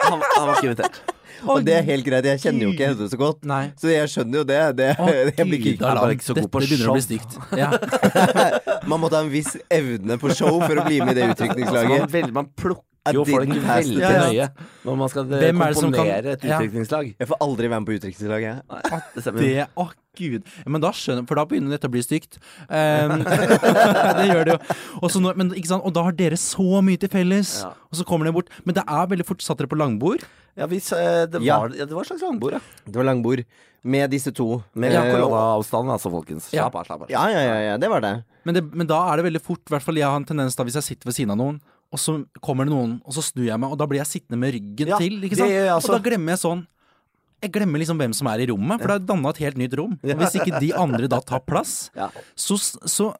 Han, 0.06 0.22
han 0.22 0.48
var 0.48 0.56
ikke 0.62 0.70
invitert. 0.70 1.02
Og 1.46 1.64
det 1.66 1.76
er 1.78 1.84
helt 1.84 2.06
greit. 2.08 2.26
Jeg 2.26 2.40
kjenner 2.42 2.66
jo 2.68 2.72
ikke 2.74 2.88
henne 2.90 3.10
så 3.12 3.18
godt. 3.20 3.44
Nei. 3.46 3.72
Så 3.78 3.92
jeg 3.94 4.10
skjønner 4.10 4.42
jo 4.42 4.44
det. 4.50 4.62
det 4.80 4.90
Å, 4.98 5.08
jeg 5.38 5.46
blir 5.46 5.60
ikke, 5.74 5.78
bare 5.86 6.16
ikke 6.18 6.26
så 6.26 6.34
god 6.34 6.42
Dette 6.42 6.54
på 6.56 6.64
begynner 6.66 6.90
å 6.90 6.98
bli 6.98 7.02
show. 7.02 7.08
stygt. 7.08 7.38
Ja. 7.62 7.70
man 8.88 9.00
måtte 9.04 9.20
ha 9.20 9.24
en 9.26 9.32
viss 9.34 9.54
evne 9.70 10.18
på 10.22 10.34
show 10.36 10.60
for 10.64 10.82
å 10.82 10.86
bli 10.88 11.00
med 11.04 11.14
i 11.16 11.20
det 11.22 11.26
Altså, 11.30 11.44
man, 11.46 11.50
utdrikningslaget. 11.52 12.12
veldig, 12.14 12.34
man 12.34 12.50
plukker 12.58 12.84
I 13.08 13.14
jo 13.16 13.24
folk 13.28 13.46
didn't 13.48 13.64
pass 13.64 13.86
veldig 13.86 14.02
the 14.04 14.18
nøye 14.26 14.48
når 14.88 14.98
man 15.00 15.10
skal 15.14 15.30
eh, 15.32 15.40
Hvem 15.46 15.62
er 15.64 15.72
det 15.72 15.78
som 15.80 15.92
kan- 15.94 16.00
komponere 16.02 16.34
et 16.36 16.44
Ja. 16.44 16.58
utdrikningslag. 16.58 17.14
Jeg 17.22 17.28
får 17.30 17.38
aldri 17.46 17.70
være 17.72 17.80
med 17.84 17.88
på 17.88 17.96
utdrikningslaget. 17.98 18.64
jeg. 18.68 19.02
det 19.16 19.24
stemmer. 19.24 19.46
Det, 19.46 19.68
å 19.80 19.88
gud 20.18 20.48
Men 20.66 20.82
da 20.82 20.90
skjønner 20.98 21.28
For 21.30 21.38
da 21.38 21.44
begynner 21.46 21.76
dette 21.76 21.88
å 21.88 21.94
bli 21.94 22.02
stygt. 22.02 22.40
Um, 22.68 23.22
det 23.22 24.26
gjør 24.32 24.44
det 24.50 24.56
jo. 24.56 24.60
Og, 25.04 25.08
så 25.14 25.22
nå- 25.24 25.36
men, 25.38 25.52
ikke 25.54 25.70
sant? 25.72 25.86
og 25.86 25.94
da 25.96 26.04
har 26.08 26.16
dere 26.18 26.40
så 26.42 26.82
mye 26.84 26.98
til 27.00 27.12
felles, 27.14 27.54
Ja. 27.64 27.70
og 27.92 28.00
så 28.00 28.06
kommer 28.08 28.26
dere 28.28 28.34
bort. 28.40 28.50
Men 28.66 28.76
det 28.80 28.84
er 28.88 29.08
veldig 29.14 29.28
fort 29.30 29.42
Satt 29.46 29.62
dere 29.62 29.70
på 29.72 29.78
langbord? 29.80 30.26
Ja, 30.58 30.66
hvis, 30.68 30.92
eh, 30.92 31.26
det, 31.30 31.42
Ja. 31.46 31.60
var, 31.62 31.70
ja, 31.78 31.86
det 31.86 31.94
var 31.94 32.02
et 32.02 32.10
slags 32.10 32.24
langbord, 32.26 32.54
ja. 32.58 32.60
Det 32.86 32.96
var 32.98 33.06
langbord 33.06 33.44
med 33.84 34.10
disse 34.12 34.32
to. 34.34 34.64
Med 34.76 34.92
Eh, 34.92 35.12
koronaavstand, 35.14 35.92
altså, 35.94 36.10
folkens. 36.12 36.50
Ja. 36.52 36.64
Slapp 36.66 36.76
av, 36.82 36.86
slapp 36.90 37.02
av. 37.06 37.10
Ja, 37.14 37.28
ja, 37.30 37.42
ja, 37.46 37.58
ja, 37.72 37.78
det 37.78 37.90
var 37.90 38.02
det. 38.02 38.16
Men, 38.44 38.56
det, 38.56 38.64
men 38.74 38.88
da 38.88 38.98
er 39.14 39.18
det 39.22 39.26
veldig 39.32 39.42
fort, 39.46 39.62
i 39.70 39.74
hvert 39.76 39.84
fall 39.86 39.96
jeg 40.00 40.08
har 40.10 40.16
en 40.18 40.26
tendens 40.26 40.56
da 40.58 40.64
hvis 40.66 40.80
jeg 40.80 40.84
sitter 40.84 41.06
ved 41.12 41.16
siden 41.16 41.32
av 41.32 41.38
noen, 41.38 41.60
og 41.94 42.00
så 42.00 42.18
kommer 42.44 42.66
det 42.68 42.74
noen, 42.74 42.98
og 43.06 43.14
så 43.16 43.22
snur 43.24 43.46
jeg 43.48 43.60
meg, 43.60 43.72
og 43.72 43.78
da 43.80 43.86
blir 43.88 44.02
jeg 44.02 44.10
sittende 44.10 44.40
med 44.42 44.54
ryggen 44.58 44.88
Ja, 44.92 44.98
til. 44.98 45.22
Ikke 45.24 45.38
sant? 45.38 45.52
gjør 45.54 45.66
jeg 45.70 45.76
også. 45.78 45.94
Og 45.94 46.02
da 46.04 46.10
glemmer 46.10 46.34
jeg 46.36 46.40
sånn 46.44 46.66
Jeg 47.40 47.52
glemmer 47.54 47.78
liksom 47.78 48.00
hvem 48.02 48.14
som 48.18 48.26
er 48.28 48.40
i 48.42 48.48
rommet, 48.50 48.82
for 48.82 48.88
det 48.90 48.96
er 48.98 49.06
danna 49.06 49.30
et 49.30 49.38
helt 49.38 49.58
nytt 49.62 49.74
rom. 49.78 49.92
Og 50.02 50.18
hvis 50.18 50.36
ikke 50.42 50.60
de 50.60 50.74
andre 50.74 51.08
da 51.08 51.20
tar 51.22 51.40
plass, 51.46 51.92
Ja. 51.96 52.10
så, 52.36 52.58
så 52.58 53.14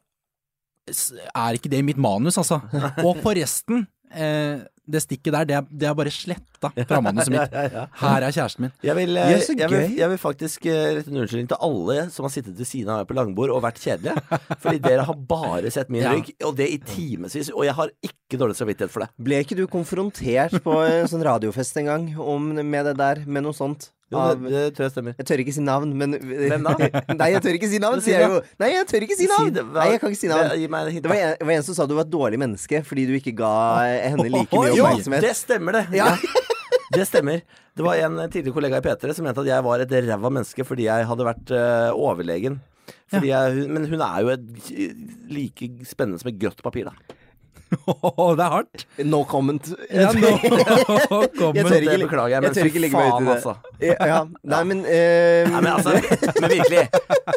s- 0.90 1.12
er 1.34 1.54
ikke 1.54 1.70
det 1.70 1.78
i 1.78 1.86
mitt 1.86 1.96
manus, 1.96 2.34
altså. 2.36 2.58
Og 3.04 3.16
forresten, 3.22 3.86
eh, 4.10 4.64
det 4.88 5.02
stikket 5.04 5.34
der, 5.34 5.44
det 5.48 5.56
er, 5.58 5.66
det 5.82 5.88
er 5.90 5.96
bare 5.98 6.12
sletta 6.14 6.70
fra 6.88 7.00
manuset 7.04 7.32
mitt. 7.34 7.52
Ja, 7.52 7.64
ja, 7.68 7.70
ja. 7.74 7.82
Her 8.00 8.26
er 8.28 8.34
kjæresten 8.34 8.64
min. 8.66 8.72
Jeg 8.86 8.96
vil, 8.98 9.12
jeg, 9.20 9.36
eh, 9.42 9.58
jeg, 9.60 9.70
vil, 9.72 9.96
jeg 10.00 10.12
vil 10.14 10.20
faktisk 10.22 10.66
eh, 10.70 10.84
rette 10.98 11.12
en 11.12 11.20
unnskyldning 11.22 11.50
til 11.52 11.60
alle 11.68 11.98
som 12.14 12.26
har 12.28 12.32
sittet 12.34 12.56
ved 12.58 12.68
siden 12.70 12.92
av 12.94 13.02
meg 13.02 13.10
på 13.10 13.18
langbord 13.18 13.52
og 13.54 13.60
vært 13.66 13.82
kjedelige. 13.84 14.16
Fordi 14.64 14.80
dere 14.88 15.04
har 15.10 15.20
bare 15.34 15.70
sett 15.74 15.92
min 15.92 16.02
Ja. 16.06 16.14
rygg, 16.16 16.32
og 16.48 16.56
det 16.58 16.70
i 16.72 16.78
timevis. 16.88 17.52
Og 17.54 17.66
jeg 17.68 17.76
har 17.78 17.92
ikke 18.08 18.40
dårlig 18.40 18.56
samvittighet 18.58 18.92
for 18.94 19.04
det. 19.04 19.10
Ble 19.28 19.42
ikke 19.44 19.58
du 19.58 19.66
konfrontert 19.70 20.56
på 20.64 20.80
en 20.86 21.08
sånn 21.10 21.24
radiofest 21.26 21.76
en 21.82 21.88
gang 21.92 22.08
om, 22.20 22.50
med 22.64 22.88
det 22.92 22.96
der, 23.00 23.22
med 23.26 23.44
noe 23.46 23.56
sånt? 23.56 23.90
Jo, 24.08 24.20
Av, 24.22 24.40
det, 24.40 24.50
det 24.54 24.60
tror 24.76 24.86
jeg 24.86 24.92
stemmer. 24.94 25.14
jeg 25.20 25.26
tør 25.28 25.40
ikke 25.42 25.52
si 25.52 25.62
navn, 25.64 25.90
men 26.00 26.16
Hvem 26.50 26.62
da? 26.64 26.74
Nei, 27.12 27.28
jeg 27.34 27.42
tør 27.44 27.58
ikke 27.58 27.68
si 27.68 27.80
navn, 27.82 28.00
sier 28.04 28.22
jeg 28.22 28.30
jo. 28.32 28.38
Nei, 28.62 28.70
jeg 28.72 28.86
tør 28.88 29.04
ikke 29.04 29.18
si 29.18 29.28
navn! 29.28 29.50
Nei, 29.74 29.88
jeg 29.92 30.00
kan 30.00 30.14
ikke 30.14 30.20
si 30.22 30.30
navn. 30.30 30.52
Det 30.56 31.10
var, 31.12 31.18
en, 31.18 31.34
var 31.50 31.54
en 31.58 31.66
som 31.66 31.76
sa 31.76 31.86
du 31.88 31.92
var 31.98 32.06
et 32.06 32.12
dårlig 32.14 32.40
menneske 32.40 32.80
fordi 32.88 33.04
du 33.10 33.12
ikke 33.18 33.34
ga 33.36 33.52
henne 33.84 34.28
like 34.32 34.48
mye 34.56 34.72
Jo, 34.78 34.88
det 35.12 35.34
stemmer 35.36 35.80
det. 35.80 35.86
Ja. 36.00 36.14
Det 36.88 37.04
stemmer. 37.04 37.42
Det 37.76 37.84
var 37.84 37.98
en 38.00 38.16
tidligere 38.32 38.54
kollega 38.56 38.78
i 38.80 38.84
P3 38.86 39.12
som 39.12 39.26
mente 39.28 39.42
at 39.42 39.48
jeg 39.50 39.64
var 39.66 39.82
et 39.84 39.90
ræva 39.92 40.30
menneske 40.32 40.64
fordi 40.64 40.86
jeg 40.86 41.04
hadde 41.10 41.26
vært 41.26 41.52
uh, 41.52 41.90
overlegen. 41.92 42.56
Fordi 43.12 43.28
jeg, 43.28 43.66
men 43.68 43.84
hun 43.90 44.04
er 44.04 44.22
jo 44.24 44.30
et, 44.32 44.70
like 45.28 45.68
spennende 45.88 46.20
som 46.20 46.30
et 46.32 46.38
grått 46.40 46.62
papir, 46.64 46.88
da. 46.88 47.17
Det 47.68 48.42
er 48.44 48.52
hardt. 48.52 48.84
No 49.04 49.22
comment. 49.28 49.66
Ja, 49.92 50.08
no 50.12 50.30
comment. 51.36 51.56
Jeg 51.58 51.64
tør 51.66 51.74
Det 51.74 51.82
ikke- 51.84 52.06
beklager 52.06 52.28
jeg, 52.28 52.36
jeg 52.38 52.42
men 52.42 52.54
tør 52.56 52.68
ikke 52.70 52.80
ligge 52.82 52.96
meg 52.98 53.08
ut 53.08 53.08
i 53.08 53.12
faen, 53.12 53.26
det. 53.26 53.34
altså. 53.34 53.54
Ja, 53.84 53.96
ja. 54.08 54.18
Nei, 54.52 54.60
men, 54.70 54.78
um... 54.88 55.52
Nei, 55.52 55.60
men 55.60 55.68
altså, 55.72 55.92
men 56.40 56.52
virkelig, 56.52 56.84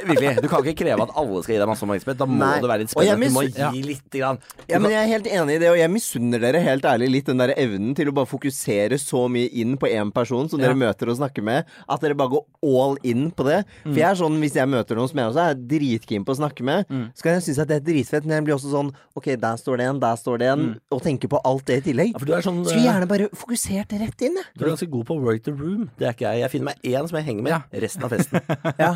virkelig. 0.07 0.31
Du 0.41 0.47
kan 0.51 0.63
ikke 0.65 0.77
kreve 0.85 1.05
at 1.07 1.13
alle 1.19 1.41
skal 1.43 1.55
gi 1.55 1.59
deg 1.61 1.69
masse 1.71 1.85
oppmerksomhet. 1.85 2.19
Da 2.21 2.27
må 2.29 2.39
Nei. 2.41 2.51
det 2.63 2.71
være 2.71 2.83
litt 2.83 2.91
jeg 2.91 2.95
spennende. 2.95 3.29
Du 3.31 3.35
må 3.35 3.43
gi 3.75 3.83
litt 3.89 4.17
grann. 4.17 4.39
Ja, 4.71 4.79
men 4.81 4.93
Jeg 4.95 5.01
er 5.03 5.11
helt 5.11 5.29
enig 5.31 5.57
i 5.57 5.61
det, 5.65 5.69
og 5.73 5.79
jeg 5.81 5.91
misunner 5.93 6.43
dere 6.45 6.63
helt 6.63 6.87
ærlig 6.91 7.11
litt 7.17 7.31
den 7.31 7.41
der 7.43 7.53
evnen 7.57 7.95
til 7.97 8.11
å 8.11 8.15
bare 8.15 8.29
fokusere 8.31 8.99
så 9.01 9.25
mye 9.31 9.51
inn 9.61 9.75
på 9.81 9.89
én 9.91 10.11
person 10.15 10.49
som 10.51 10.61
dere 10.61 10.77
møter 10.77 11.11
og 11.11 11.19
snakker 11.19 11.45
med, 11.45 11.67
at 11.91 12.03
dere 12.05 12.17
bare 12.19 12.33
går 12.37 12.45
all 12.71 12.97
in 13.07 13.27
på 13.35 13.45
det. 13.47 13.61
For 13.83 13.99
jeg 13.99 14.07
er 14.13 14.19
sånn, 14.21 14.39
Hvis 14.41 14.55
jeg 14.57 14.69
møter 14.71 14.97
noen 14.97 15.09
som 15.11 15.19
jeg 15.21 15.29
også 15.33 15.43
er 15.51 15.59
dritkeen 15.75 16.23
på 16.25 16.33
å 16.33 16.39
snakke 16.39 16.65
med, 16.65 16.87
så 17.15 17.25
kan 17.27 17.35
jeg 17.37 17.45
synes 17.49 17.59
at 17.65 17.69
det 17.71 17.77
er 17.81 17.85
dritfett, 17.91 18.25
men 18.25 18.39
jeg 18.39 18.47
blir 18.47 18.55
også 18.57 18.71
sånn 18.73 18.89
Ok, 19.17 19.27
der 19.37 19.57
står 19.59 19.81
det 19.81 19.85
en, 19.91 19.99
der 20.01 20.17
står 20.21 20.37
det 20.41 20.47
en, 20.53 20.63
og 20.93 21.01
tenker 21.03 21.27
på 21.31 21.39
alt 21.43 21.65
det 21.67 21.79
i 21.81 21.83
tillegg. 21.89 22.13
Ja, 22.13 22.19
for 22.21 22.29
du 22.29 22.33
er 22.37 22.45
sånn 22.45 22.61
Skulle 22.65 22.79
eh, 22.81 22.87
gjerne 22.87 23.07
bare 23.09 23.27
fokusert 23.33 23.95
rett 23.99 24.21
inn, 24.27 24.37
jeg. 24.39 24.45
Du 24.57 24.63
er 24.65 24.69
ganske 24.71 24.87
god 24.93 25.05
på 25.09 25.17
work 25.21 25.43
the 25.47 25.51
room. 25.51 25.89
Det 25.99 26.07
er 26.07 26.13
ikke 26.15 26.27
jeg. 26.29 26.41
Jeg 26.45 26.51
finner 26.53 26.69
meg 26.71 26.87
én 26.93 27.07
som 27.09 27.17
jeg 27.19 27.25
henger 27.27 27.43
med 27.47 27.51
Ja. 27.55 27.61
resten 27.85 28.05
av 28.07 28.13
festen. 28.13 28.41
Ja. 28.81 28.91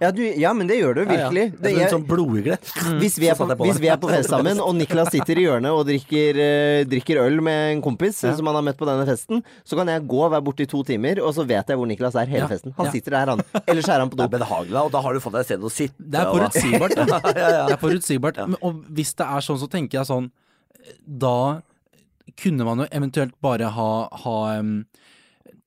Ja, 0.00 0.10
du, 0.10 0.22
ja, 0.24 0.52
men 0.56 0.66
det 0.70 0.80
gjør 0.80 0.94
du 0.96 1.00
Ja, 1.02 1.06
ja. 1.06 1.12
virkelig. 1.28 1.44
Jeg 1.52 1.60
Det, 1.62 1.72
er 1.76 1.84
en 1.86 1.92
sånn 1.94 2.06
blodigle. 2.08 2.56
hvis, 3.00 3.18
vi 3.20 3.28
er 3.30 3.36
på, 3.38 3.46
jeg 3.48 3.58
hvis 3.62 3.80
vi 3.80 3.88
er 3.92 3.96
på 4.02 4.08
fest 4.10 4.30
sammen, 4.32 4.58
og 4.60 4.74
Niklas 4.76 5.10
sitter 5.14 5.38
i 5.38 5.44
hjørnet 5.46 5.70
og 5.72 5.86
drikker, 5.88 6.40
uh, 6.42 6.84
drikker 6.90 7.20
øl 7.22 7.40
med 7.44 7.76
en 7.76 7.82
kompis 7.84 8.22
som 8.24 8.46
han 8.50 8.58
har 8.58 8.64
møtt 8.66 8.78
på 8.80 8.88
denne 8.88 9.06
festen, 9.08 9.42
så 9.64 9.76
kan 9.78 9.86
jeg 9.92 10.06
gå 10.08 10.20
og 10.26 10.32
være 10.34 10.42
borte 10.48 10.64
i 10.64 10.70
to 10.70 10.82
timer, 10.88 11.20
og 11.22 11.34
så 11.36 11.46
vet 11.46 11.68
jeg 11.68 11.76
hvor 11.78 11.86
Niklas 11.90 12.14
er 12.16 12.26
hele 12.26 12.44
Ja. 12.46 12.48
festen. 12.50 12.74
Han 12.76 12.86
Ja. 12.86 12.92
sitter 12.92 13.10
der, 13.18 13.26
han. 13.36 13.40
Ellers 13.66 13.88
er 13.88 13.98
han 14.00 14.10
på 14.10 14.16
Det 14.16 14.30
do. 14.30 14.36
er 14.36 14.40
behagelig, 14.40 14.72
da, 14.72 14.82
og 14.82 14.92
da 14.92 15.00
har 15.00 15.12
du 15.12 15.20
fått 15.20 15.32
deg 15.32 15.40
et 15.40 15.46
sted 15.46 15.60
å 15.60 15.70
sitte. 15.70 15.94
Det 15.98 16.20
er 16.20 16.32
forutsigbart. 16.32 16.96
ja, 16.96 17.06
ja, 17.36 17.48
ja. 17.48 17.66
Det 17.68 17.74
er 17.76 17.82
forutsigbart. 17.82 18.36
Men, 18.48 18.56
og 18.62 18.84
hvis 18.90 19.14
det 19.16 19.26
er 19.26 19.40
sånn, 19.40 19.58
så 19.58 19.68
tenker 19.70 19.98
jeg 20.00 20.06
sånn 20.08 20.30
Da 21.06 21.62
kunne 22.38 22.64
man 22.64 22.82
jo 22.82 22.88
eventuelt 22.94 23.34
bare 23.44 23.68
ha, 23.74 23.88
ha 24.24 24.36
um, 24.58 24.84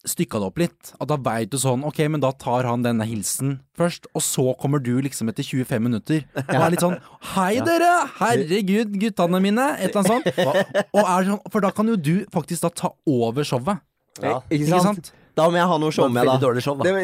stykka 0.08 0.40
det 0.42 0.48
opp 0.48 0.62
litt. 0.62 0.94
At 1.02 1.10
da 1.12 1.18
veit 1.22 1.52
du 1.52 1.58
sånn 1.62 1.84
Ok, 1.88 2.00
men 2.12 2.24
da 2.24 2.32
tar 2.32 2.68
han 2.70 2.86
denne 2.86 3.06
hilsen 3.10 3.60
først, 3.78 4.08
og 4.16 4.24
så 4.24 4.48
kommer 4.62 4.82
du 4.84 4.94
liksom 5.04 5.30
etter 5.32 5.46
25 5.46 5.84
minutter. 5.84 6.24
Og 6.46 6.56
er 6.56 6.74
litt 6.74 6.86
sånn 6.86 6.98
Hei, 7.34 7.58
dere! 7.66 7.92
Herregud, 8.20 8.96
guttene 9.02 9.44
mine! 9.44 9.68
Et 9.80 9.92
eller 9.92 10.06
annet 10.06 10.40
sånt. 10.40 10.64
Og 10.96 11.04
er 11.04 11.30
sånn, 11.32 11.44
for 11.52 11.66
da 11.66 11.74
kan 11.76 11.92
jo 11.92 12.00
du 12.00 12.16
faktisk 12.34 12.68
da 12.68 12.74
ta 12.84 12.94
over 13.10 13.48
showet. 13.48 13.84
Ja. 14.22 14.40
Ikke 14.50 14.64
Ikke 14.70 14.84
sant? 14.86 15.14
Da 15.36 15.48
må 15.52 15.60
jeg 15.60 15.68
ha 15.68 15.78
noe 15.82 15.92
show 15.96 16.08
med, 16.12 16.28
da. 16.28 16.38
dårlig 16.40 16.64
show, 16.64 16.78
da. 16.80 16.86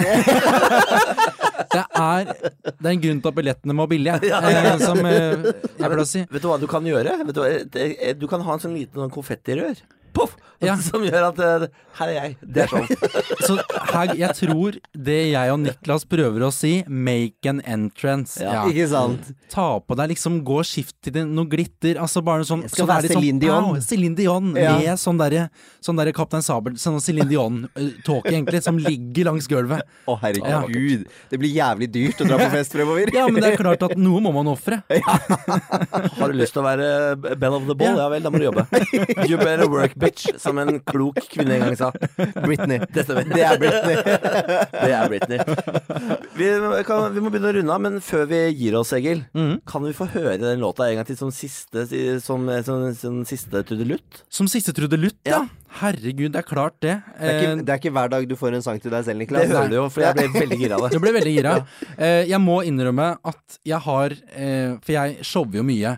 Det, 1.72 1.82
er, 1.96 2.26
det 2.68 2.84
er 2.84 2.90
en 2.92 3.00
grunn 3.00 3.20
til 3.24 3.30
at 3.32 3.36
billettene 3.38 3.74
må 3.78 3.86
billige, 3.88 4.18
eh, 4.28 4.82
som 4.82 4.98
eh, 5.08 5.46
jeg 5.46 5.78
pleier 5.80 6.02
å 6.04 6.08
si. 6.10 6.24
Vet 6.28 6.44
du 6.44 6.50
hva 6.50 6.58
du 6.60 6.66
kan 6.68 6.84
gjøre? 6.84 7.14
Vet 7.30 7.38
du, 7.38 7.40
hva? 7.40 8.12
Du 8.20 8.26
kan 8.28 8.44
ha 8.44 8.58
en 8.58 8.64
sånn 8.64 8.76
liten 8.76 9.00
sånn 9.00 9.14
konfettirør. 9.14 9.80
Poff! 10.14 10.38
Ja. 10.62 10.76
Som 10.86 11.02
gjør 11.02 11.32
at 11.32 11.40
uh, 11.42 11.64
her 11.98 12.12
er 12.12 12.16
jeg. 12.16 12.36
Det 12.46 12.64
er 12.66 12.70
sånn. 12.70 12.86
Så 13.48 13.56
her, 13.92 14.12
jeg 14.20 14.36
tror 14.38 14.76
det 14.94 15.18
jeg 15.32 15.54
og 15.54 15.60
Niklas 15.64 16.06
prøver 16.10 16.46
å 16.46 16.52
si, 16.54 16.74
make 16.88 17.50
an 17.50 17.64
entrance. 17.66 18.38
Ja. 18.42 18.64
Ikke 18.70 18.86
sant? 18.92 19.32
Ta 19.52 19.66
på 19.82 19.98
deg 19.98 20.14
liksom, 20.14 20.40
gå 20.46 20.60
og 20.62 20.68
skift 20.70 20.96
til 21.04 21.18
noe 21.28 21.50
glitter. 21.50 21.98
Altså 22.02 22.22
bare 22.26 22.46
sånn 22.48 22.62
Jeg 22.68 22.76
skal 22.76 22.84
så 22.84 22.86
er 22.86 22.92
være 22.94 23.08
litt 23.10 23.18
sånn, 23.18 23.42
Dion. 23.42 23.68
wow, 23.72 23.82
Celine 23.84 24.18
Dion 24.20 24.52
Ja. 24.60 24.76
med 24.78 25.02
sånn 25.02 25.18
derre 25.20 25.48
sånn 25.82 25.98
der 25.98 26.12
Kaptein 26.16 26.46
Sabel, 26.46 26.78
sånn 26.78 27.00
Céline 27.02 27.26
Dion-tåke 27.32 28.30
egentlig, 28.30 28.62
som 28.62 28.78
ligger 28.78 29.32
langs 29.32 29.50
gulvet. 29.50 29.82
Å, 30.12 30.18
herregud. 30.22 31.08
Det 31.32 31.40
blir 31.42 31.56
jævlig 31.58 31.90
dyrt 31.92 32.22
å 32.22 32.28
dra 32.30 32.38
på 32.38 32.52
fest 32.54 32.78
fremover. 32.78 33.10
Ja, 33.18 33.26
men 33.32 33.42
det 33.42 33.56
er 33.56 33.60
klart 33.60 33.82
at 33.90 33.98
noe 33.98 34.22
må 34.22 34.34
man 34.36 34.52
ofre. 34.54 34.82
Har 34.94 36.30
du 36.32 36.38
lyst 36.38 36.54
til 36.54 36.62
å 36.62 36.68
være 36.70 37.36
bell 37.42 37.58
of 37.58 37.66
the 37.66 37.76
ball? 37.78 37.98
Ja 37.98 38.08
vel, 38.14 38.22
da 38.22 38.32
må 38.34 38.42
du 38.42 38.46
jobbe. 38.46 38.68
You 39.26 39.42
better 39.42 39.66
work, 39.72 39.98
bitch, 40.02 40.28
som 40.42 40.60
en 40.62 40.80
klok 40.88 41.22
kvinne 41.32 41.58
en 41.58 41.66
gang 41.68 41.78
sa. 41.80 41.92
Britney. 42.42 42.82
Det 42.92 43.06
stemmer. 43.06 43.30
Det 43.32 43.46
er 43.46 43.62
Britney. 43.62 43.96
Det 44.76 44.92
er 44.98 45.12
Britney. 45.12 45.40
Vi, 46.38 46.50
kan, 46.88 47.08
vi 47.16 47.24
må 47.24 47.32
begynne 47.32 47.54
å 47.54 47.56
runde 47.60 47.76
av, 47.78 47.86
men 47.88 48.02
før 48.06 48.28
vi 48.32 48.42
gir 48.58 48.78
oss, 48.80 48.94
Egil, 48.98 49.24
kan 49.70 49.86
vi 49.88 49.96
få 49.98 50.10
høre 50.16 50.38
den 50.42 50.62
låta 50.64 50.90
en 50.90 51.00
gang 51.02 51.10
til 51.10 51.20
som 51.20 51.34
siste, 51.36 51.88
som, 52.24 52.50
som, 52.68 52.86
som 52.98 53.24
siste 53.30 53.64
trudelutt? 53.68 54.24
Som 54.34 54.50
siste 54.52 54.76
trudelutt, 54.76 55.20
ja. 55.28 55.46
Herregud, 55.80 56.34
det 56.34 56.42
er 56.42 56.48
klart 56.48 56.76
det. 56.84 56.98
Det 57.16 57.28
er, 57.30 57.38
ikke, 57.38 57.52
Eh, 57.52 57.62
det 57.64 57.74
er 57.74 57.80
ikke 57.80 57.94
hver 57.96 58.10
dag 58.12 58.26
du 58.28 58.36
får 58.36 58.58
en 58.58 58.64
sang 58.66 58.80
til 58.82 58.92
deg 58.92 59.06
selv, 59.08 59.22
Niklas. 59.22 59.48
Det 59.48 59.56
hører 59.56 59.72
du 59.72 59.78
jo, 59.78 59.86
for 59.94 60.04
jeg 60.04 60.18
ble 60.18 60.26
veldig 60.36 60.58
gira 60.60 60.78
av 60.78 60.84
det. 60.84 60.92
Jeg 60.98 61.04
ble 61.06 61.14
veldig 61.20 61.36
gira. 61.38 61.56
Eh, 62.02 62.24
jeg 62.30 62.40
må 62.42 62.62
innrømme 62.66 63.08
at 63.30 63.58
jeg 63.68 63.78
har 63.84 64.14
eh, 64.34 64.74
For 64.82 64.94
jeg 64.94 65.26
shower 65.28 65.60
jo 65.60 65.64
mye. 65.66 65.92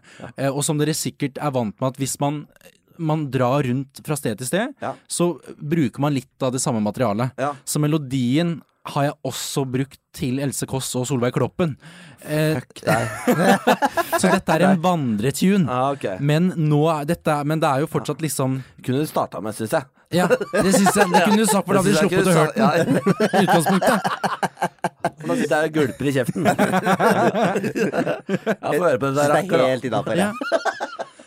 Og 0.52 0.60
som 0.66 0.80
dere 0.80 0.96
sikkert 0.98 1.38
er 1.40 1.54
vant 1.56 1.76
med 1.80 1.94
at 1.94 2.00
hvis 2.02 2.16
man 2.20 2.42
man 2.98 3.26
drar 3.32 3.64
rundt 3.64 4.02
fra 4.06 4.16
sted 4.20 4.38
til 4.42 4.48
sted, 4.48 4.74
Ja. 4.84 4.94
så 5.08 5.34
bruker 5.58 6.00
man 6.04 6.14
litt 6.14 6.44
av 6.44 6.52
det 6.54 6.62
samme 6.62 6.82
materialet. 6.84 7.32
Ja. 7.38 7.54
Så 7.66 7.80
melodien 7.80 8.62
har 8.86 9.04
jeg 9.08 9.14
også 9.24 9.64
brukt 9.72 10.00
til 10.14 10.40
Else 10.44 10.66
Kåss 10.68 10.90
og 11.00 11.06
Solveig 11.08 11.32
Kloppen. 11.34 11.78
Eh, 12.28 12.58
Fuck 12.60 12.82
deg. 12.84 13.08
så 14.20 14.28
dette 14.28 14.58
er 14.58 14.66
en 14.68 14.82
vandretune. 14.84 15.70
Ah, 15.72 15.92
okay. 15.96 16.18
Men, 16.20 16.52
nå 16.58 16.82
er 16.92 17.06
dette, 17.08 17.38
men 17.48 17.60
det 17.64 17.70
er 17.70 17.80
jo 17.86 17.88
fortsatt 17.88 18.20
liksom 18.24 18.60
Kunne 18.84 19.00
du 19.00 19.08
starta 19.08 19.40
med, 19.44 19.56
syns 19.56 19.72
jeg. 19.78 19.88
Ja, 20.14 20.28
det 20.28 20.74
syns 20.76 20.94
jeg. 21.00 21.08
Det 21.10 21.24
kunne 21.24 21.40
du 21.40 21.46
sagt, 21.48 21.66
for 21.66 21.74
da 21.74 21.80
hadde 21.80 21.90
Det 21.90 21.96
vi 21.96 22.00
sluppet 22.04 22.28
å 22.28 22.36
høre 22.38 22.54
den. 22.84 23.00
i 23.40 23.44
utgangspunktet. 23.48 23.98
For 25.24 25.28
da 25.32 25.36
sitter 25.40 25.56
jeg 25.56 25.64
og 25.64 25.74
gulper 25.80 26.06
i 26.06 26.14
kjeften. 26.18 26.42
Jeg 28.54 28.78
får 28.78 28.84
høre 28.84 29.00
på 29.00 29.06
det 29.08 29.16
Det 29.16 29.24
er 29.24 29.66
helt 29.72 29.88
innafor. 29.88 30.16
Ja. 30.20 30.30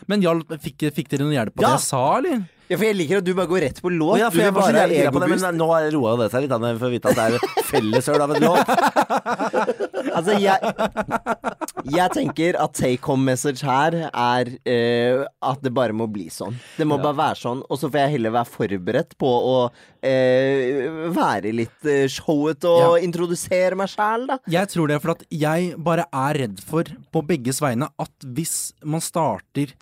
Men 0.09 0.23
hjalp, 0.23 0.53
fikk, 0.63 0.89
fikk 0.95 1.09
dere 1.15 1.25
noen 1.27 1.37
hjelp 1.39 1.55
på 1.57 1.63
Ja. 1.65 1.73
det 1.75 1.81
jeg 1.81 1.89
sa, 1.89 2.05
eller? 2.19 2.45
Ja, 2.67 2.75
for 2.75 2.83
jeg 2.83 2.97
liker 2.99 3.21
at 3.21 3.25
du 3.27 3.31
bare 3.39 3.47
går 3.47 3.61
rett 3.63 3.77
på 3.79 3.91
låt. 3.95 4.19
ja, 4.19 4.27
for 4.29 4.43
jeg 4.43 4.53
bare 4.55 4.81
er 4.83 4.91
gira 4.91 5.11
på 5.15 5.21
det, 5.23 5.29
men 5.31 5.55
nå 5.55 5.67
roa 5.95 6.17
det 6.19 6.33
seg 6.33 6.43
litt. 6.43 6.51
Da, 6.51 6.59
jeg 6.67 6.81
får 6.81 6.91
vite 6.97 7.13
at 7.13 7.15
det 7.15 7.27
er 7.27 7.63
fellesøl 7.69 8.25
av 8.25 8.35
en 8.35 8.43
låt. 8.43 8.67
Altså, 10.17 10.33
jeg, 10.41 10.57
jeg 11.93 12.13
tenker 12.15 12.57
at 12.63 12.73
take 12.79 13.05
home 13.05 13.27
message 13.29 13.61
her 13.67 13.93
er 14.09 14.49
uh, 14.49 15.27
at 15.45 15.61
det 15.65 15.73
bare 15.77 15.93
må 15.97 16.07
bli 16.09 16.29
sånn. 16.33 16.57
Det 16.79 16.87
må 16.89 16.97
bare 17.03 17.19
være 17.19 17.37
sånn, 17.41 17.61
og 17.69 17.77
så 17.81 17.91
får 17.91 18.01
jeg 18.07 18.15
heller 18.17 18.33
være 18.39 18.49
forberedt 18.55 19.13
på 19.21 19.29
å 19.29 19.57
uh, 19.69 21.11
være 21.17 21.53
litt 21.55 21.85
uh, 21.91 22.07
showete 22.13 22.71
og 22.71 22.97
Ja. 22.97 23.05
introdusere 23.05 23.77
meg 23.79 23.93
sjæl, 23.93 24.27
da. 24.31 24.39
Jeg 24.51 24.73
tror 24.73 24.89
det 24.91 25.01
for 25.05 25.15
at 25.17 25.27
jeg 25.31 25.75
bare 25.77 26.07
er 26.11 26.41
redd 26.47 26.63
for, 26.65 26.89
på 27.13 27.25
begges 27.29 27.61
vegne, 27.65 27.91
at 28.01 28.27
hvis 28.37 28.57
man 28.87 29.05
starter 29.05 29.75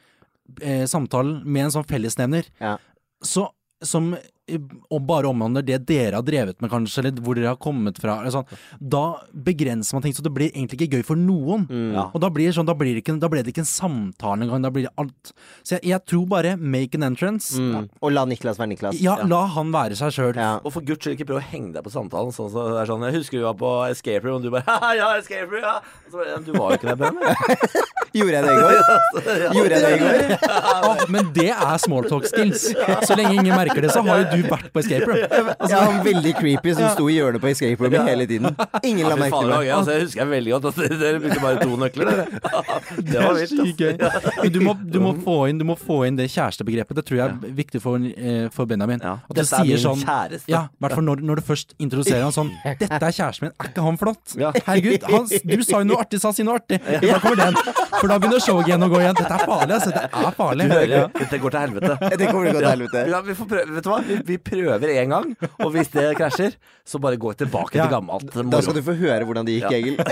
eh, 0.61 0.85
samtalen 0.87 1.43
med 1.45 1.65
en 1.65 1.71
sånn 1.71 1.87
fellesnevner, 1.89 2.45
Ja. 2.61 2.79
så 3.25 3.49
som 3.83 4.17
og 4.45 5.01
bare 5.09 5.31
omhandler 5.31 5.65
det 5.65 5.79
dere 5.89 6.19
har 6.19 6.25
drevet 6.25 6.61
med, 6.61 6.69
kanskje, 6.73 7.01
eller 7.01 7.23
hvor 7.25 7.39
dere 7.39 7.55
har 7.55 7.61
kommet 7.61 7.97
fra. 8.01 8.19
Eller 8.21 8.35
sånn, 8.35 8.49
da 8.79 9.05
begrenser 9.33 9.97
man 9.97 10.05
ting, 10.05 10.15
så 10.17 10.25
det 10.25 10.35
blir 10.37 10.51
egentlig 10.53 10.83
ikke 10.83 10.99
gøy 10.99 11.07
for 11.09 11.21
noen. 11.21 11.65
Mm. 11.71 11.95
Ja. 11.97 12.07
Og 12.13 12.21
da 12.21 12.29
blir, 12.35 12.51
det 12.51 12.59
sånn, 12.59 12.69
da, 12.69 12.77
blir 12.77 12.93
det 12.93 13.05
ikke, 13.05 13.17
da 13.23 13.31
blir, 13.33 13.45
det 13.45 13.55
ikke 13.55 13.65
en 13.65 13.71
samtale 13.71 14.45
engang. 14.45 14.67
Da 14.67 14.73
blir 14.75 14.89
det 14.89 14.93
alt. 15.01 15.33
Så 15.63 15.79
jeg, 15.79 15.87
jeg 15.95 16.05
tror 16.13 16.27
bare 16.35 16.55
make 16.61 17.01
an 17.01 17.09
entrance. 17.09 17.57
Mm. 17.57 17.89
Og 18.05 18.13
la 18.13 18.27
Niklas 18.29 18.61
være 18.61 18.75
Niklas. 18.75 19.01
Ja, 19.01 19.17
la 19.29 19.45
han 19.57 19.73
være 19.75 19.97
seg 19.99 20.13
sjøl. 20.19 20.35
Ja. 20.37 20.59
Og 20.61 20.77
for 20.77 20.85
guds 20.85 21.01
skyld 21.01 21.17
ikke 21.17 21.31
prøve 21.33 21.41
å 21.41 21.49
henge 21.49 21.73
deg 21.79 21.87
på 21.87 21.95
samtalen. 21.95 22.35
Sånn, 22.37 22.53
så 22.53 22.69
det 22.69 22.85
er 22.85 22.93
sånn, 22.93 23.09
jeg 23.09 23.19
husker 23.21 23.41
du 23.41 23.49
var 23.49 23.59
på 23.61 23.73
Escape 23.89 24.29
Room, 24.29 24.43
og 24.43 24.45
du 24.45 24.53
bare 24.53 24.81
ja, 25.01 25.09
Escape 25.17 25.49
Room, 25.49 25.65
ja. 25.65 25.79
Så 26.11 26.21
bare, 26.21 26.39
du 26.45 26.53
var 26.59 26.75
jo 26.75 26.81
ikke 26.83 26.93
der, 26.93 27.01
Bjørn. 27.01 27.23
Gjorde 28.15 28.37
jeg 28.37 28.45
det 28.45 28.53
i 28.53 28.59
går? 28.63 28.75
Gjorde 29.57 29.79
jeg 29.79 29.83
det 29.83 29.95
i 29.97 30.03
går? 30.05 30.51
Ah, 30.55 31.01
men 31.11 31.33
det 31.35 31.49
er 31.51 31.81
smalltalk 31.83 32.29
skills. 32.31 32.69
Så 33.09 33.17
lenge 33.19 33.33
ingen 33.41 33.51
merker 33.51 33.83
det, 33.83 33.91
så 33.91 34.05
har 34.07 34.23
jo 34.23 34.29
du 34.34 34.34
vært 34.43 34.73
på 34.75 34.81
escape 34.83 35.07
room. 35.07 35.51
Altså, 35.65 35.77
han 35.81 36.01
veldig 36.05 36.33
creepy 36.39 36.75
som 36.75 36.89
sto 36.93 37.07
i 37.09 37.15
hjørnet 37.19 37.41
på 37.41 37.49
escape 37.53 37.81
room 37.85 37.95
hele 38.09 38.27
tiden. 38.27 38.57
Ingen 38.83 39.07
la 39.09 39.15
Ja, 39.15 39.21
merke 39.21 39.41
til 39.41 39.51
det 39.55 39.73
altså, 39.75 39.93
jeg 39.95 40.03
husker 40.05 40.21
jeg 40.25 40.31
veldig 40.35 40.53
godt 40.55 40.65
at 40.71 40.77
dere- 40.83 40.99
dere 41.01 41.21
brukte 41.23 41.41
bare 41.45 41.59
to 41.63 41.77
nøkler, 41.77 42.11
dere. 42.11 42.25
Det 43.15 43.21
var 43.21 43.35
vilt, 43.39 43.81
altså. 44.01 44.51
Du 44.55 44.61
må, 44.65 44.75
du, 44.95 44.99
må 45.01 45.13
få 45.25 45.37
inn, 45.51 45.59
du 45.61 45.65
må 45.69 45.77
få 45.79 46.01
inn 46.09 46.17
det 46.19 46.27
kjærestebegrepet. 46.33 46.97
Det 46.99 47.05
tror 47.09 47.19
jeg 47.21 47.27
er 47.31 47.55
viktig 47.61 47.81
for, 47.83 47.97
eh, 48.01 48.49
for 48.55 48.67
Benjamin. 48.71 49.01
At 49.05 49.25
du 49.29 49.35
Dette 49.41 49.47
er 49.47 49.65
sier 49.65 49.77
min 49.77 49.83
sånn 49.85 50.03
kjæreste. 50.05 50.51
Ja, 50.53 50.65
i 50.73 50.85
hvert 50.85 50.97
fall 50.99 51.07
når, 51.09 51.23
når 51.31 51.41
du 51.41 51.45
først 51.49 51.75
introduserer 51.79 52.23
han 52.27 52.35
sånn 52.35 52.51
'Dette 52.65 53.01
er 53.01 53.15
kjæresten 53.19 53.49
min, 53.49 53.55
er 53.61 53.71
ikke 53.73 53.85
han 53.87 53.99
flott?' 54.01 54.37
Herregud, 54.67 55.09
han, 55.11 55.29
du 55.45 55.63
sa 55.65 55.81
jo 55.83 55.89
noe 55.89 56.01
artig, 56.05 56.21
sa 56.23 56.33
si 56.35 56.43
noe 56.47 56.59
artig. 56.61 56.81
Da 56.85 57.19
kommer 57.23 57.41
den. 57.45 57.59
For 58.01 58.11
da 58.11 58.19
begynner 58.19 58.43
showet 58.43 58.69
igjen 58.71 58.83
å 58.85 58.91
gå 58.93 59.01
igjen. 59.03 59.17
Dette 59.19 59.35
er 59.39 59.45
farlig, 59.49 59.75
altså. 59.79 59.91
Det 59.95 60.05
er 60.29 60.37
farlig. 60.39 60.69
Du 60.69 60.75
hører, 60.75 60.95
Ja. 60.95 61.05
dette 61.19 61.39
går 61.43 61.51
til 61.55 61.61
helvete. 61.65 61.93
Det 62.19 62.27
kommer 62.31 62.45
til 62.45 62.51
å 62.51 62.57
gå 62.57 62.61
til 62.65 62.71
helvete. 62.71 63.05
Ja, 63.15 63.21
vi, 63.27 63.35
får 63.39 63.47
prøve, 63.51 63.75
vet 63.75 63.85
du 63.85 63.91
hva? 63.91 63.99
Vi, 64.05 64.17
vi 64.25 64.37
prøver 64.41 64.89
en 65.03 65.11
gang, 65.15 65.29
og 65.61 65.69
hvis 65.75 65.89
det 65.93 66.07
krasjer, 66.19 66.53
så 66.87 66.99
bare 67.03 67.17
gå 67.21 67.31
tilbake 67.39 67.77
Ja. 67.79 67.83
til 67.87 67.93
gammelt 67.97 68.27
Da 68.51 68.61
skal 68.65 68.75
du 68.79 68.83
få 68.87 68.95
høre 68.99 69.25
hvordan 69.29 69.45
det 69.49 69.55
gikk, 69.61 69.71
Ja. 69.71 69.77
Egil. 69.79 69.97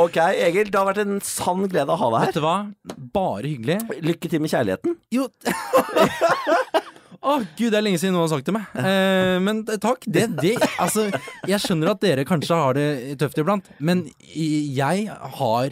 Ok, 0.00 0.16
Egil, 0.16 0.70
det 0.70 0.78
har 0.78 0.86
vært 0.86 1.00
en 1.02 1.20
sann 1.24 1.64
glede 1.68 1.90
å 1.92 1.96
ha 1.98 2.08
deg 2.12 2.20
her. 2.20 2.26
Vet 2.30 2.36
du 2.38 2.42
hva? 2.44 2.56
Bare 3.14 3.42
hyggelig. 3.48 3.78
Lykke 4.06 4.28
til 4.30 4.40
med 4.44 4.50
kjærligheten. 4.52 4.94
Jo 5.12 5.24
Å 7.20 7.34
gud, 7.52 7.68
det 7.68 7.76
er 7.76 7.82
lenge 7.84 8.00
siden 8.00 8.14
noen 8.16 8.24
har 8.24 8.30
sagt 8.32 8.46
det 8.46 8.48
til 8.48 8.56
meg. 8.56 8.64
Eh, 8.80 9.36
men 9.44 9.58
takk. 9.68 10.00
Det, 10.08 10.22
det 10.40 10.54
Altså, 10.80 11.10
jeg 11.50 11.60
skjønner 11.60 11.90
at 11.92 12.00
dere 12.00 12.24
kanskje 12.28 12.56
har 12.56 12.72
det 12.78 12.86
tøft 13.20 13.36
iblant, 13.42 13.66
men 13.76 14.06
jeg 14.24 15.04
har 15.36 15.68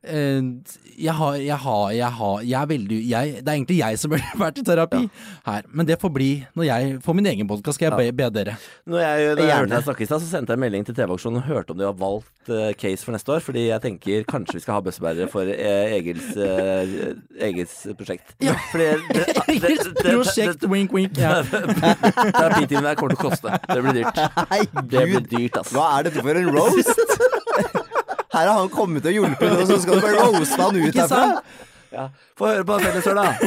jeg 0.00 1.12
har, 1.12 1.34
jeg 1.36 1.56
har, 1.60 1.90
jeg 1.92 2.08
har 2.18 2.40
Jeg 2.40 2.56
er 2.62 2.66
veldig 2.66 2.98
jeg, 3.10 3.32
Det 3.44 3.48
er 3.48 3.52
egentlig 3.52 3.76
jeg 3.78 3.98
som 4.00 4.10
burde 4.10 4.30
vært 4.44 4.60
i 4.60 4.64
terapi 4.64 5.00
her. 5.44 5.66
Men 5.68 5.88
det 5.88 5.98
får 6.00 6.12
bli 6.14 6.28
når 6.56 6.64
jeg 6.64 6.94
får 7.04 7.16
min 7.18 7.28
egen 7.28 7.48
podkast, 7.48 7.76
skal 7.76 7.90
jeg 7.90 8.12
be, 8.12 8.16
be 8.16 8.28
dere. 8.32 8.56
Når 8.88 9.02
jeg, 9.02 9.34
når 9.36 9.44
jeg 9.44 9.58
hørte 9.58 9.74
deg 9.74 9.84
snakke 9.84 10.04
i 10.04 10.08
stad, 10.08 10.22
så 10.22 10.30
sendte 10.30 10.52
jeg 10.54 10.60
en 10.60 10.64
melding 10.64 10.86
til 10.88 10.96
TV-aksjonen 10.96 11.40
og 11.40 11.48
hørte 11.48 11.74
om 11.74 11.80
de 11.80 11.86
har 11.88 11.96
valgt 12.00 12.52
uh, 12.52 12.70
case 12.80 13.04
for 13.04 13.16
neste 13.16 13.34
år. 13.34 13.44
Fordi 13.44 13.66
jeg 13.66 13.84
tenker 13.84 14.24
kanskje 14.30 14.56
vi 14.58 14.64
skal 14.64 14.78
ha 14.78 14.84
bøssebærere 14.86 15.28
for 15.32 15.52
eh, 15.52 15.96
Egils, 15.98 16.30
uh, 16.36 17.44
Egils 17.48 17.76
prosjekt. 17.98 18.34
Ja. 18.44 18.56
Fordi 18.72 18.88
det, 19.12 19.26
det, 19.28 19.58
det, 19.66 19.74
det, 20.00 20.14
Prosjekt 20.14 20.64
wink 20.70 20.96
wink. 20.96 21.20
Ja. 21.20 21.40
Terapitimen 22.38 22.88
der 22.88 22.96
kommer 23.00 23.16
til 23.16 23.20
å 23.20 23.28
koste. 23.28 23.60
Det 23.68 23.84
blir 23.84 24.00
dyrt. 24.00 24.24
Nei, 24.40 24.64
Det 24.80 25.06
blir 25.12 25.28
dyrt, 25.28 25.62
altså. 25.62 25.76
Hva 25.76 25.92
er 25.98 26.10
dette 26.10 26.24
for 26.24 26.42
en 26.44 26.52
roast? 26.56 27.79
Her 28.30 28.46
har 28.46 28.54
han 28.60 28.68
kommet 28.70 29.02
og 29.10 29.14
hjulpet, 29.16 29.50
og 29.58 29.64
så 29.66 29.74
skal 29.82 29.98
du 29.98 30.02
bare 30.04 30.22
roaste 30.28 30.60
han 30.62 30.76
ut 30.78 30.94
herfra? 30.94 31.40
Ja. 31.90 32.04
Få 32.38 32.46
høre 32.46 32.62
på 32.62 32.76
fellesøl, 32.78 33.18
da. 33.18 33.34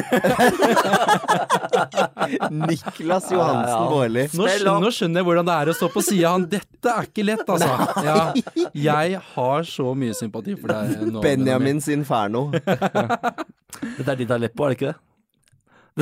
Niklas 2.51 3.31
Ja, 3.31 3.37
Johansen 3.37 3.71
ja. 3.71 3.87
Baarli. 3.87 4.25
Nå, 4.35 4.43
nå 4.83 4.89
skjønner 4.91 5.21
jeg 5.21 5.25
hvordan 5.29 5.47
det 5.47 5.55
er 5.55 5.71
å 5.71 5.73
stå 5.77 5.87
på 5.93 6.01
sida 6.03 6.33
han. 6.33 6.43
Dette 6.51 6.89
er 6.91 7.07
ikke 7.07 7.23
lett, 7.23 7.47
altså. 7.47 7.71
Ja, 8.03 8.35
jeg 8.75 9.15
har 9.29 9.63
så 9.69 9.93
mye 9.95 10.11
sympati 10.17 10.57
for 10.59 10.67
deg 10.75 11.07
nå. 11.13 11.21
Benjamins 11.25 11.87
Inferno. 11.95 12.49
Dette 12.59 14.11
er 14.11 14.19
ditt 14.19 14.27
Aleppo, 14.35 14.67
er 14.67 14.73
det 14.73 14.77
ikke 14.81 14.91
det? 14.91 14.99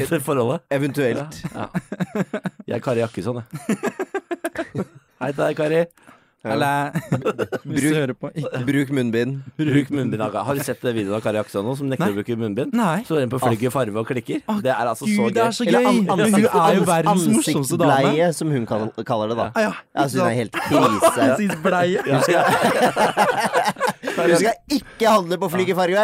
Dette 0.02 0.18
forholdet? 0.24 0.64
Eventuelt. 0.74 1.34
Ja. 1.52 1.68
Jeg 2.66 2.76
er 2.80 2.84
Kari 2.84 3.02
Jakkesson, 3.04 3.42
jeg. 3.44 3.48
Hei 5.22 5.30
til 5.36 5.44
deg, 5.46 5.56
Kari. 5.60 5.82
Eller 6.44 6.92
Bruk- 7.64 7.94
hører 7.94 8.14
på. 8.18 8.32
Ikke. 8.34 8.60
Bruk 8.66 8.90
munnbind. 8.98 9.44
Bruk 9.60 9.90
munnbind. 9.94 10.22
Har 10.34 10.56
du 10.58 10.64
sett 10.66 10.82
videoen 10.82 11.14
av 11.20 11.22
Kari 11.22 11.38
nå, 11.38 11.76
som 11.78 11.88
nekter 11.92 12.06
Nei. 12.08 12.12
å 12.12 12.16
bruke 12.18 12.36
munnbind? 12.42 12.74
Nei. 12.74 13.04
Så 13.06 13.16
er 13.20 13.28
den 13.28 13.30
på 13.30 13.38
flygget 13.44 13.72
farve 13.76 13.96
og 14.02 14.08
klikker. 14.10 14.42
Det 14.66 14.72
er 14.74 14.86
altså 14.90 15.06
så 15.06 15.28
Gud, 15.28 15.34
det 15.36 15.38
gøy. 15.38 15.48
er 15.48 15.52
så 15.54 15.64
Eller 15.68 15.80
gøy! 15.80 15.88
an- 15.88 16.06
Men 16.18 16.34
hun 16.34 16.46
er 16.46 16.74
jo 16.80 16.84
verdens 16.90 17.28
morsomste 17.36 17.78
dame. 17.78 17.92
Ansiktsbleie, 17.92 18.34
som 18.34 18.48
hun 18.50 18.66
kaller 19.06 19.28
det, 19.30 19.38
da. 19.38 19.52
Ah, 19.56 19.62
ja, 19.68 19.72
Jeg 20.02 20.10
synes 20.10 20.22
hun 20.22 20.32
er 20.32 20.36
helt 20.42 20.56
krise. 20.66 21.22
Ansiktsbleie. 21.30 22.00
Du 24.12 24.36
skal 24.38 24.54
ikke 24.70 25.08
handle 25.10 25.38
på 25.40 25.48
Flygerfarge, 25.50 26.04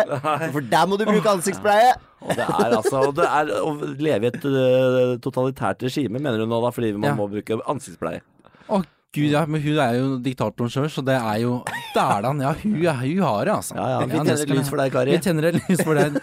for 0.54 0.62
der 0.72 0.86
må 0.90 0.98
du 0.98 1.04
bruke 1.06 1.30
ansiktsbleie. 1.30 1.92
Og 2.24 2.30
det 2.34 2.40
er 2.46 2.74
altså 2.78 3.02
det 3.16 3.26
er 3.28 3.46
å 3.62 3.74
leve 4.02 4.26
i 4.26 4.28
et 4.32 4.46
øh, 4.48 5.18
totalitært 5.22 5.84
regime, 5.86 6.18
mener 6.20 6.38
du 6.42 6.46
nå 6.50 6.58
da, 6.64 6.70
fordi 6.74 6.94
man 6.96 7.10
Ja. 7.12 7.16
må 7.20 7.28
bruke 7.30 7.60
ansiktspleie. 7.70 8.22
Å 8.70 8.82
Gud, 9.16 9.32
ja, 9.32 9.46
men 9.48 9.62
hun 9.64 9.78
er 9.80 9.94
jo 9.98 10.18
diktatoren 10.22 10.70
sjøl, 10.70 10.90
så 10.92 11.02
det 11.08 11.16
er 11.16 11.38
jo 11.42 11.62
Dælan, 11.96 12.42
ja, 12.44 12.52
hun, 12.60 12.76
er- 12.84 12.94
hun 13.00 13.20
har 13.24 13.46
det, 13.48 13.54
altså. 13.56 13.74
Ja, 13.78 13.86
ja, 13.94 14.00
vi 14.04 14.12
tenner 14.20 14.34
et 14.44 14.50
lys 14.52 14.68
for 14.70 14.78
deg, 14.82 14.92
Kari. 14.94 15.12
Vi 15.16 15.20
tenner 15.24 15.44
et 15.48 15.56
lys 15.64 15.82
for 15.88 15.94
deg. 15.98 16.12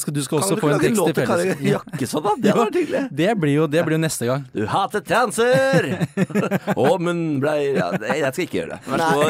Skal, 0.00 0.12
du 0.16 0.22
skal 0.24 0.38
også 0.40 0.56
få 0.58 0.66
en 0.72 0.80
tekst 0.82 0.96
låt 0.98 1.12
til 1.14 1.26
Kari 1.28 1.46
felles. 1.52 1.60
Jakkesson, 1.74 2.22
da? 2.24 2.32
Det 2.46 2.52
vært 2.56 2.76
hyggelig. 2.80 3.02
Det 3.20 3.30
blir 3.42 3.54
jo 3.58 3.64
det 3.70 3.80
blir 3.86 3.94
jo 3.98 4.02
neste 4.06 4.24
gang. 4.30 4.42
Du 4.56 4.62
hater 4.72 5.00
transer! 5.04 5.80
Og 6.78 6.94
munnbleier 7.04 7.76
ja, 7.76 7.86
Jeg 8.24 8.30
skal 8.32 8.44
ikke 8.48 8.58
gjøre 8.62 8.72
det. 8.72 8.80
Vær 8.88 8.98
så 9.04 9.08
god. 9.20 9.28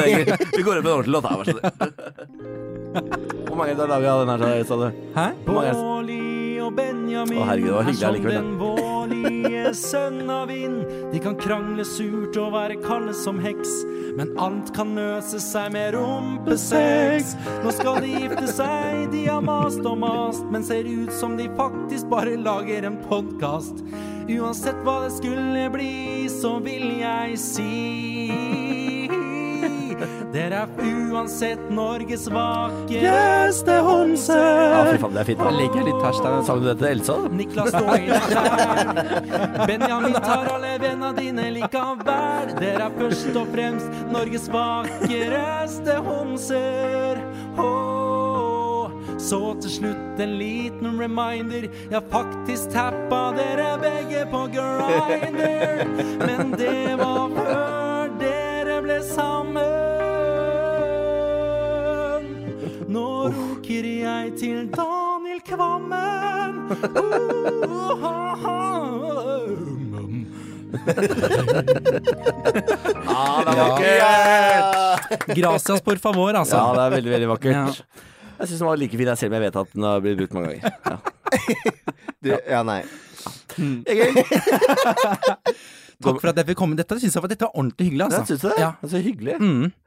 Vi 0.55 0.61
går 0.65 0.75
opp 0.79 0.87
en 0.87 0.95
ordentlig 0.95 1.13
låt 1.19 1.27
her, 1.27 1.35
vær 1.37 1.45
så 1.45 1.51
snill. 1.59 3.31
Hvor 3.51 3.59
mange 3.59 3.75
har 3.75 3.87
laga 3.91 4.19
den 4.23 4.29
her, 4.31 4.63
sa 4.63 4.75
du? 4.79 4.85
Hæ? 5.11 5.25
Hvor 5.43 5.57
mange 5.59 6.21
og 6.61 6.75
Benjamin 6.77 7.41
Å, 7.41 7.45
herregud, 7.49 7.67
det 7.67 7.75
var 7.75 7.87
hyggelig 7.89 8.07
allikevel, 8.07 8.35
den 8.37 8.51
vårlige 8.59 9.71
sønn 9.75 10.29
av 10.31 10.45
vind. 10.47 10.77
De 11.11 11.19
kan 11.23 11.35
krangle 11.39 11.83
surt 11.87 12.37
og 12.39 12.53
være 12.55 12.77
kalde 12.85 13.15
som 13.17 13.41
heks, 13.43 13.73
men 14.15 14.31
alt 14.39 14.71
kan 14.75 14.93
løse 14.95 15.41
seg 15.43 15.73
med 15.75 15.97
rumpesex. 15.97 17.35
Nå 17.65 17.73
skal 17.75 17.99
de 18.05 18.13
gifte 18.13 18.47
seg, 18.53 19.03
de 19.11 19.25
har 19.27 19.43
mast 19.43 19.83
og 19.83 19.99
mast, 20.05 20.47
men 20.53 20.63
ser 20.63 20.87
ut 20.87 21.11
som 21.17 21.35
de 21.39 21.49
faktisk 21.59 22.07
bare 22.13 22.37
lager 22.39 22.87
en 22.87 23.01
podkast. 23.09 23.83
Uansett 24.31 24.79
hva 24.85 25.01
det 25.03 25.11
skulle 25.17 25.67
bli, 25.75 26.29
så 26.31 26.55
vil 26.63 26.87
jeg 27.01 27.35
si 27.41 27.71
dere 30.33 30.63
er 30.63 30.91
uansett 31.11 31.69
Norges 31.73 32.27
vakreste 32.31 33.75
Ja, 33.75 34.83
fy 34.91 34.97
faen, 35.01 35.13
det 35.13 35.21
er 35.21 35.27
fint. 35.27 35.41
Da 35.41 35.51
da. 35.51 35.83
litt 35.85 36.03
hashtag 36.05 36.35
der. 36.37 36.43
Sang 36.47 36.61
du 36.61 36.67
det 36.69 36.77
til 36.79 36.89
Elsa? 36.91 37.17
Niklas 37.31 37.69
står 37.73 37.91
i 37.97 38.07
det 38.09 38.21
skjær. 38.27 39.65
Benjamin 39.67 40.17
tar 40.23 40.49
alle 40.55 40.73
vennene 40.81 41.11
dine 41.17 41.49
likevel. 41.57 42.55
Dere 42.59 42.87
er 42.87 42.97
først 42.97 43.35
og 43.41 43.51
fremst 43.53 44.01
Norges 44.11 44.47
vakreste 44.51 45.97
homser. 46.07 47.21
Åh, 47.61 48.91
så 49.19 49.41
til 49.61 49.75
slutt 49.77 50.23
en 50.25 50.37
liten 50.39 50.97
reminder. 51.01 51.69
Jeg 51.91 52.01
faktisk 52.11 52.71
tappa 52.73 53.21
dere 53.37 53.75
begge 53.83 54.25
på 54.31 54.45
grinder. 54.55 55.85
Men 56.25 56.55
det 56.57 56.97
var 57.01 57.29
før 57.37 58.17
dere 58.21 58.81
ble 58.85 58.99
sammen. 59.13 59.80
Roker 63.29 63.85
jeg 63.85 64.31
til 64.39 64.69
Daniel 64.73 65.41
Kvammen. 65.45 66.55
Uh, 66.71 68.01
ha, 68.01 68.35
ha. 68.41 68.57
ah, 73.11 73.43
det 73.43 73.51
er 73.51 73.57
vakkert! 73.59 75.27
Gracias 75.35 75.81
por 75.81 75.97
favor, 75.97 76.33
altså. 76.33 76.57
Ja, 76.57 76.73
det 76.73 76.81
er 76.85 76.89
veldig, 76.95 77.11
veldig 77.11 77.29
vakkert. 77.35 77.53
Ja. 77.53 77.65
Jeg 78.39 78.47
syns 78.47 78.59
den 78.63 78.67
var 78.71 78.79
like 78.81 78.97
fin, 78.97 79.07
jeg 79.11 79.17
selv 79.21 79.29
om 79.29 79.37
jeg 79.37 79.43
vet 79.45 79.57
at 79.61 79.69
den 79.75 79.83
har 79.85 79.99
blitt 80.01 80.17
brukt 80.17 80.33
mange 80.33 80.47
ganger. 80.49 80.63
Ja. 80.89 80.97
Du, 82.21 82.29
ja, 82.29 82.59
nei. 82.61 82.83
Egil, 83.89 84.13
Takk 86.05 86.19
for 86.23 86.31
at 86.31 86.39
jeg 86.41 86.47
fikk 86.51 86.59
komme. 86.61 86.77
Dette 86.79 86.97
synes 87.01 87.15
jeg 87.17 87.23
var, 87.25 87.31
dette 87.31 87.45
var 87.47 87.53
ordentlig 87.55 87.87
hyggelig, 87.89 88.07
ja, 88.11 88.23
synes 88.27 88.41
du 88.41 88.47
det? 88.49 88.57
Ja. 88.61 88.69
Det 88.81 88.87
er 88.87 88.93
så 88.95 89.01
hyggelig. 89.05 89.35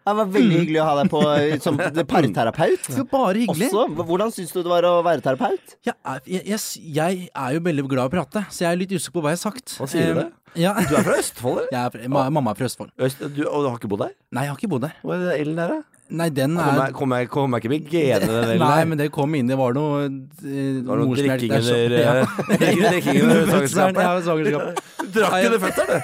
Det 0.05 0.15
var 0.21 0.31
veldig 0.35 0.59
hyggelig 0.61 0.81
å 0.83 0.87
ha 0.89 0.95
deg 1.01 1.11
på 1.15 1.23
eh, 1.35 1.57
som 1.65 1.79
parterapeut. 1.81 2.89
Det 2.97 3.05
bare 3.11 3.35
hyggelig. 3.43 3.69
Også, 3.73 4.05
hvordan 4.11 4.35
syns 4.35 4.53
du 4.55 4.61
det 4.63 4.71
var 4.73 4.87
å 4.89 4.95
være 5.07 5.25
terapeut? 5.25 5.77
Jeg 5.89 5.95
er, 6.05 6.21
jeg, 6.29 6.45
jeg, 6.53 6.61
jeg 7.01 7.29
er 7.35 7.57
jo 7.59 7.65
veldig 7.69 7.87
glad 7.91 8.05
i 8.05 8.13
å 8.13 8.15
prate, 8.19 8.45
så 8.51 8.67
jeg 8.67 8.71
er 8.73 8.81
litt 8.85 8.95
usikker 8.97 9.17
på 9.19 9.25
hva 9.25 9.35
jeg 9.35 9.41
har 9.41 9.45
sagt. 9.51 9.77
Hva 9.81 9.89
sier 9.91 10.13
du 10.15 10.21
det? 10.23 10.29
Ja. 10.55 10.71
Du 10.87 10.95
er 10.95 11.03
fra 11.03 11.17
Østfold, 11.19 11.65
eller? 11.65 11.73
Jeg 11.75 11.81
er, 11.83 11.91
fra- 12.15 12.29
mamma 12.31 12.53
er 12.53 12.59
fra 12.61 12.69
Østfold. 12.69 12.93
Øst, 13.03 13.25
du, 13.35 13.43
og 13.49 13.65
du 13.65 13.69
har 13.73 13.81
ikke 13.81 13.91
bodd 13.91 14.05
der? 14.07 14.13
Nei, 14.37 14.45
jeg 14.47 14.53
har 14.55 14.61
ikke 14.61 14.71
bodd 14.77 14.85
der. 14.87 14.95
Hva 15.03 15.17
er 15.17 15.25
det 15.25 15.39
Ellen 15.43 15.59
der, 15.59 15.73
da? 15.75 15.81
Nei, 16.13 16.27
den 16.37 16.53
Kommer 16.53 16.69
er 16.69 16.83
jeg, 16.85 16.95
kommer 16.99 17.17
jeg, 17.23 17.29
kom 17.33 17.55
jeg 17.57 17.63
ikke 17.65 17.71
med 17.73 17.87
genene 17.89 18.41
den 18.45 18.59
Nei, 18.61 18.83
men 18.91 18.99
det 19.01 19.07
kom 19.15 19.33
inn, 19.39 19.49
det 19.49 19.57
var 19.57 19.73
noe 19.73 20.03
eh, 20.05 20.11
Det 20.45 20.83
var 20.85 21.01
noe 21.01 21.17
drikking 21.17 21.55
under 21.57 21.95
Ja. 21.97 22.13
eh, 22.21 22.27
Drikking 22.61 23.23
under 23.25 23.41
svangerskapet? 23.49 24.03
Ja, 24.05 24.11
svangerskapet. 24.27 24.83
Du 25.01 25.07
drakk 25.15 25.47
under 25.49 25.61
føttene, 25.63 25.87
du! 25.95 25.99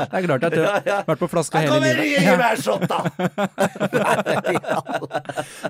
Det 0.00 0.16
er 0.16 0.24
klart 0.26 0.44
at 0.48 0.54
jeg 0.56 0.64
har 0.88 1.04
vært 1.08 1.20
på 1.20 1.28
flaska 1.32 1.60
hele 1.60 1.72
Kommer 1.74 2.00
livet. 2.00 2.20
i 2.20 2.36
hver 2.40 2.56
shot, 2.64 2.84
da! 2.88 2.98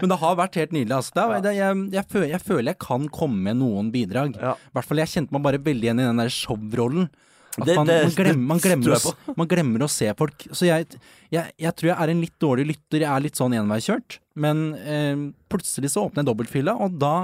Men 0.01 0.13
det 0.15 0.19
har 0.23 0.39
vært 0.41 0.59
helt 0.61 0.75
nydelig. 0.77 0.95
Altså. 0.97 1.13
Det 1.17 1.41
det, 1.49 1.55
jeg, 1.59 1.73
jeg, 1.97 2.05
føler, 2.13 2.29
jeg 2.37 2.43
føler 2.47 2.69
jeg 2.75 2.81
kan 2.87 3.09
komme 3.15 3.43
med 3.49 3.61
noen 3.63 3.91
bidrag. 3.95 4.37
I 4.39 4.55
hvert 4.77 4.87
fall 4.89 5.03
jeg 5.03 5.13
kjente 5.15 5.35
meg 5.37 5.43
bare 5.47 5.63
veldig 5.67 5.89
igjen 5.91 6.03
i 6.03 6.07
den 6.07 6.23
der 6.23 6.31
showrollen. 6.35 7.11
At 7.59 7.67
Det- 7.67 7.75
man, 7.77 7.87
man, 7.87 8.11
glemmer, 8.15 8.47
man, 8.47 8.59
glemmer 8.63 8.95
å, 8.95 9.15
man 9.37 9.49
glemmer 9.51 9.83
å 9.83 9.89
se 9.91 10.13
folk. 10.15 10.45
Så 10.55 10.69
jeg, 10.69 10.87
jeg, 11.35 11.51
jeg 11.59 11.75
tror 11.77 11.89
jeg 11.91 11.97
er 11.99 12.13
en 12.13 12.21
litt 12.23 12.37
dårlig 12.39 12.67
lytter. 12.69 13.03
Jeg 13.03 13.11
er 13.11 13.25
litt 13.25 13.41
sånn 13.41 13.57
enveiskjørt. 13.59 14.21
Men 14.41 14.61
eh, 14.79 15.17
plutselig 15.51 15.91
så 15.91 16.05
åpner 16.07 16.23
jeg 16.23 16.31
dobbeltfylla, 16.31 16.77
og 16.81 16.95
da, 17.03 17.15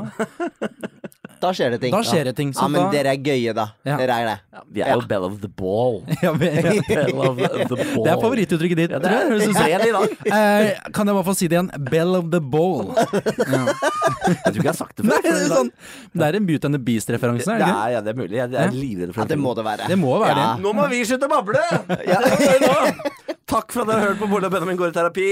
Da 1.41 1.51
skjer 1.53 1.71
det 1.75 1.81
ting. 1.83 1.93
da 1.93 2.01
skjer 2.07 2.25
det 2.31 2.33
ting. 2.39 2.53
Ja, 2.57 2.67
men 2.73 2.81
da, 2.81 2.91
dere 2.95 3.13
er 3.13 3.21
gøye, 3.21 3.53
da. 3.57 3.67
Ja. 3.87 3.97
Dere 4.01 4.15
er 4.23 4.29
det. 4.31 4.63
Vi 4.73 4.83
er 4.83 4.93
jo 4.95 5.03
bell 5.11 5.25
of 5.29 5.35
the 5.43 5.49
ball. 5.49 5.99
ja, 6.25 6.33
vi 6.33 6.49
er 6.49 6.63
Bell 6.89 7.21
of 7.27 7.37
the 7.37 7.77
ball. 7.77 8.05
Det 8.07 8.13
er 8.13 8.21
favorittuttrykket 8.23 8.81
ditt. 8.83 8.95
Ja, 8.97 9.01
det 9.03 9.11
er 9.13 9.29
tror 9.29 9.69
jeg. 9.69 9.81
det 9.83 9.91
i 9.91 9.97
dag. 9.97 10.17
Eh, 10.37 10.91
kan 10.93 11.07
jeg 11.09 11.15
bare 11.17 11.25
få 11.27 11.35
si 11.39 11.49
det 11.49 11.57
igjen? 11.59 11.71
Bell 11.91 12.17
of 12.19 12.31
the 12.33 12.41
ball. 12.41 12.91
Ja. 12.97 13.63
Jeg 13.67 14.41
tror 14.43 14.57
ikke 14.57 14.65
jeg 14.65 14.73
har 14.73 14.79
sagt 14.81 14.97
det 14.99 15.07
før. 15.07 15.13
Nei, 15.13 15.21
det 15.27 15.35
er, 15.35 15.47
sånn, 15.53 15.71
det 16.17 16.27
er 16.31 16.39
en 16.41 16.49
Beauty 16.49 16.69
and 16.71 16.77
the 16.79 16.83
Beast-referanse, 16.89 17.47
er 17.47 17.61
Det 17.63 17.67
det 17.67 17.77
er, 17.77 17.91
ja, 17.97 18.01
det 18.07 18.13
er 18.15 18.19
mulig. 18.21 18.37
Jeg 18.41 18.51
jeg 18.57 18.63
er 18.65 18.75
livredd 18.77 19.15
for 19.15 19.23
Ja, 19.25 19.31
det 19.33 19.39
må 19.43 19.55
det 19.59 19.65
være. 19.67 19.89
Det 19.93 19.99
må 20.01 20.17
være 20.23 20.35
Ja. 20.37 20.49
det. 20.57 20.65
Nå 20.65 20.73
må 20.77 20.89
vi 20.93 21.05
slutte 21.09 21.29
å 21.29 21.33
bable! 21.37 21.63
Det 21.93 23.26
Takk 23.47 23.71
for 23.71 23.85
at 23.85 23.87
dere 23.93 24.01
har 24.03 24.09
hørt 24.11 24.19
på 24.19 24.27
og 24.27 24.51
Benjamin 24.51 24.75
går 24.81 24.89
i 24.91 24.95
terapi. 24.97 25.27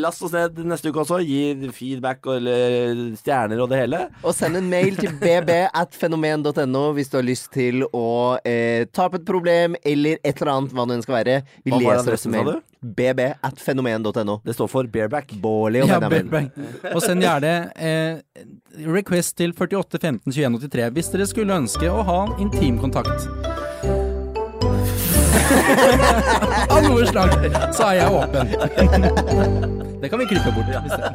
Last 0.00 0.22
oss 0.24 0.32
ned 0.32 0.56
neste 0.64 0.88
uke 0.88 1.02
også. 1.02 1.18
Gi 1.20 1.68
feedback 1.76 2.24
og- 2.24 2.38
eller 2.38 3.14
stjerner 3.20 3.60
og 3.60 3.68
det 3.68 3.78
hele. 3.82 3.98
Og 4.24 4.32
send 4.34 4.56
en 4.56 4.70
mail 4.70 4.96
til 4.96 5.10
bb.fenomen.no 5.20 6.92
hvis 6.96 7.10
du 7.12 7.18
har 7.18 7.26
lyst 7.28 7.50
til 7.52 7.82
å 7.92 8.38
eh, 8.42 8.86
ta 8.86 9.04
opp 9.04 9.14
et 9.16 9.26
problem 9.26 9.76
eller 9.84 10.16
et 10.24 10.40
eller 10.40 10.52
annet, 10.54 10.72
hva 10.72 10.86
det 10.88 10.96
enn 10.96 11.02
skal 11.04 11.18
være. 11.18 11.42
Vi 11.66 11.70
Hva 11.70 11.78
leser 11.82 12.16
også 12.16 12.30
mail. 12.32 12.62
bb.fenomen.no. 12.82 14.40
Det 14.46 14.54
står 14.56 14.68
for 14.70 14.84
bareback. 14.84 15.28
Bårli 15.38 15.82
og 15.82 15.88
Ja, 15.88 16.00
Benjamin. 16.00 16.50
Og 16.94 17.02
send 17.02 17.20
gjerne 17.20 17.70
eh, 17.76 18.16
request 18.86 19.36
til 19.36 19.52
48 19.52 20.00
15 20.00 20.32
21 20.32 20.58
83 20.70 20.90
hvis 20.96 21.12
dere 21.12 21.26
skulle 21.28 21.52
ønske 21.60 21.84
å 21.84 22.00
ha 22.02 22.20
intimkontakt. 22.40 23.28
Av 26.68 26.82
noe 26.84 27.06
slag, 27.08 27.34
så 27.76 27.90
er 27.90 27.94
jeg 28.00 28.08
åpen. 28.12 28.54
Det 30.02 30.10
kan 30.10 30.18
vi 30.22 30.30
klippe 30.30 30.52
bort. 30.54 30.70
Hvis 30.82 30.98
det. 30.98 31.12